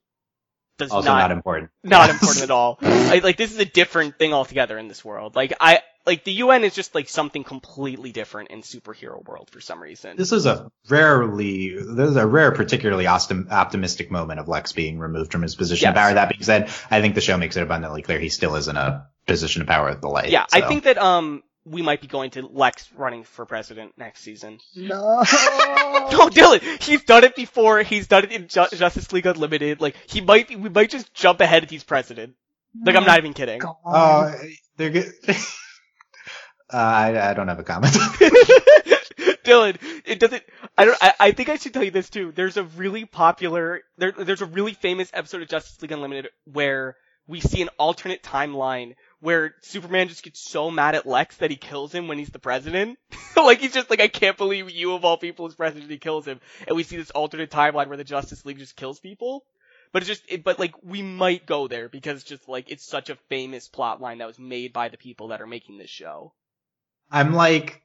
[0.79, 1.71] does also not, important.
[1.83, 2.79] not important at all.
[2.83, 5.35] I, like this is a different thing altogether in this world.
[5.37, 9.61] Like I like the UN is just like something completely different in superhero world for
[9.61, 10.17] some reason.
[10.17, 14.99] This is a rarely, this is a rare, particularly optim- optimistic moment of Lex being
[14.99, 16.15] removed from his position of power.
[16.15, 18.77] That being said, I think the show makes it abundantly clear he still is in
[18.77, 20.31] a position of power at the light.
[20.31, 24.23] yeah, I think that um we might be going to Lex running for president next
[24.23, 24.59] season.
[24.75, 25.25] No.
[26.11, 27.83] No, Dylan, he's done it before.
[27.83, 29.81] He's done it in Ju- Justice League Unlimited.
[29.81, 32.35] Like he might be, we might just jump ahead if he's president.
[32.83, 33.59] Like I'm not even kidding.
[33.59, 33.77] God.
[33.85, 34.35] Oh,
[34.77, 35.13] they're good.
[35.29, 35.35] uh,
[36.73, 37.93] I, I don't have a comment.
[39.45, 40.43] Dylan, it doesn't.
[40.77, 40.99] I don't.
[41.01, 42.33] I, I think I should tell you this too.
[42.35, 43.83] There's a really popular.
[43.97, 48.23] There, there's a really famous episode of Justice League Unlimited where we see an alternate
[48.23, 52.31] timeline where Superman just gets so mad at Lex that he kills him when he's
[52.31, 52.99] the president.
[53.37, 55.91] like he's just like, I can't believe you of all people is president.
[55.91, 59.01] He kills him, and we see this alternate timeline where the Justice League just kills
[59.01, 59.45] people.
[59.93, 63.11] But it's just, it, but like we might go there because just like it's such
[63.11, 66.35] a famous plot line that was made by the people that are making this show.
[67.11, 67.83] I'm like,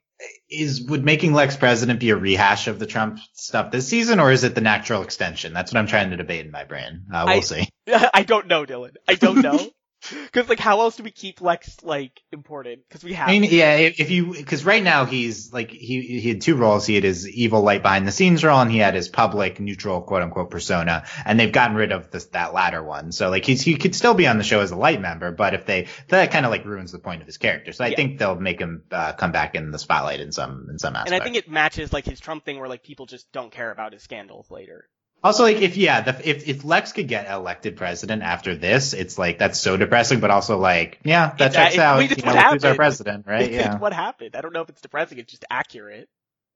[0.49, 4.31] is would making Lex president be a rehash of the Trump stuff this season, or
[4.31, 5.53] is it the natural extension?
[5.53, 7.05] That's what I'm trying to debate in my brain.
[7.11, 7.69] Uh, we'll I- see.
[7.87, 8.95] I don't know, Dylan.
[9.07, 9.59] I don't know.
[10.33, 12.81] Because like, how else do we keep Lex like important?
[12.87, 13.29] Because we have.
[13.29, 16.85] I mean, yeah, if you, because right now he's like he he had two roles.
[16.85, 20.01] He had his evil light behind the scenes role, and he had his public neutral
[20.01, 21.05] quote unquote persona.
[21.25, 23.11] And they've gotten rid of this that latter one.
[23.11, 25.53] So like he's he could still be on the show as a light member, but
[25.53, 27.71] if they that kind of like ruins the point of his character.
[27.71, 27.95] So I Yeah.
[27.95, 31.13] think they'll make him uh, come back in the spotlight in some in some aspect.
[31.13, 33.71] and I think it matches like his Trump thing, where like people just don't care
[33.71, 34.89] about his scandals later.
[35.23, 39.17] Also, like if yeah, the, if if Lex could get elected president after this, it's
[39.17, 40.19] like that's so depressing.
[40.19, 41.95] But also like yeah, that It's- checks it- out.
[41.97, 43.43] I mean, it's you what know, our president, right?
[43.43, 44.35] It's Yeah, what happened.
[44.35, 45.19] I don't know if it's depressing.
[45.19, 46.09] It's just accurate.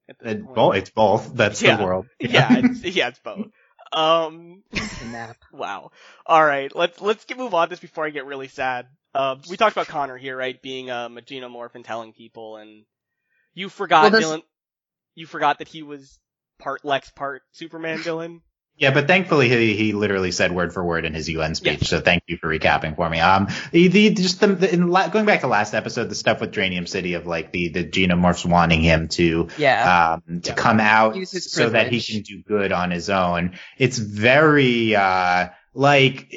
[0.08, 0.16] It-.
[0.22, 1.34] It's both.
[1.34, 1.76] That's Yeah.
[1.76, 2.06] the world.
[2.20, 3.46] yeah, it's, yeah, it's both.
[3.92, 4.62] Um,
[5.52, 5.90] wow.
[6.26, 8.86] All right, let's let's get move on this before I get really sad.
[9.14, 10.60] Um, we talked about Connor here, right?
[10.60, 12.84] Being um, a genomorph and telling people, and
[13.54, 14.42] you forgot, Well, Dylan.
[15.14, 16.18] You forgot that he was
[16.58, 18.40] part Lex, part Superman, Dylan.
[18.78, 21.80] Yeah, but thankfully he, he literally said word for word in his UN speech.
[21.80, 21.88] Yes.
[21.90, 23.18] So thank you for recapping for me.
[23.18, 26.40] Um, the, the just the, the in la- going back to last episode, the stuff
[26.40, 30.14] with Dranium City of like the the genomorphs wanting him to Yeah.
[30.28, 30.54] um to Yeah.
[30.54, 33.58] come out so that he can do good on his own.
[33.78, 36.32] It's very uh like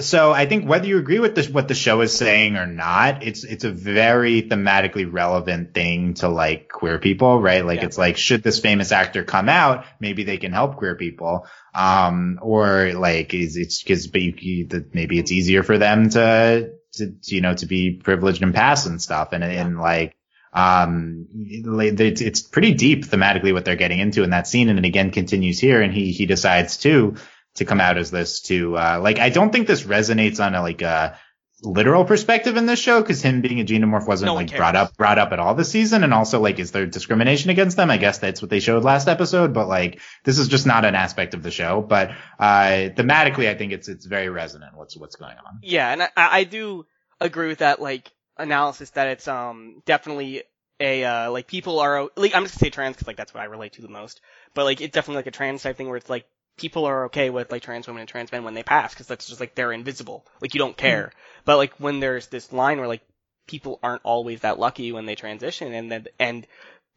[0.00, 3.24] so I think whether you agree with the, what the show is saying or not,
[3.24, 7.64] it's it's a very thematically relevant thing to like queer people, right?
[7.64, 7.86] Like Yeah.
[7.86, 11.46] it's like should this famous actor come out, maybe they can help queer people.
[11.74, 17.54] Um or like is it's cuz maybe it's easier for them to to you know
[17.54, 20.14] to be privileged and pass and stuff and and like
[20.52, 24.84] um it's, it's pretty deep thematically what they're getting into in that scene and it
[24.84, 27.16] again continues here and he he decides to
[27.56, 30.62] to come out as this to uh like I don't think this resonates on a
[30.62, 31.18] like a
[31.62, 34.96] literal perspective in this show because him being a genomorph wasn't No like brought up
[34.96, 36.04] brought up at all this season.
[36.04, 37.90] And also like is there discrimination against them?
[37.90, 39.52] I guess that's what they showed last episode.
[39.52, 41.82] But like this is just not an aspect of the show.
[41.82, 45.60] But uh thematically I think it's it's very resonant what's what's going on.
[45.62, 46.86] Yeah, and I, I do
[47.20, 50.44] agree with that like analysis that it's um definitely
[50.78, 53.40] a uh like people are like I'm just gonna say trans because like that's what
[53.40, 54.20] I relate to the most,
[54.54, 56.26] but like it's definitely like a trans type thing where it's like
[56.58, 59.26] people are okay with like trans women and trans men when they pass because that's
[59.26, 61.06] just like they're invisible, like you don't care.
[61.06, 61.42] Mm-hmm.
[61.44, 63.02] But like when there's this line where like
[63.46, 66.46] people aren't always that lucky when they transition and then and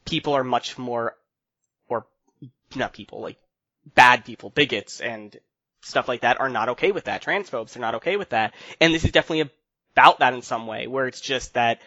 [0.06, 1.16] people are much more
[1.88, 2.06] or
[2.76, 3.38] not people like
[3.96, 5.38] bad people, bigots and
[5.82, 7.24] stuff like that are not okay with that.
[7.24, 8.54] Transphobes are not okay with that.
[8.80, 9.52] And this is definitely
[9.94, 11.82] about that in some way, where it's just that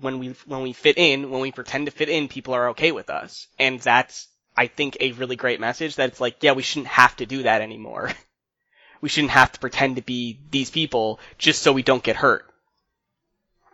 [0.00, 2.92] when we when we fit in, when we pretend to fit in, people are okay
[2.92, 3.46] with us.
[3.58, 4.28] And that's
[4.58, 7.44] I think a really great message that it's like, yeah, we shouldn't have to do
[7.44, 8.10] that anymore.
[9.00, 12.44] we shouldn't have to pretend to be these people just so we don't get hurt.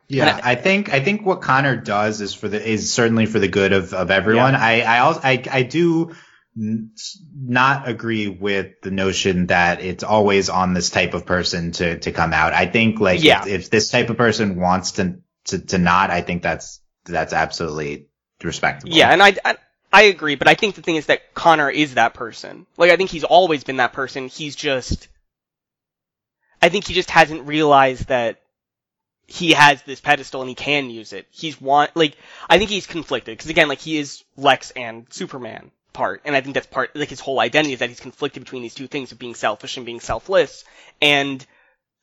[0.08, 3.38] Yeah, And I, think I think what Connor does is for the is certainly for
[3.38, 4.54] the good of of everyone.
[4.54, 6.14] I I also I I do
[6.54, 12.12] not agree with the notion that it's always on this type of person to to
[12.12, 12.52] come out.
[12.52, 13.40] I think like Yeah.
[13.42, 17.32] if, if this type of person wants to to to not, I think that's that's
[17.32, 18.08] absolutely
[18.42, 18.94] respectable.
[18.94, 19.56] Yeah, and I, I
[19.94, 22.66] I agree, but I think the thing is that Connor is that person.
[22.76, 24.26] Like I think he's always been that person.
[24.26, 25.06] He's just
[26.60, 28.40] I think he just hasn't realized that
[29.28, 31.28] he has this pedestal and he can use it.
[31.30, 32.16] He's want like
[32.50, 36.40] I think he's conflicted because again, like he is Lex and Superman part, and I
[36.40, 39.12] think that's part like his whole identity is that he's conflicted between these two things
[39.12, 40.64] of being selfish and being selfless.
[41.00, 41.46] And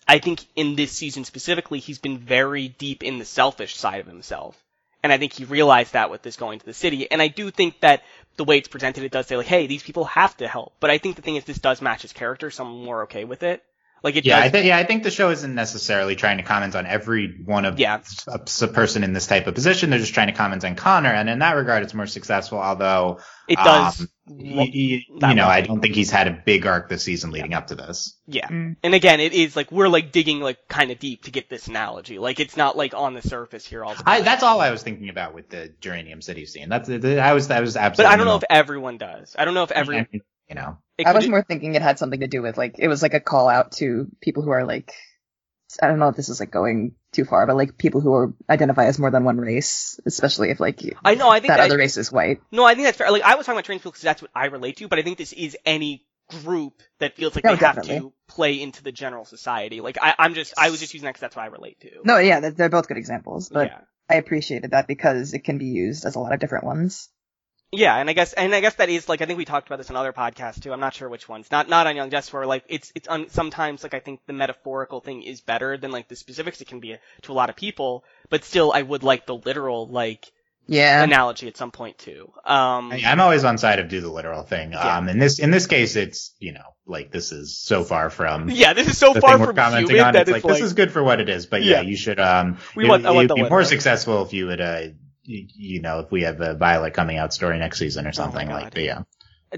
[0.08, 4.08] I think in this season specifically, he's been very deep in the selfish side of
[4.08, 4.58] himself.
[5.04, 7.10] And I think he realized that with this going to the city.
[7.10, 8.04] And I do think that
[8.38, 10.74] the way it's presented, it does say like, hey, these people have to help.
[10.80, 13.24] But I think the thing is, this does match his character, so I'm more okay
[13.24, 13.64] with it.
[14.04, 14.52] Like it Yeah, I does.
[14.52, 17.80] think yeah, I think the show isn't necessarily trying to comment on every one of
[17.80, 18.02] Yeah.
[18.28, 19.90] a, a person in this type of position.
[19.92, 22.58] They're just trying to comment on Connor, and in that regard, it's more successful.
[22.60, 24.02] Although it does.
[24.02, 25.50] um, lo- y- y- you know, well.
[25.50, 28.18] I don't think he's had a big arc this season leading up to this.
[28.26, 28.48] yeah.
[28.48, 28.78] Mm.
[28.82, 31.68] And again, it is like we're like digging like kind of deep to get this
[31.68, 32.18] analogy.
[32.18, 34.06] Like it's not like on the surface here all the time.
[34.08, 36.70] I, that's all I was thinking about with the Geranium City scene.
[36.70, 38.10] That's I was I was absolutely.
[38.10, 38.14] but.
[38.14, 39.36] I don't know if everyone does.
[39.38, 40.06] I don't know if everyone.
[40.06, 40.22] I mean,
[40.52, 40.78] you know.
[40.98, 43.14] it I was more thinking it had something to do with like it was like
[43.14, 44.94] a call out to people who are like
[45.82, 48.34] I don't know if this is like going too far, but like people who are
[48.50, 51.30] identify as more than one race, especially if like I know.
[51.30, 52.42] I think that that, other race is white.
[52.52, 53.10] No, I think that's fair.
[53.10, 55.04] Like I was talking about trans people because that's what I relate to, but I
[55.04, 56.06] think this is any
[56.44, 59.80] group that feels like No, they have to play into the general society.
[59.80, 61.90] Like I, I'm just, I was just using that because that's what I relate to.
[62.04, 63.80] No, yeah, they're, they're both good examples, but yeah,
[64.10, 67.10] I appreciated that because it can be used as a lot of different ones.
[67.72, 69.78] Yeah, and I guess, and I guess that is like I think we talked about
[69.78, 70.74] this on other podcasts too.
[70.74, 71.50] I'm not sure which ones.
[71.52, 74.34] Not not on Young Justice where like it's it's un, sometimes like I think the
[74.34, 76.60] metaphorical thing is better than like the specifics.
[76.62, 79.88] It can be to a lot of people, but still I would like the literal
[79.88, 80.30] like
[80.68, 81.02] Yeah.
[81.04, 82.32] analogy at some point too.
[82.46, 84.72] Um, I- I'm always on side of do the literal thing.
[84.74, 84.98] Yeah.
[84.98, 88.50] Um, in this in this case, it's you know like this is so far from
[88.50, 90.14] yeah, this is so far from commenting human on.
[90.14, 91.82] that It's like, like this is good for what it is, but yeah, Yeah.
[91.84, 92.20] you should.
[92.20, 93.66] Um, We it, want- I want it'd the be more literal.
[93.70, 94.60] successful if you would.
[94.60, 94.82] Uh,
[95.32, 98.50] you, you know, if we have a Violet coming out story next season or something
[98.50, 98.82] Oh like that.
[98.84, 99.04] Yeah.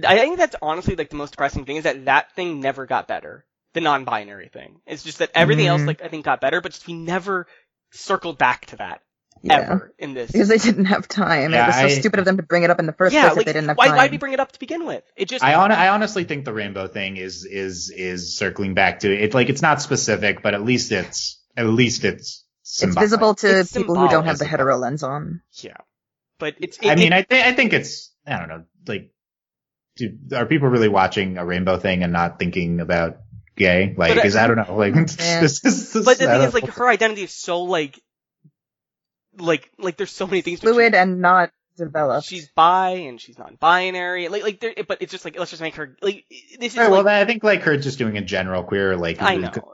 [0.08, 3.08] I think that's honestly like the most depressing thing is that that thing never got
[3.08, 3.46] better.
[3.74, 4.82] The non-binary thing.
[4.86, 5.88] It's just that everything else Mhm.
[5.88, 7.48] like I think got better, but just we never
[7.92, 9.02] circled back to that.
[9.46, 9.58] Yeah.
[9.60, 10.32] ever in this.
[10.32, 11.52] Because they didn't have time.
[11.52, 13.14] Yeah, it was so I- stupid of them to bring it up in the first
[13.14, 13.98] yeah, place if like they didn't have why time.
[13.98, 15.04] why'd we bring it up to begin with?
[15.18, 19.02] It just I, on, I honestly think the rainbow thing is is is circling back
[19.02, 19.34] to it.
[19.34, 23.72] Like it's not specific, but at least it's at least it's it's visible to It's
[23.74, 25.42] people who don't have the hetero lens on.
[25.62, 25.78] yeah,
[26.40, 26.80] but it's.
[26.84, 28.64] I it- mean, it- I think I think it's I don't know.
[28.88, 29.12] Like,
[29.98, 33.18] do, are people really watching a rainbow thing and not thinking about
[33.56, 33.94] gay?
[33.98, 34.76] Like, But I- I don't know.
[34.78, 35.42] Like, Yeah.
[35.42, 35.94] this is.
[35.94, 38.00] This, but the thing is, like, her identity is so like,
[39.38, 40.60] like, like there's so many things.
[40.60, 42.28] but Fluid and not developed.
[42.28, 44.28] She's bi and she's non-binary.
[44.30, 46.26] Like, like, there, but it's just like let's just make her like
[46.60, 49.20] this is Right, like, well, I think like her just doing a general queer like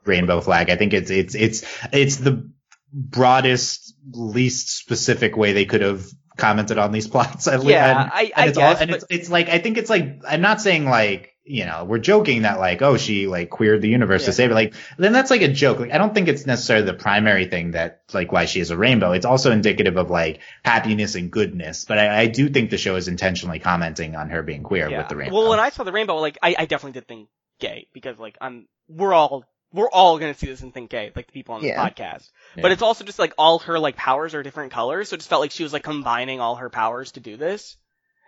[0.05, 0.69] rainbow flag.
[0.69, 2.49] I think it's it's it's it's the
[2.93, 6.05] broadest, least specific way they could have
[6.37, 7.47] commented on these plots.
[7.47, 7.55] Yeah,
[8.01, 9.89] and, I- and I it's guess, all, and but- it's it's like I think it's
[9.89, 13.81] like I'm not saying like you know we're joking that like oh she like queered
[13.81, 14.25] the universe Yeah.
[14.27, 15.79] to save it like then that's like a joke.
[15.79, 18.77] Like I don't think it's necessarily the primary thing that like why she is a
[18.77, 19.13] rainbow.
[19.13, 21.85] It's also indicative of like happiness and goodness.
[21.85, 24.99] But I, I do think the show is intentionally commenting on her being queer yeah.
[24.99, 25.35] with the rainbow.
[25.37, 27.29] Well, when I saw the rainbow, like I, I definitely did think
[27.59, 29.43] gay because like I'm we're all
[29.73, 31.89] we're all gonna see this and think gay, like the people on the Yeah.
[31.89, 32.29] podcast.
[32.59, 32.63] Yeah.
[32.63, 35.29] But it's also just like all her like powers are different colors, so it just
[35.29, 37.77] felt like she was like combining all her powers to do this.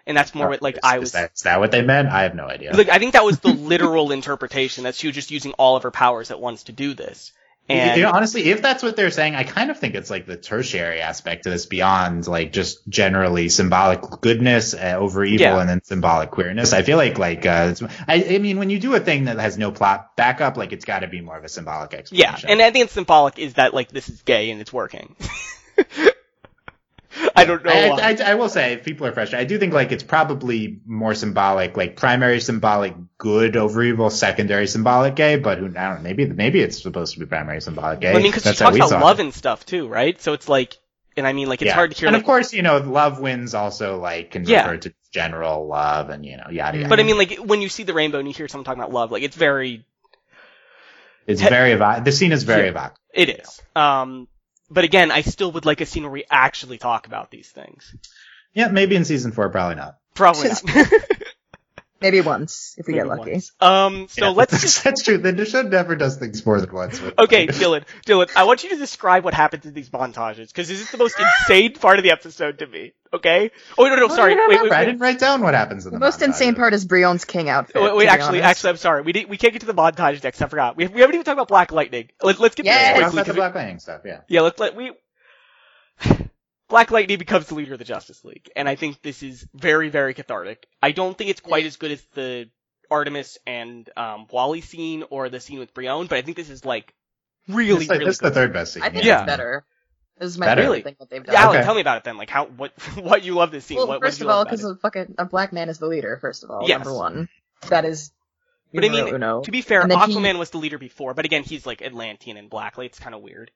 [0.07, 1.83] And that's more oh, what like is, I is was that, is that what they
[1.83, 2.09] meant?
[2.09, 2.75] I have no idea.
[2.75, 5.83] like I think that was the literal interpretation that she was just using all of
[5.83, 7.31] her powers at once to do this.
[7.71, 10.25] And You know, honestly, if that's what they're saying, I kind of think it's like
[10.25, 15.59] the tertiary aspect to this beyond like just generally symbolic goodness uh, over evil Yeah.
[15.59, 16.73] and then symbolic queerness.
[16.73, 19.39] I feel like like uh, it's, I, I mean, when you do a thing that
[19.39, 22.39] has no plot backup, like it's got to be more of a symbolic explanation.
[22.47, 25.15] yeah, and I think it's symbolic is that like this is gay and it's working.
[27.35, 27.71] I don't know.
[27.71, 27.99] I, why.
[28.01, 31.13] I, I will say, if people are frustrated, I do think like it's probably more
[31.13, 35.37] symbolic, like primary symbolic good over evil, secondary symbolic gay.
[35.37, 38.11] But who I don't know, maybe maybe it's supposed to be primary symbolic gay.
[38.11, 39.03] I mean, because she That's how talks we about saw it.
[39.03, 40.19] love and stuff too, right?
[40.21, 40.77] So it's like,
[41.17, 41.75] and I mean, like, it's Yeah.
[41.75, 42.07] hard to hear.
[42.07, 44.63] And like, of course, you know, love wins also like can Yeah.
[44.69, 46.89] refer to general love and you know yada yada.
[46.89, 48.93] but I mean, like, when you see the rainbow and you hear someone talking about
[48.93, 49.85] love, like, it's very,
[51.27, 52.05] it's he- very evocative.
[52.05, 52.69] The scene is very Yeah.
[52.69, 52.97] evocative.
[53.13, 53.61] it is.
[53.75, 54.27] Um,
[54.71, 57.93] but again, I still would like a scene where we actually talk about these things.
[58.53, 59.97] Yeah, maybe in season four, probably not.
[60.13, 60.87] Probably not.
[62.01, 63.31] Maybe once, if we Maybe get lucky.
[63.33, 63.51] once.
[63.61, 64.83] Um, so Yeah, let's that's, just.
[64.83, 65.19] that's true.
[65.19, 66.99] The show never does things more than once.
[67.19, 70.81] Okay, Dylan, Dylan, I want you to describe what happens in these montages, because this
[70.81, 72.93] is the most insane part of the episode to me.
[73.13, 73.51] Okay?
[73.77, 74.35] Oh, no, no, I sorry.
[74.35, 74.71] don't Wait, wait.
[74.71, 77.49] I didn't write down what happens in The the most insane part is Brion's king
[77.49, 77.81] outfit.
[77.81, 79.01] Wait, wait actually, actually, I'm sorry.
[79.03, 80.41] We did, we can't get to the montage next.
[80.41, 80.77] I forgot.
[80.77, 82.09] We, we haven't even talked about Black Lightning.
[82.23, 82.95] Let's let's get Yes!
[82.95, 83.21] to Talk this about quickly.
[83.21, 84.01] the 'cause we- Black Lightning stuff.
[84.05, 84.21] Yeah.
[84.27, 84.91] Yeah, let's let we.
[86.71, 89.89] Black Lightning becomes the leader of the Justice League, and I think this is very,
[89.89, 90.65] very cathartic.
[90.81, 92.49] I don't think it's quite as good as the
[92.89, 96.65] Artemis and um, Wally scene or the scene with Brion, but I think this is
[96.65, 96.93] like
[97.47, 98.83] really, It's like, really this is the third best scene.
[98.83, 99.19] I think Yeah.
[99.19, 99.65] it's better.
[100.17, 100.61] This is my Better?
[100.61, 100.81] favorite Really?
[100.83, 101.33] thing that they've done.
[101.33, 101.65] Yeah, Alan, Okay.
[101.65, 102.15] tell me about it then.
[102.17, 103.77] Like how what what you love this scene?
[103.77, 105.87] Well, what, what first did of all, because a fucking a black man is the
[105.87, 106.17] leader.
[106.21, 106.79] First of all, Yes.
[106.85, 107.27] number one.
[107.69, 108.11] That is.
[108.73, 109.41] But I mean, uno.
[109.41, 111.81] To be fair, And then he- Aquaman was the leader before, but again, he's like
[111.81, 112.77] Atlantean and black.
[112.77, 113.51] Like, it's kind of weird.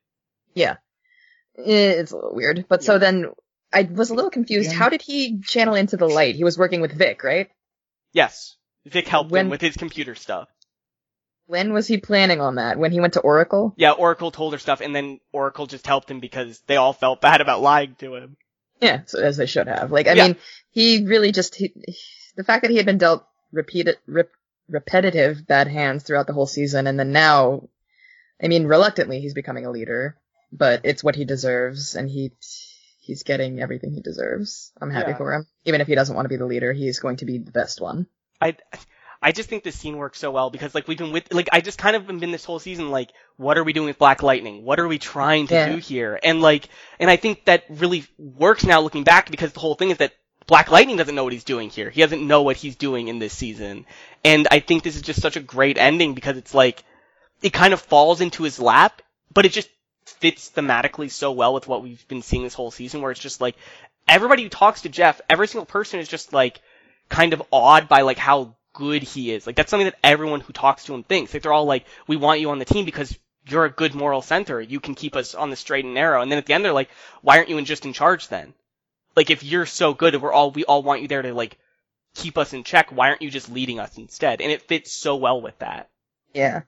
[0.54, 0.76] Yeah.
[1.58, 2.66] It's a little weird.
[2.68, 3.28] But so then
[3.74, 4.72] I was a little confused.
[4.72, 4.78] Yeah.
[4.78, 6.36] How did he channel into the light?
[6.36, 7.50] He was working with Vic, right?
[8.14, 8.56] Yes,
[8.86, 10.48] Vic helped him with his computer stuff.
[11.48, 12.80] When was he planning on that?
[12.80, 13.74] When he went to Oracle?
[13.78, 17.22] Yeah, Oracle told her stuff, and then Oracle just helped him because they all felt
[17.22, 18.38] bad about lying to him.
[18.82, 19.92] Yeah, so as they should have.
[19.92, 20.28] Like, I Yeah.
[20.28, 20.38] mean,
[20.72, 21.74] he really just he,
[22.36, 24.30] the fact that he had been dealt repeated rep,
[24.68, 27.70] repetitive bad hands throughout the whole season, and then now,
[28.42, 30.18] I mean, reluctantly he's becoming a leader,
[30.52, 32.32] but it's what he deserves, and he
[33.00, 34.72] he's getting everything he deserves.
[34.82, 35.18] I'm happy Yeah.
[35.18, 36.74] for him, even if he doesn't want to be the leader.
[36.74, 38.08] He's going to be the best one.
[38.42, 38.58] I,
[39.22, 41.62] I just think this scene works so well because like we've been with like I
[41.62, 44.64] just kind of been this whole season like what are we doing with Black Lightning?
[44.64, 45.70] What are we trying to Yeah.
[45.70, 46.20] do here?
[46.24, 46.68] And like
[47.00, 50.14] and I think that really works now looking back because the whole thing is that
[50.48, 51.90] Black Lightning doesn't know what he's doing here.
[51.90, 53.86] He doesn't know what he's doing in this season.
[54.24, 56.84] And I think this is just such a great ending because it's like
[57.42, 59.02] it kind of falls into his lap,
[59.34, 59.70] but it just
[60.06, 63.42] fits thematically so well with what we've been seeing this whole season where it's just
[63.42, 63.56] like
[64.08, 66.62] everybody who talks to Jeff, every single person is just like
[67.10, 69.48] kind of awed by like how good he is.
[69.48, 71.34] Like that's something that everyone who talks to him thinks.
[71.34, 73.18] Like they're all like, we want you on the team because
[73.48, 74.60] you're a good moral center.
[74.62, 76.22] You can keep us on the straight and narrow.
[76.22, 76.90] And then at the end they're like,
[77.22, 78.54] why aren't you in just in charge then?
[79.16, 81.58] Like if you're so good, we're all we all want you there to like
[82.16, 82.92] keep us in check.
[82.92, 84.42] Why aren't you just leading us instead?
[84.42, 85.90] And it fits so well with that.
[86.34, 86.64] Yeah.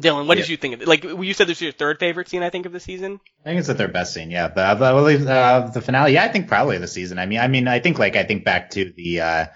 [0.00, 0.42] Dylan, what Yeah.
[0.42, 0.88] did you think of it?
[0.88, 3.20] Like you said, this is your third favorite scene, I think, of the season.
[3.44, 4.30] I think it's the third best scene.
[4.30, 6.14] Yeah, the the, uh, the finale.
[6.14, 7.18] Yeah, I think probably the season.
[7.18, 9.46] I mean, I mean, I think like I think back to the uh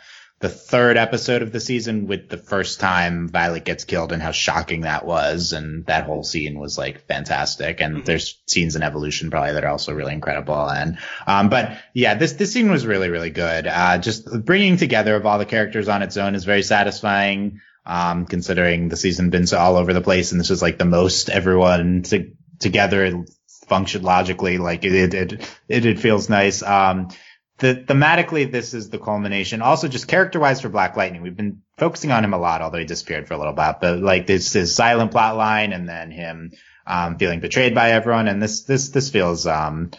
[0.40, 4.30] the third episode of the season with the first time Violet gets killed and how
[4.30, 5.52] shocking that was.
[5.52, 7.80] And that whole scene was like fantastic.
[7.80, 8.04] And mm-hmm.
[8.04, 10.68] there's scenes in Evolution probably that are also really incredible.
[10.68, 13.66] And, um, but yeah, this, this scene was really, really good.
[13.66, 17.60] Uh, just bringing together of all the characters on its own is very satisfying.
[17.90, 20.84] Um, considering the season been so all over the place and this was like the
[20.84, 23.24] most everyone to, together
[23.66, 24.58] function logically.
[24.58, 26.62] Like it, it, it, it feels nice.
[26.62, 27.08] Um,
[27.58, 29.62] the, thematically, this is the culmination.
[29.62, 32.84] Also, just character-wise for Black Lightning, we've been focusing on him a lot, although he
[32.84, 33.76] disappeared for a little bit.
[33.80, 36.52] But like this is silent plot line, and then him
[36.86, 39.90] um, feeling betrayed by everyone, and this this this feels um,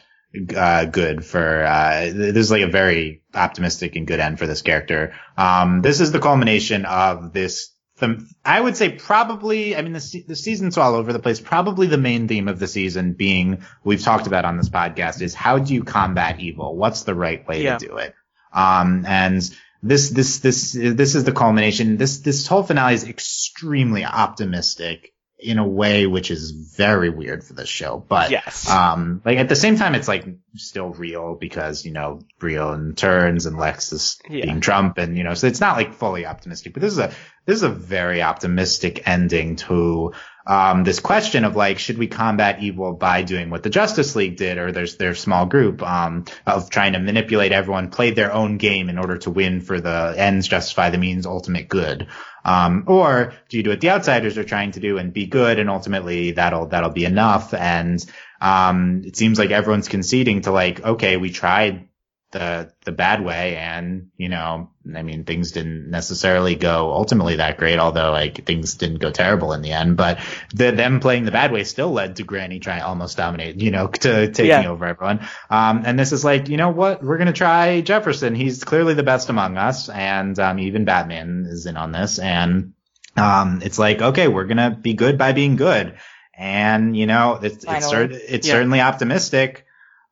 [0.56, 1.66] uh, good for.
[1.66, 5.14] Uh, this is like a very optimistic and good end for this character.
[5.38, 10.24] Um, this is the culmination of this the, I would say probably, I mean, the,
[10.28, 11.40] the season's all over the place.
[11.40, 15.34] Probably the main theme of the season being, we've talked about on this podcast is
[15.34, 16.76] how do you combat evil?
[16.76, 17.78] What's the right way yeah.
[17.78, 18.16] to do it?
[18.52, 19.50] Um, and
[19.84, 21.98] this, this, this, this is the culmination.
[21.98, 27.54] This, this whole finale is extremely optimistic in a way which is very weird for
[27.54, 28.04] this show.
[28.08, 28.70] But yes.
[28.70, 30.26] um like at the same time it's like
[30.56, 34.46] still real because, you know, Brion turns and Lex is yeah.
[34.46, 36.74] being Trump and you know, so it's not like fully optimistic.
[36.74, 37.14] But this is a
[37.46, 40.14] this is a very optimistic ending to
[40.50, 44.36] um, this question of like, should we combat evil by doing what the Justice League
[44.36, 48.58] did, or there's their small group um, of trying to manipulate everyone, play their own
[48.58, 52.08] game in order to win for the ends justify the means ultimate good,
[52.44, 55.60] um, or do you do what the outsiders are trying to do and be good,
[55.60, 57.54] and ultimately that'll that'll be enough?
[57.54, 58.04] And
[58.42, 61.89] um, it seems like everyone's conceding to like, okay, we tried
[62.32, 63.56] the the bad way.
[63.58, 68.76] And you know i mean things didn't necessarily go ultimately that great although like things
[68.76, 69.98] didn't go terrible in the end.
[69.98, 70.20] But
[70.54, 73.72] the, them playing the bad way still led to granny trying to almost dominate you
[73.72, 74.70] know to taking yeah.
[74.70, 75.28] over everyone.
[75.50, 77.04] Um and this is like you know what?
[77.04, 78.36] We're gonna try jefferson.
[78.36, 79.90] He's clearly the best among us.
[79.90, 82.20] And um even batman is in on this.
[82.20, 82.74] And
[83.18, 85.98] um it's like okay we're gonna be good by being good.
[86.36, 88.54] And you know it's it's, it's yeah.
[88.54, 89.66] certainly optimistic.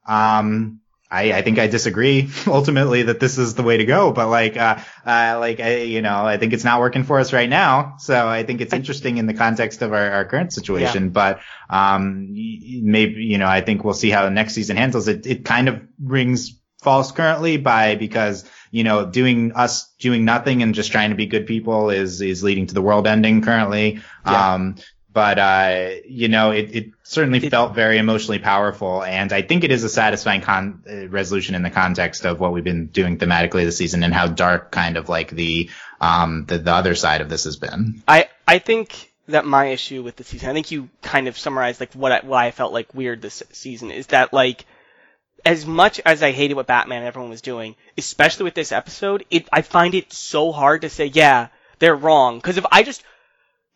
[0.07, 4.27] Um I, I think I disagree ultimately that this is the way to go, but
[4.27, 7.49] like, uh, uh, like, I, you know, I think it's not working for us right
[7.49, 7.95] now.
[7.99, 11.09] So I think it's interesting in the context of our, our current situation, yeah.
[11.09, 11.39] but,
[11.69, 15.25] um, maybe, you know, I think we'll see how the next season handles it.
[15.25, 20.75] It kind of rings false currently by, because, you know, doing us doing nothing and
[20.75, 24.01] just trying to be good people is, is leading to the world ending currently.
[24.25, 24.53] Yeah.
[24.53, 24.75] Um,
[25.17, 29.63] but uh, you know, it, it certainly it, felt very emotionally powerful, and I think
[29.63, 33.17] it is a satisfying con- uh, resolution in the context of what we've been doing
[33.17, 37.21] thematically this season and how dark kind of like the um the, the other side
[37.21, 38.03] of this has been.
[38.07, 41.79] I I think that my issue with the season, I think you kind of summarized
[41.79, 44.67] like what I, why I felt like weird this season is that like
[45.43, 49.25] as much as I hated what Batman and everyone was doing, especially with this episode,
[49.31, 51.47] it I find it so hard to say yeah
[51.79, 53.01] they're wrong because if I just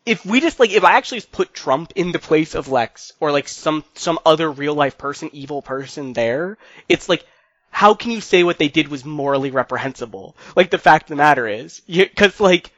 [0.04, 3.12] if we just like if I actually just put Trump in the place of Lex
[3.20, 6.58] or like some some other real life person, evil person there,
[6.88, 7.24] it's like
[7.70, 10.36] how can you say what they did was morally reprehensible?
[10.54, 12.70] Like the fact of the matter is, because like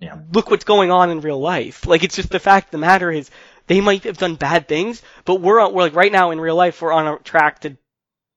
[0.00, 0.18] yeah.
[0.32, 1.86] look what's going on in real life.
[1.86, 3.30] Like it's just the fact of the matter is
[3.66, 6.56] they might have done bad things, but we're on, we're like right now in real
[6.56, 7.76] life we're on a track to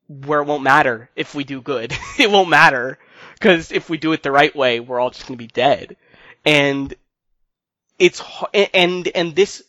[0.07, 1.93] where it won't matter if we do good.
[2.17, 2.97] it won't matter
[3.33, 5.97] because if we do it the right way, we're all just gonna be dead.
[6.45, 6.95] And
[7.99, 8.23] it's
[8.53, 9.63] and and this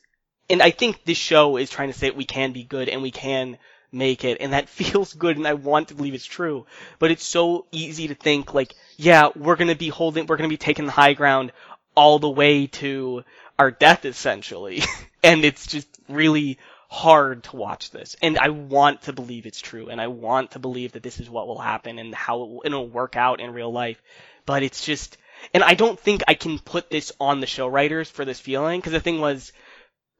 [0.48, 3.10] and I think this show is trying to say we can be good and we
[3.10, 3.58] can
[3.92, 6.66] make it and that feels good and I want to believe it's true.
[6.98, 10.56] But it's so easy to think like, yeah, we're gonna be holding we're gonna be
[10.56, 11.52] taking the high ground
[11.96, 13.24] all the way to
[13.58, 14.82] our death essentially.
[15.22, 16.58] and it's just really
[16.88, 18.16] hard to watch this.
[18.22, 21.28] And I want to believe it's true and I want to believe that this is
[21.28, 24.00] what will happen and how it will, it'll work out in real life.
[24.46, 25.16] But it's just
[25.52, 28.80] and I don't think I can put this on the show writers for this feeling,
[28.80, 29.52] because the thing was,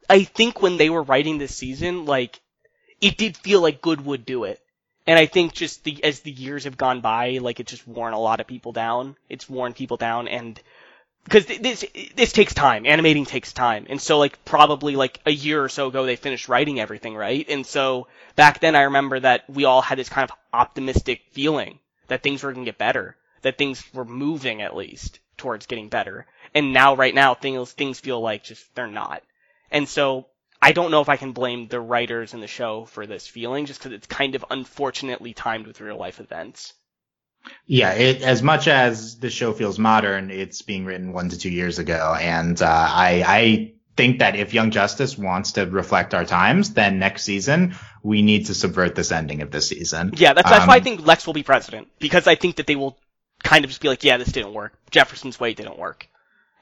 [0.08, 2.40] I think when they were writing this season, like,
[3.00, 4.60] it did feel like good would do it.
[5.06, 8.12] And I think just the, as the years have gone by, like, it's just worn
[8.12, 9.16] a lot of people down.
[9.28, 10.60] It's worn people down, and,
[11.24, 11.84] because this,
[12.16, 12.86] this takes time.
[12.86, 13.86] Animating takes time.
[13.88, 17.46] And so, like, probably, like, a year or so ago, they finished writing everything, right?
[17.48, 21.78] And so, back then, I remember that we all had this kind of optimistic feeling
[22.08, 26.26] that things were gonna get better that things were moving at least towards getting better.
[26.54, 29.22] And now, right now, things things feel like just they're not.
[29.70, 30.26] And so
[30.60, 33.66] I don't know if I can blame the writers in the show for this feeling,
[33.66, 36.74] just because it's kind of unfortunately timed with real life events.
[37.66, 41.50] Yeah, it, as much as the show feels modern, it's being written one to two
[41.50, 46.26] years ago, and uh, I, I think that if Young Justice wants to reflect our
[46.26, 50.12] times, then next season we need to subvert this ending of this season.
[50.16, 52.66] Yeah, that's, that's um, why I think Lex will be president because I think that
[52.66, 52.98] they will
[53.42, 54.72] kind of just be like, yeah, this didn't work.
[54.90, 56.08] Jefferson's way didn't work,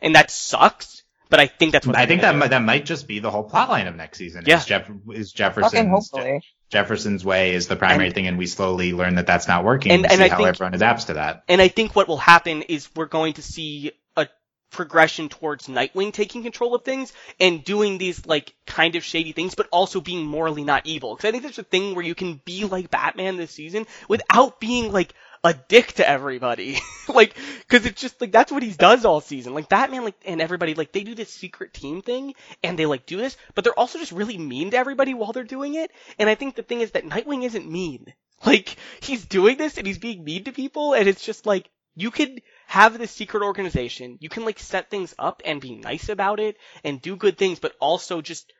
[0.02, 1.02] and that sucks.
[1.30, 3.42] But I think that's what I think that might, that might just be the whole
[3.44, 4.44] plot line of next season.
[4.46, 4.56] Yeah.
[4.56, 6.40] Is, Jeff, is Fucking Jefferson's hopefully.
[6.70, 9.92] Jefferson's way is the primary thing, and we slowly learn that that's not working.
[9.92, 11.44] And- And, and see I how think- everyone adapts to that.
[11.48, 14.26] And I think what will happen is we're going to see a
[14.70, 19.54] progression towards Nightwing taking control of things and doing these like kind of shady things,
[19.54, 21.14] but also being morally not evil.
[21.14, 24.60] Because I think there's a thing where you can be like Batman this season without
[24.60, 25.12] being like
[25.44, 26.78] a dick to everybody.
[27.08, 27.34] like,
[27.68, 29.54] cause it's just like, that's what he does all season.
[29.54, 33.06] Like Batman, like, and everybody, like, they do this secret team thing and they like
[33.06, 35.90] do this, but they're also just really mean to everybody while they're doing it.
[36.18, 38.06] And I think the thing is that Nightwing isn't mean.
[38.46, 42.12] Like, he's doing this and he's being mean to people and it's just like, you
[42.12, 46.38] could have this secret organization, you can like set things up and be nice about
[46.38, 48.52] it and do good things, but also just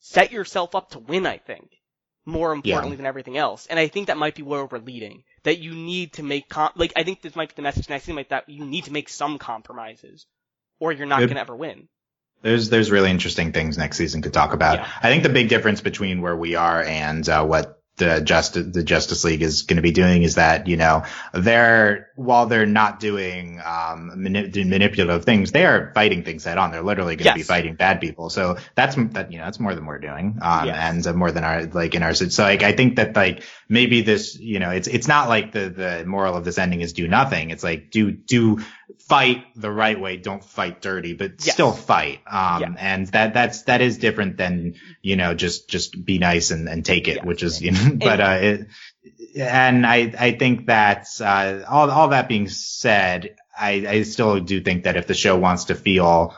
[0.00, 1.70] set yourself up to win, I think.
[2.24, 3.66] More importantly than everything else.
[3.66, 5.24] And I think that might be where we're leading.
[5.42, 8.04] That you need to make com- like, I think this might be the message next
[8.04, 10.26] season, like that you need to make some compromises.
[10.78, 11.28] Or you're not Good.
[11.28, 11.88] gonna ever win.
[12.42, 14.78] There's there's really interesting things next season to talk about.
[14.78, 14.88] Yeah.
[15.00, 18.82] I think the big difference between where we are and uh, what the Justice the
[18.82, 21.04] Justice League is going to be doing is that you know
[21.34, 26.70] they're while they're not doing um, manip- manipulative things, they are fighting things head on.
[26.72, 28.30] They're literally going to be fighting bad people.
[28.30, 30.76] So that's that you know that's more than we're doing, um, Yes.
[30.78, 34.00] and uh, more than our like in our so like I think that like maybe
[34.02, 37.06] this you know it's it's not like the the moral of this ending is do
[37.06, 37.50] nothing.
[37.50, 38.60] It's like do do
[39.00, 41.54] fight the right way, don't fight dirty, but Yes.
[41.54, 42.20] still fight.
[42.26, 42.74] Um, Yeah.
[42.78, 46.84] and that, that's, that is different than, you know, just, just be nice and, and
[46.84, 47.24] take it, Yeah.
[47.24, 48.66] which is, you know, but, uh, it,
[49.36, 54.60] and I, I think that, uh, all, all that being said, I, I still do
[54.60, 56.34] think that if the show wants to feel,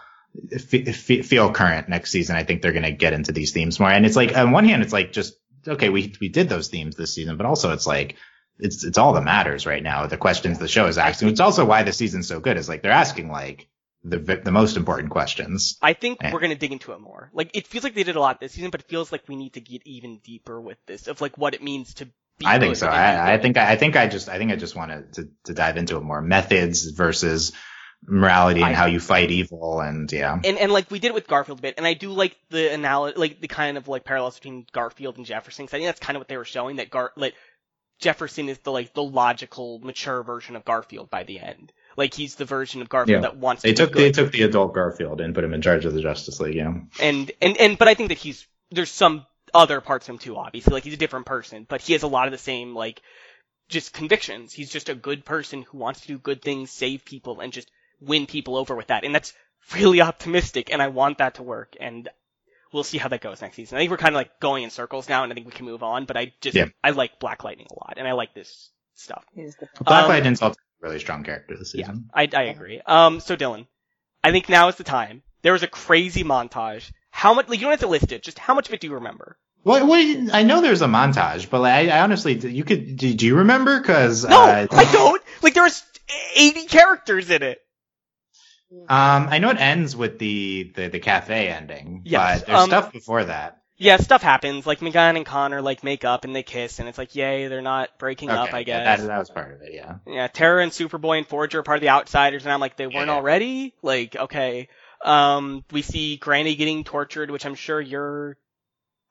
[0.59, 3.79] fe- fe- feel current next season, I think they're going to get into these themes
[3.81, 3.91] more.
[3.91, 5.35] And it's like, on one hand, it's like just,
[5.67, 8.17] okay, we, we did those themes this season, but also it's like,
[8.59, 10.07] it's, it's all that matters right now.
[10.07, 11.29] The questions the show is asking.
[11.29, 13.69] It's also why the season's so good is like they're asking like
[14.05, 15.77] the, the most important questions.
[15.83, 16.33] I think Yeah.
[16.33, 17.31] we're gonna dig into it more.
[17.33, 19.35] Like, it feels like they did a lot this season, but it feels like we
[19.37, 22.07] need to get even deeper with this, of like what it means to
[22.39, 22.87] be I think so.
[22.87, 25.77] I, I think, I think I just, I think I just wanted to, to dive
[25.77, 27.53] into it more methods versus
[28.07, 29.81] morality and I- how you fight evil.
[29.81, 30.39] And yeah.
[30.45, 32.73] and and like we did it with Garfield a bit, and I do like the
[32.73, 35.67] analogy, like the kind of like parallels between Garfield and Jefferson.
[35.67, 37.35] 'cause I think that's kind of what they were showing that Gar like
[38.05, 41.73] Jefferson is the like the logical, mature version of Garfield by the end.
[41.97, 43.29] Like he's the version of Garfield Yeah.
[43.31, 45.85] that wants They to took, they took the adult Garfield and put him in charge
[45.87, 46.55] of the Justice League.
[46.57, 46.75] Yeah.
[47.01, 50.37] and and and but I think that he's there's some other parts of him too.
[50.37, 53.01] Obviously, like he's a different person, but he has a lot of the same like
[53.69, 54.53] just convictions.
[54.53, 57.71] He's just a good person who wants to do good things, save people, and just
[58.01, 59.05] win people over with that.
[59.05, 59.33] And that's
[59.75, 61.75] really optimistic, and I want that to work.
[61.81, 62.09] And
[62.75, 63.79] we'll see how that goes next season.
[63.79, 65.65] I think we're kind of like going in circles now, and I think we can
[65.65, 66.05] move on.
[66.05, 66.67] But I just Yeah.
[66.83, 69.25] I like Black Lightning a lot, and I like this stuff.
[69.35, 72.11] Black Um, Lightning's also a really strong character this Yeah, season.
[72.13, 72.83] I I agree.
[72.85, 73.67] Um, so Dylan,
[74.23, 75.23] I think now is the time.
[75.43, 76.91] There was a crazy montage.
[77.11, 77.49] How much?
[77.49, 78.23] Like you don't have to list it.
[78.23, 79.39] Just how much of it do you remember?
[79.63, 79.99] What, what,
[80.35, 83.37] I know there's a montage, but like, I, I honestly, you could, do, do you
[83.37, 83.81] remember?
[83.81, 85.23] Cause, No, uh, I don't.
[85.41, 85.83] Like there was
[86.37, 87.64] 80 characters in it.
[88.89, 92.69] Um, I know it ends with the the, the cafe ending, Yes, but there's um,
[92.71, 93.59] stuff before that.
[93.77, 94.67] Yeah, stuff happens.
[94.67, 97.61] Like M'gann and Connor like make up and they kiss, and it's like, yay, they're
[97.63, 98.55] not breaking up.
[98.55, 99.01] I yeah, guess.
[99.01, 99.73] that, that was part of it.
[99.75, 99.97] Yeah.
[100.07, 102.87] Yeah, Terra and Superboy and Forager are part of the Outsiders, and I'm like, they
[102.87, 103.15] weren't Yeah.
[103.15, 103.75] already.
[103.83, 104.69] Like, okay.
[105.05, 108.37] Um, we see Granny getting tortured, which I'm sure you're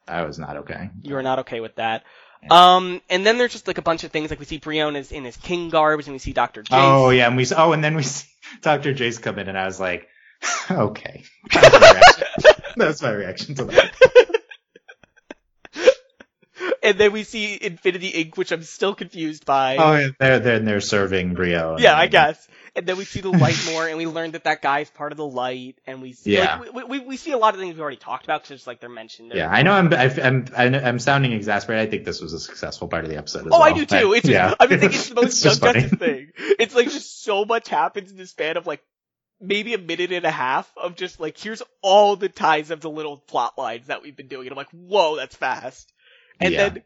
[0.07, 0.89] I was not okay.
[1.01, 2.03] you are not okay with that.
[2.51, 5.11] Um, and then there's just like a bunch of things, like we see Brion is
[5.11, 6.69] in his king garbs, and we see Doctor Jace.
[6.71, 8.27] Oh yeah, and we oh, and then we see
[8.61, 8.93] Dr.
[8.93, 10.07] Jace come in, and I was like,
[10.71, 11.23] okay.
[11.51, 14.29] That was my reaction, that was my reaction to that.
[16.83, 19.77] and then we see Infinity Inc., which I'm still confused by.
[19.77, 21.77] Oh, yeah, they're they're they're serving Brion.
[21.79, 22.47] Yeah, I guess.
[22.75, 25.17] And then we see the light more, and we learn that that guy's part of
[25.17, 26.57] the light, and we see, Yeah.
[26.59, 28.79] like, we, we, we see a lot of things we've already talked about because like
[28.79, 29.31] they're mentioned.
[29.35, 29.73] Yeah, I know.
[29.73, 31.87] I'm I, I'm I'm I'm sounding exasperated.
[31.87, 33.41] I think this was a successful part of the episode.
[33.41, 33.61] As Oh, well.
[33.63, 34.13] I do too.
[34.13, 34.55] It's just, yeah.
[34.59, 35.81] I mean, think it's the most just Young funny.
[35.81, 36.31] Justice thing.
[36.59, 38.81] It's like just so much happens in the span of like
[39.39, 42.89] maybe a minute and a half of just like here's all the ties of the
[42.89, 45.92] little plot lines that we've been doing, and I'm like, whoa, that's fast.
[46.39, 46.69] And Yeah.
[46.69, 46.83] then,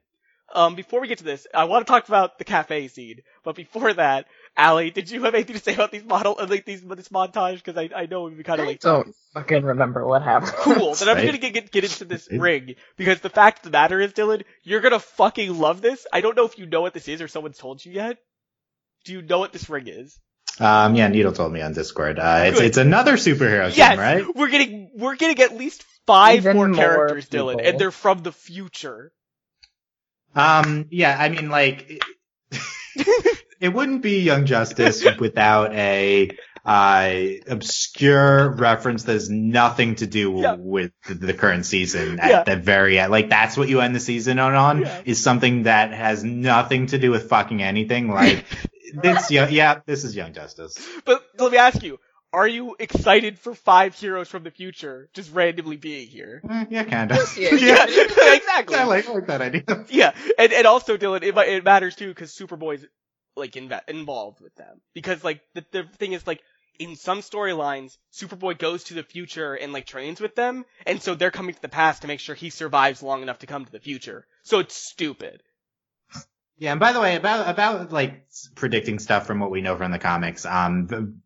[0.53, 3.55] um, before we get to this, I want to talk about the cafe scene, but
[3.55, 6.81] before that, Allie, did you have anything to say about these model, uh, like these
[6.81, 7.57] this montage?
[7.63, 10.53] Because I I know we kind of I like don't fucking remember what happened.
[10.57, 10.95] cool.
[10.95, 11.25] Then I'm Right.
[11.25, 14.43] gonna get, get get into this ring because the fact of the matter is, Dylan,
[14.63, 16.07] you're gonna fucking love this.
[16.11, 18.17] I don't know if you know what this is or someone's told you yet.
[19.05, 20.19] Do you know what this ring is?
[20.59, 22.17] Um, yeah, Needle told me on Discord.
[22.19, 24.25] Uh, it's it's another superhero yes, team, right?
[24.35, 28.19] we're getting we're getting at least five Even more more characters, Dylan, and they're from
[28.23, 29.11] the future.
[30.35, 32.01] Um, yeah, I mean, like,
[33.59, 36.29] it wouldn't be Young Justice without a
[36.65, 37.13] uh,
[37.47, 40.55] obscure reference that has nothing to do Yeah.
[40.59, 42.43] with the, the current season at Yeah.
[42.43, 43.09] the very end.
[43.11, 45.01] Like that's what you end the season on, on Yeah.
[45.05, 48.09] is something that has nothing to do with fucking anything.
[48.11, 48.43] Like
[48.93, 50.77] this, yeah, yeah, this is Young Justice.
[51.05, 51.99] but let me ask you,
[52.37, 56.41] are you excited for five heroes from the future just randomly being here?
[56.47, 57.17] Eh, yeah, kind of.
[57.37, 57.55] Yeah.
[57.55, 57.85] Yeah,
[58.35, 58.75] exactly.
[58.75, 59.63] I like, I like that idea.
[59.89, 62.85] Yeah, and and also Dylan, it, it matters too because Superboy's
[63.35, 66.41] like inve- involved with them because like the the thing is like
[66.79, 71.15] in some storylines, Superboy goes to the future and like trains with them, and so
[71.15, 73.71] they're coming to the past to make sure he survives long enough to come to
[73.71, 74.27] the future.
[74.43, 75.41] So it's stupid.
[76.59, 78.25] Yeah, and by the way, about about like
[78.55, 81.21] predicting stuff from what we know from the comics, um,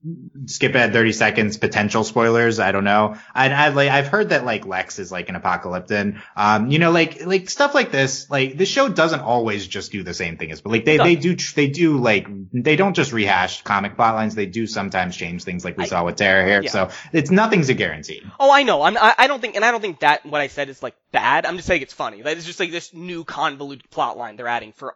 [0.46, 2.60] skip ahead thirty seconds, potential spoilers.
[2.60, 3.16] I don't know.
[3.34, 6.16] I, I like I've heard that like Lex is like an apocalyptic.
[6.36, 8.30] Um, you know, like like stuff like this.
[8.30, 11.16] Like the show doesn't always just do the same thing as, but like they they
[11.16, 14.36] do they do like they don't just rehash comic plot lines.
[14.36, 16.62] They do sometimes change things, like we I- saw with Terra here.
[16.62, 16.72] Yeah.
[16.72, 18.22] So it's nothing's a guarantee.
[18.38, 18.82] Oh, I know.
[18.82, 18.98] I'm.
[18.98, 21.46] I, I don't think, and I don't think that what I said is like bad.
[21.46, 22.22] I'm just saying it's funny.
[22.22, 24.96] That is just like this new convoluted plot line they're adding for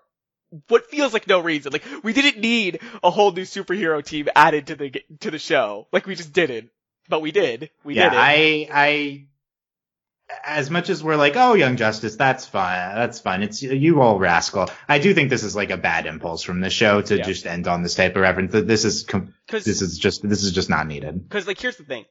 [0.67, 1.71] what feels like no reason.
[1.71, 5.87] Like we didn't need a whole new superhero team added to the to the show.
[5.91, 6.69] Like we just didn't,
[7.09, 7.69] but we did.
[7.83, 8.19] We yeah, did it.
[8.19, 9.27] I, I,
[10.43, 13.43] as much as we're like, oh, Young Justice, that's fine, that's fine.
[13.43, 14.69] It's you old rascal.
[14.87, 17.23] I do think this is like a bad impulse from the show to Yeah.
[17.23, 18.51] just end on this type of reference.
[18.51, 21.21] This is, com- this is just, this is just not needed.
[21.29, 22.05] Because, like, here's the thing.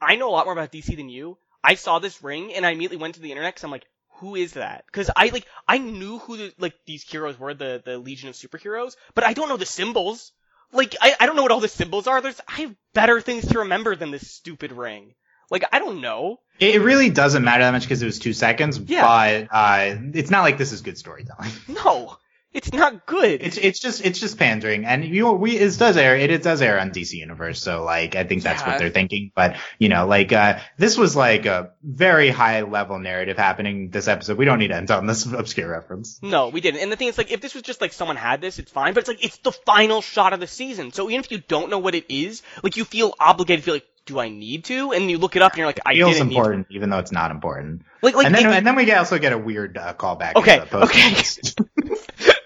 [0.00, 1.38] I know a lot more about DC than you.
[1.62, 3.86] I saw this ring and I immediately went to the internet because I'm like,
[4.22, 4.84] who is that?
[4.86, 8.36] Because I, like, I knew who, the, like, these heroes were, the, the Legion of
[8.36, 10.30] Superheroes, but I don't know the symbols.
[10.72, 12.20] Like, I, I don't know what all the symbols are.
[12.20, 15.14] There's, I have better things to remember than this stupid ring.
[15.50, 16.38] Like, I don't know.
[16.60, 19.02] It, really doesn't matter that much because it was two seconds, Yeah.
[19.02, 21.50] but uh, it's not like this is good storytelling.
[21.68, 22.16] No.
[22.54, 23.40] It's not good.
[23.42, 26.60] It's it's just it's just pandering, and you we it does air it, it does
[26.60, 28.68] air on DC Universe, so like I think that's Yeah.
[28.68, 29.32] what they're thinking.
[29.34, 34.06] But you know, like uh this was like a very high level narrative happening this
[34.06, 34.36] episode.
[34.36, 36.18] We don't need to end on this obscure reference.
[36.22, 36.80] No, we didn't.
[36.82, 38.92] And the thing is, like, if this was just like someone had this, it's fine.
[38.92, 40.92] But it's like it's the final shot of the season.
[40.92, 43.74] So even if you don't know what it is, like you feel obligated, to feel
[43.76, 44.92] like, do I need to?
[44.92, 47.12] And you look it up, and you're like, I feels didn't important, even though it's
[47.12, 47.82] not important.
[48.02, 50.34] Like, like and then if- and then we also get a weird uh, callback.
[50.36, 52.32] Okay, in the post- okay.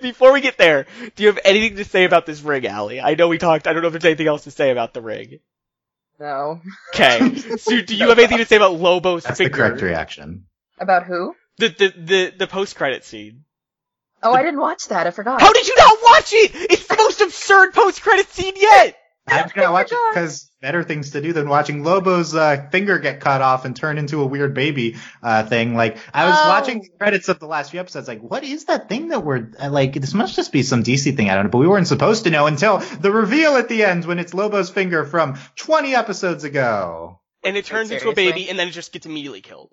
[0.00, 0.86] Before we get there,
[1.16, 3.00] do you have anything to say about this ring, Allie?
[3.00, 3.66] I know we talked.
[3.66, 5.40] I don't know if there's anything else to say about the ring.
[6.18, 6.60] No.
[6.94, 7.36] Okay.
[7.56, 10.46] so do you have anything to say about Lobo's That's the correct reaction.
[10.78, 11.34] About who?
[11.58, 13.44] The the the, the post credit scene.
[14.22, 15.06] Oh, I didn't watch that.
[15.06, 15.40] I forgot.
[15.40, 16.50] How did you not watch it?
[16.54, 18.96] It's the most absurd post credit scene yet.
[19.30, 23.20] I'm gonna watch it because better things to do than watching Lobo's uh, finger get
[23.20, 25.74] cut off and turn into a weird baby uh, thing.
[25.74, 26.48] Like I was Oh.
[26.48, 29.50] watching the credits of the last few episodes, like what is that thing that we're
[29.58, 29.94] uh, like?
[29.94, 31.30] This must just be some DC thing.
[31.30, 34.04] I don't know, but we weren't supposed to know until the reveal at the end
[34.04, 37.20] when it's Lobo's finger from 20 episodes ago.
[37.42, 39.70] And it turns into a baby, and then it just gets immediately killed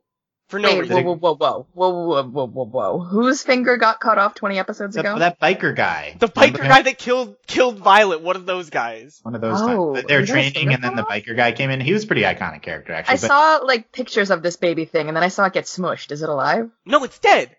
[0.48, 1.04] for no Wait, reason.
[1.04, 3.00] Whoa, whoa, whoa, whoa, whoa, whoa, whoa, whoa!
[3.00, 5.20] Whose finger got cut off twenty episodes ago?
[5.20, 6.16] That biker guy.
[6.20, 8.22] The biker guy that killed killed Violet.
[8.22, 9.20] One of those guys.
[9.24, 9.60] One of those.
[9.60, 10.06] Oh, guys.
[10.08, 11.82] they were training, and then the biker guy came in.
[11.82, 13.18] He was a pretty iconic character, actually.
[13.18, 13.28] I but...
[13.28, 16.14] saw like pictures of this baby thing, and then I saw it get smushed.
[16.14, 16.70] Is it alive?
[16.86, 17.54] No, it's dead.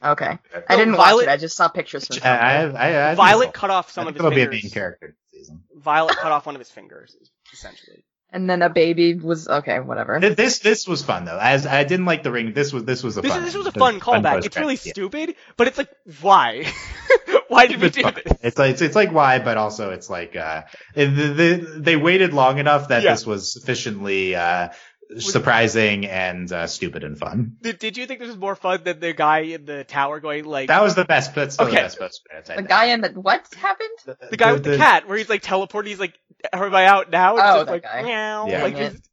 [0.00, 1.28] Okay, no, I didn't Violet, watch it.
[1.30, 2.06] I just saw pictures.
[2.06, 4.20] From I, I, I, Violet cut off some of his.
[4.20, 4.48] It'll fingers.
[4.48, 5.64] be a main character this season.
[5.76, 7.16] Violet cut off one of his fingers,
[7.52, 8.04] essentially.
[8.30, 9.80] And then a baby was okay.
[9.80, 10.20] Whatever.
[10.20, 11.38] Th- This this was fun though.
[11.40, 12.52] As I didn't like the ring.
[12.52, 13.42] This was this was a This, fun.
[13.44, 14.44] this was a fun callback.
[14.44, 14.92] It's post-credit, really yeah.
[14.92, 15.88] stupid, but it's like,
[16.20, 16.66] why?
[17.48, 18.14] why did we It's do fun.
[18.22, 18.32] this?
[18.42, 20.62] It's like it's, it's like why, but also it's like uh,
[20.94, 23.12] the, the, they waited long enough that Yeah.
[23.12, 24.68] this was sufficiently uh,
[25.18, 27.56] surprising and uh, stupid and fun.
[27.62, 30.44] Did, did you think this was more fun than the guy in the tower going
[30.44, 31.34] like That was the best.
[31.34, 31.70] That's Okay.
[31.70, 32.48] the best post credits.
[32.48, 32.68] The think.
[32.68, 34.18] guy in the what happened?
[34.30, 36.14] the guy with the, cat, where he's like teleporting, he's like,
[36.52, 37.36] everybody out now?
[37.36, 38.02] And Oh, it's just that like, guy.
[38.02, 38.46] meow.
[38.48, 38.62] Yeah.
[38.62, 39.08] Like, just-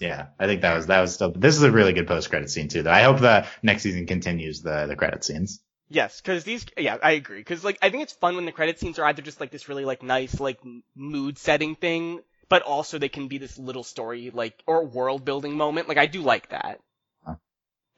[0.00, 1.32] Yeah, I think that was that was still.
[1.32, 2.82] This is a really good post credit scene too.
[2.82, 5.60] Though I hope the next season continues the the credit scenes.
[5.90, 7.38] Yes, because these, yeah, I agree.
[7.38, 9.68] Because like, I think it's fun when the credit scenes are either just like this
[9.68, 10.58] really like nice like
[10.96, 15.56] mood setting thing, but also they can be this little story like or world building
[15.56, 15.88] moment.
[15.88, 16.80] Like I do like that.
[17.24, 17.36] Huh.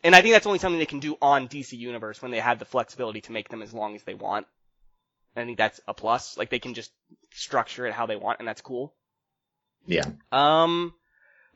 [0.02, 2.58] And I think that's only something they can do on DC Universe when they have
[2.58, 4.46] the flexibility to make them as long as they want.
[5.36, 6.38] I think that's a plus.
[6.38, 6.92] Like they can just
[7.32, 8.94] structure it how they want, and that's cool.
[9.86, 10.06] Yeah.
[10.32, 10.94] Um,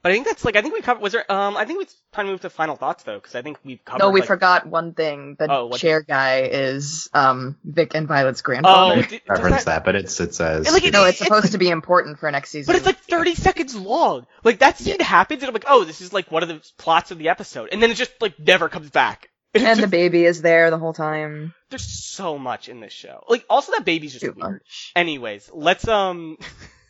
[0.03, 1.03] but I think that's like I think we covered.
[1.03, 1.31] Was there?
[1.31, 3.85] Um, I think it's time to move to final thoughts though, because I think we've
[3.85, 4.01] covered.
[4.01, 5.37] No, we like, forgot one thing.
[5.39, 9.03] The Oh, chair guy is um Vic and Violet's Oh, grandfather.
[9.03, 10.67] did- Reference that- that, but it's it says.
[10.67, 12.73] And, like, it- no, it's supposed to be important for next season.
[12.73, 14.27] But it's like 30 seconds long.
[14.45, 17.11] Like that scene happens and I'm like, oh, this is like one of the plots
[17.11, 17.69] of the episode.
[17.73, 19.29] And then it just like never comes back.
[19.53, 21.55] It's And the just- baby is there the whole time.
[21.71, 23.25] there's so much in this show.
[23.29, 24.53] Like also that baby's just Too weird.
[24.63, 24.93] much.
[24.95, 26.39] Anyways, let's um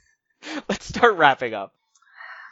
[0.69, 1.73] let's start wrapping up.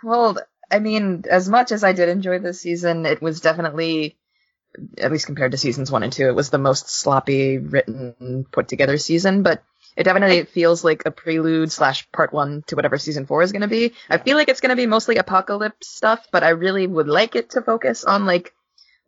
[0.03, 0.39] Well,
[0.71, 4.17] I mean, as much as I did enjoy this season, it was definitely,
[4.99, 8.69] at least compared to seasons one and two, it was the most sloppy written, put
[8.69, 9.63] together season, but
[9.97, 13.63] it definitely feels like a prelude slash part one to whatever season four is going
[13.63, 13.93] to be.
[14.09, 17.35] I feel like it's going to be mostly Apokolips stuff, but I really would like
[17.35, 18.55] it to focus on like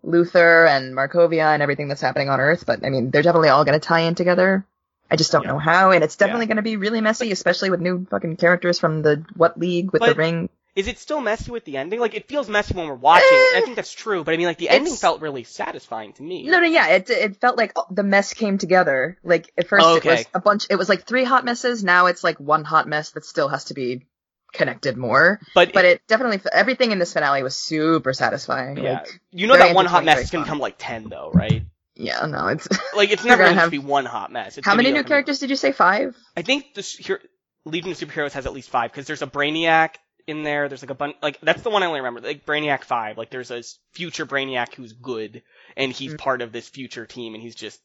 [0.04, 3.64] Luthor and Markovia and everything that's happening on Earth, but I mean, they're definitely all
[3.64, 4.66] going to tie in together.
[5.10, 5.50] I just don't Yeah.
[5.50, 6.48] know how, and it's definitely Yeah.
[6.48, 10.02] going to be really messy, especially with new fucking characters from the What League with
[10.02, 10.48] the ring.
[10.80, 12.00] Is it still messy with the ending?
[12.00, 13.26] Like it feels messy when we're watching.
[13.54, 16.44] I think that's true, but I mean like the ending felt really satisfying to me.
[16.48, 19.18] No, no, yeah, it it felt like oh, the mess came together.
[19.22, 20.66] Like at first Oh, it was a bunch.
[20.70, 21.84] It was like three hot messes.
[21.84, 24.06] Now it's like one hot mess that still has to be
[24.52, 25.38] connected more.
[25.54, 28.78] but But it definitely everything in this finale was super satisfying.
[28.78, 31.62] yeah, Like, you know that one hot mess is gonna come like ten though, right?
[31.94, 32.66] yeah, no, it's
[32.96, 34.56] Like it's never gonna gonna have- be one hot mess.
[34.58, 35.72] It's how many new characters did you say?
[35.72, 36.16] Five.
[36.36, 37.20] I think the here,
[37.66, 39.96] Legion of Superheroes has at least five because there's a Brainiac
[40.30, 40.68] in there.
[40.68, 41.16] There's like a bunch.
[41.22, 42.20] Like that's the one I only remember.
[42.20, 43.18] Like Brainiac five.
[43.18, 43.62] Like there's a
[43.92, 45.42] future Brainiac who's good,
[45.76, 46.18] and he's Mm.
[46.18, 47.80] part of this future team, and he's just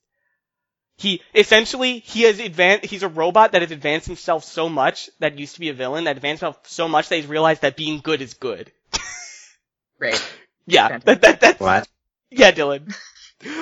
[0.98, 2.86] he essentially he has advanced.
[2.86, 6.06] He's a robot that has advanced himself so much that used to be a villain
[6.06, 8.72] that advanced himself so much that he's realized that being good is good.
[10.00, 10.22] right.
[10.68, 11.06] Yeah, Fantastic.
[11.06, 11.88] that, that that's What?
[12.32, 12.94] yeah, Dylan.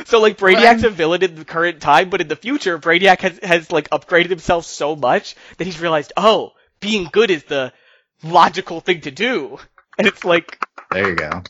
[0.05, 3.19] So like Well, Brainiac's a villain in the current time, but in the future, Brainiac
[3.21, 7.73] has has like upgraded himself so much that he's realized, oh, being good is the
[8.23, 9.57] logical thing to do.
[9.97, 10.57] And it's like
[10.89, 11.43] There you go.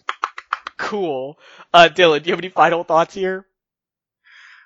[0.77, 1.39] cool.
[1.73, 3.45] Uh Dylan, do you have any final thoughts here?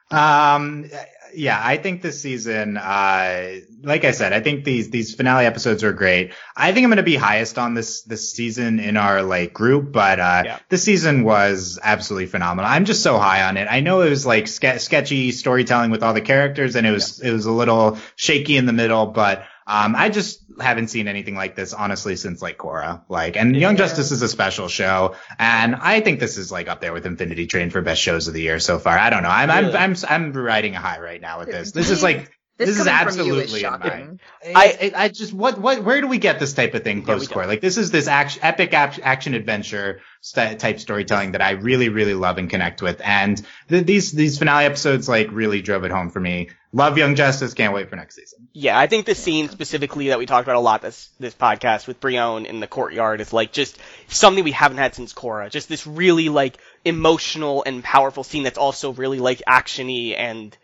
[0.10, 0.90] Um,
[1.36, 5.84] yeah, I think this season, uh, like I said, I think these, these finale episodes
[5.84, 6.32] are great.
[6.56, 9.92] I think I'm going to be highest on this, this season in our like group,
[9.92, 10.60] but, uh, Yeah.
[10.70, 12.72] this season was absolutely phenomenal.
[12.72, 13.68] I'm just so high on it.
[13.70, 17.20] I know it was like ske- sketchy storytelling with all the characters and it was,
[17.20, 21.36] it was a little shaky in the middle, but, um, I just haven't seen anything
[21.36, 23.04] like this honestly since like Korra.
[23.10, 26.82] Like, and Young Justice is a special show, and I think this is like up
[26.82, 28.98] there with Infinity Train for best shows of the year so far.
[28.98, 29.30] I don't know.
[29.30, 29.76] I'm Really?
[29.76, 31.72] I'm I'm, I'm riding a high right now with this.
[31.74, 34.20] This is like This, This is coming is absolutely in shocking.
[34.44, 37.06] I, I I just what what where do we get this type of thing Yeah,
[37.06, 37.46] post Korra?
[37.48, 41.90] like this is this action, epic ap- action adventure st- type storytelling that I really
[41.90, 45.92] really love and connect with, and th- these these finale episodes like really drove it
[45.92, 46.50] home for me.
[46.74, 48.50] Love Young Justice, can't wait for next season.
[48.52, 51.88] Yeah, I think the scene specifically that we talked about a lot this this podcast
[51.88, 53.78] with Brion in the courtyard is like just
[54.08, 55.50] something we haven't had since Korra.
[55.50, 60.58] Just this really like emotional and powerful scene that's also really like actiony and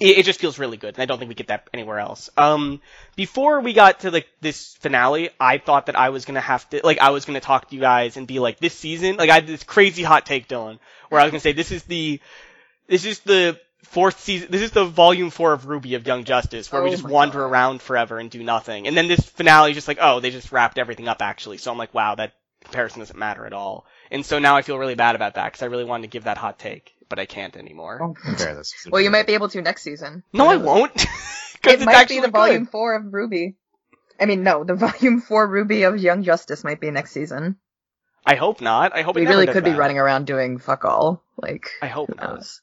[0.00, 0.94] it, it just feels really good.
[0.94, 2.30] And I don't think we get that anywhere else.
[2.36, 2.80] Um,
[3.14, 6.80] before we got to like this finale, I thought that I was gonna have to
[6.82, 9.34] like I was gonna talk to you guys and be like this season like I
[9.34, 12.20] had this crazy hot take, Dylan, where I was gonna say this is the
[12.88, 14.48] this is the fourth season.
[14.50, 17.38] This is the volume four of RWBY of Young Justice, where we Oh just wander
[17.40, 17.46] God.
[17.46, 18.86] around forever and do nothing.
[18.86, 21.58] And then this finale is just like, oh, they just wrapped everything up actually.
[21.58, 22.32] So I'm like, wow, that
[22.62, 23.86] comparison doesn't matter at all.
[24.10, 26.24] And so now I feel really bad about that because I really wanted to give
[26.24, 27.98] that hot take, but I can't anymore.
[27.98, 28.72] Don't compare this.
[28.90, 30.22] Well, you might be able to next season.
[30.32, 31.06] no, I won't.
[31.62, 32.32] It it's might actually be the good.
[32.32, 33.54] volume four of RWBY.
[34.18, 37.56] I mean, no, the volume four RWBY of Young Justice might be next season.
[38.24, 38.94] I hope not.
[38.96, 41.22] I hope it We never really does could be running around doing fuck all.
[41.36, 42.36] Like, I hope not.
[42.36, 42.62] knows?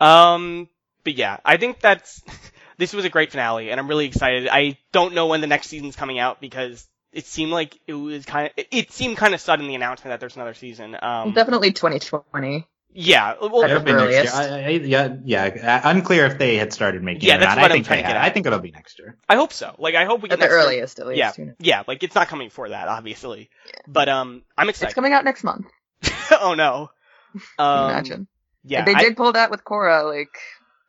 [0.00, 0.68] Um,
[1.04, 2.22] but yeah, I think that's
[2.78, 4.48] this was a great finale, and I'm really excited.
[4.50, 8.24] I don't know when the next season's coming out because it seemed like it was
[8.24, 10.96] kind of it, it seemed kind of sudden the announcement that there's another season.
[11.00, 12.66] Um, Definitely 2020.
[12.92, 14.32] yeah, well, It'll be next year.
[14.32, 15.80] I, I, yeah, yeah.
[15.84, 17.86] uh, Unclear if they had started making Yeah, it or that's what I I'm think
[17.86, 18.22] trying to get at.
[18.24, 19.16] I think it'll be next year.
[19.28, 19.74] I hope so.
[19.78, 20.60] Like I hope we get At the next year.
[20.66, 21.18] earliest, at least.
[21.18, 21.54] Yeah, who knows?
[21.60, 21.82] yeah.
[21.86, 23.50] Like it's not coming for that, obviously.
[23.86, 24.88] But um, I'm excited.
[24.88, 25.66] It's coming out next month.
[26.40, 26.90] oh no.
[27.60, 28.26] Um, imagine?
[28.64, 30.36] Yeah, they I- did pull that with Korra, like,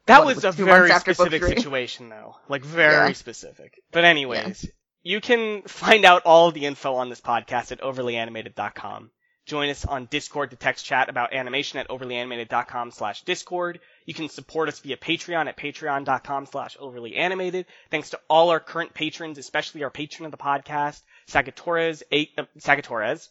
[0.08, 2.36] That what, was a very specific situation, though.
[2.50, 3.14] Like very Yeah.
[3.14, 3.74] specific.
[3.92, 4.70] But anyways,
[5.04, 9.12] you can find out all the info on this podcast at overlyanimated.com.
[9.48, 13.80] Join us on Discord to text chat about animation at overlyanimated.com slash Discord.
[14.06, 17.66] You can support us via Patreon at patreon.com slash overlyanimated.
[17.90, 22.44] Thanks to all our current patrons, especially our patron of the podcast, Sagatores, eight, uh,
[22.60, 23.30] Sagatores.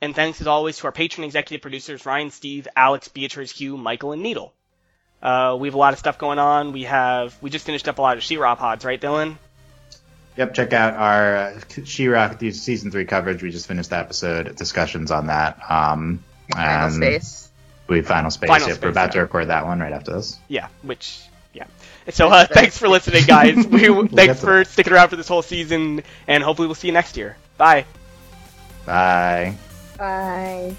[0.00, 4.12] And thanks as always to our patron executive producers Ryan, Steve, Alex, Beatrice, Hugh, Michael,
[4.12, 4.52] and Needle.
[5.22, 6.72] Uh, we have a lot of stuff going on.
[6.72, 9.36] We have we just finished up a lot of She-Ra pods, right, Dylan?
[10.36, 13.42] Yep, check out our uh, She-Ra season three coverage.
[13.42, 15.58] We just finished the episode discussions on that.
[15.68, 16.22] Um,
[16.52, 17.50] Final and Space.
[17.86, 18.48] We final space.
[18.48, 19.12] Final yep, Space, we're about yeah.
[19.12, 20.38] to record that one right after this.
[20.48, 21.20] Yeah, which
[21.52, 21.66] yeah.
[22.10, 23.66] So uh, thanks for listening, guys.
[23.66, 26.88] we, get thanks to for sticking around for this whole season, and hopefully we'll see
[26.88, 27.36] you next year.
[27.56, 27.84] Bye.
[28.86, 29.56] Bye.
[29.96, 30.76] Bye.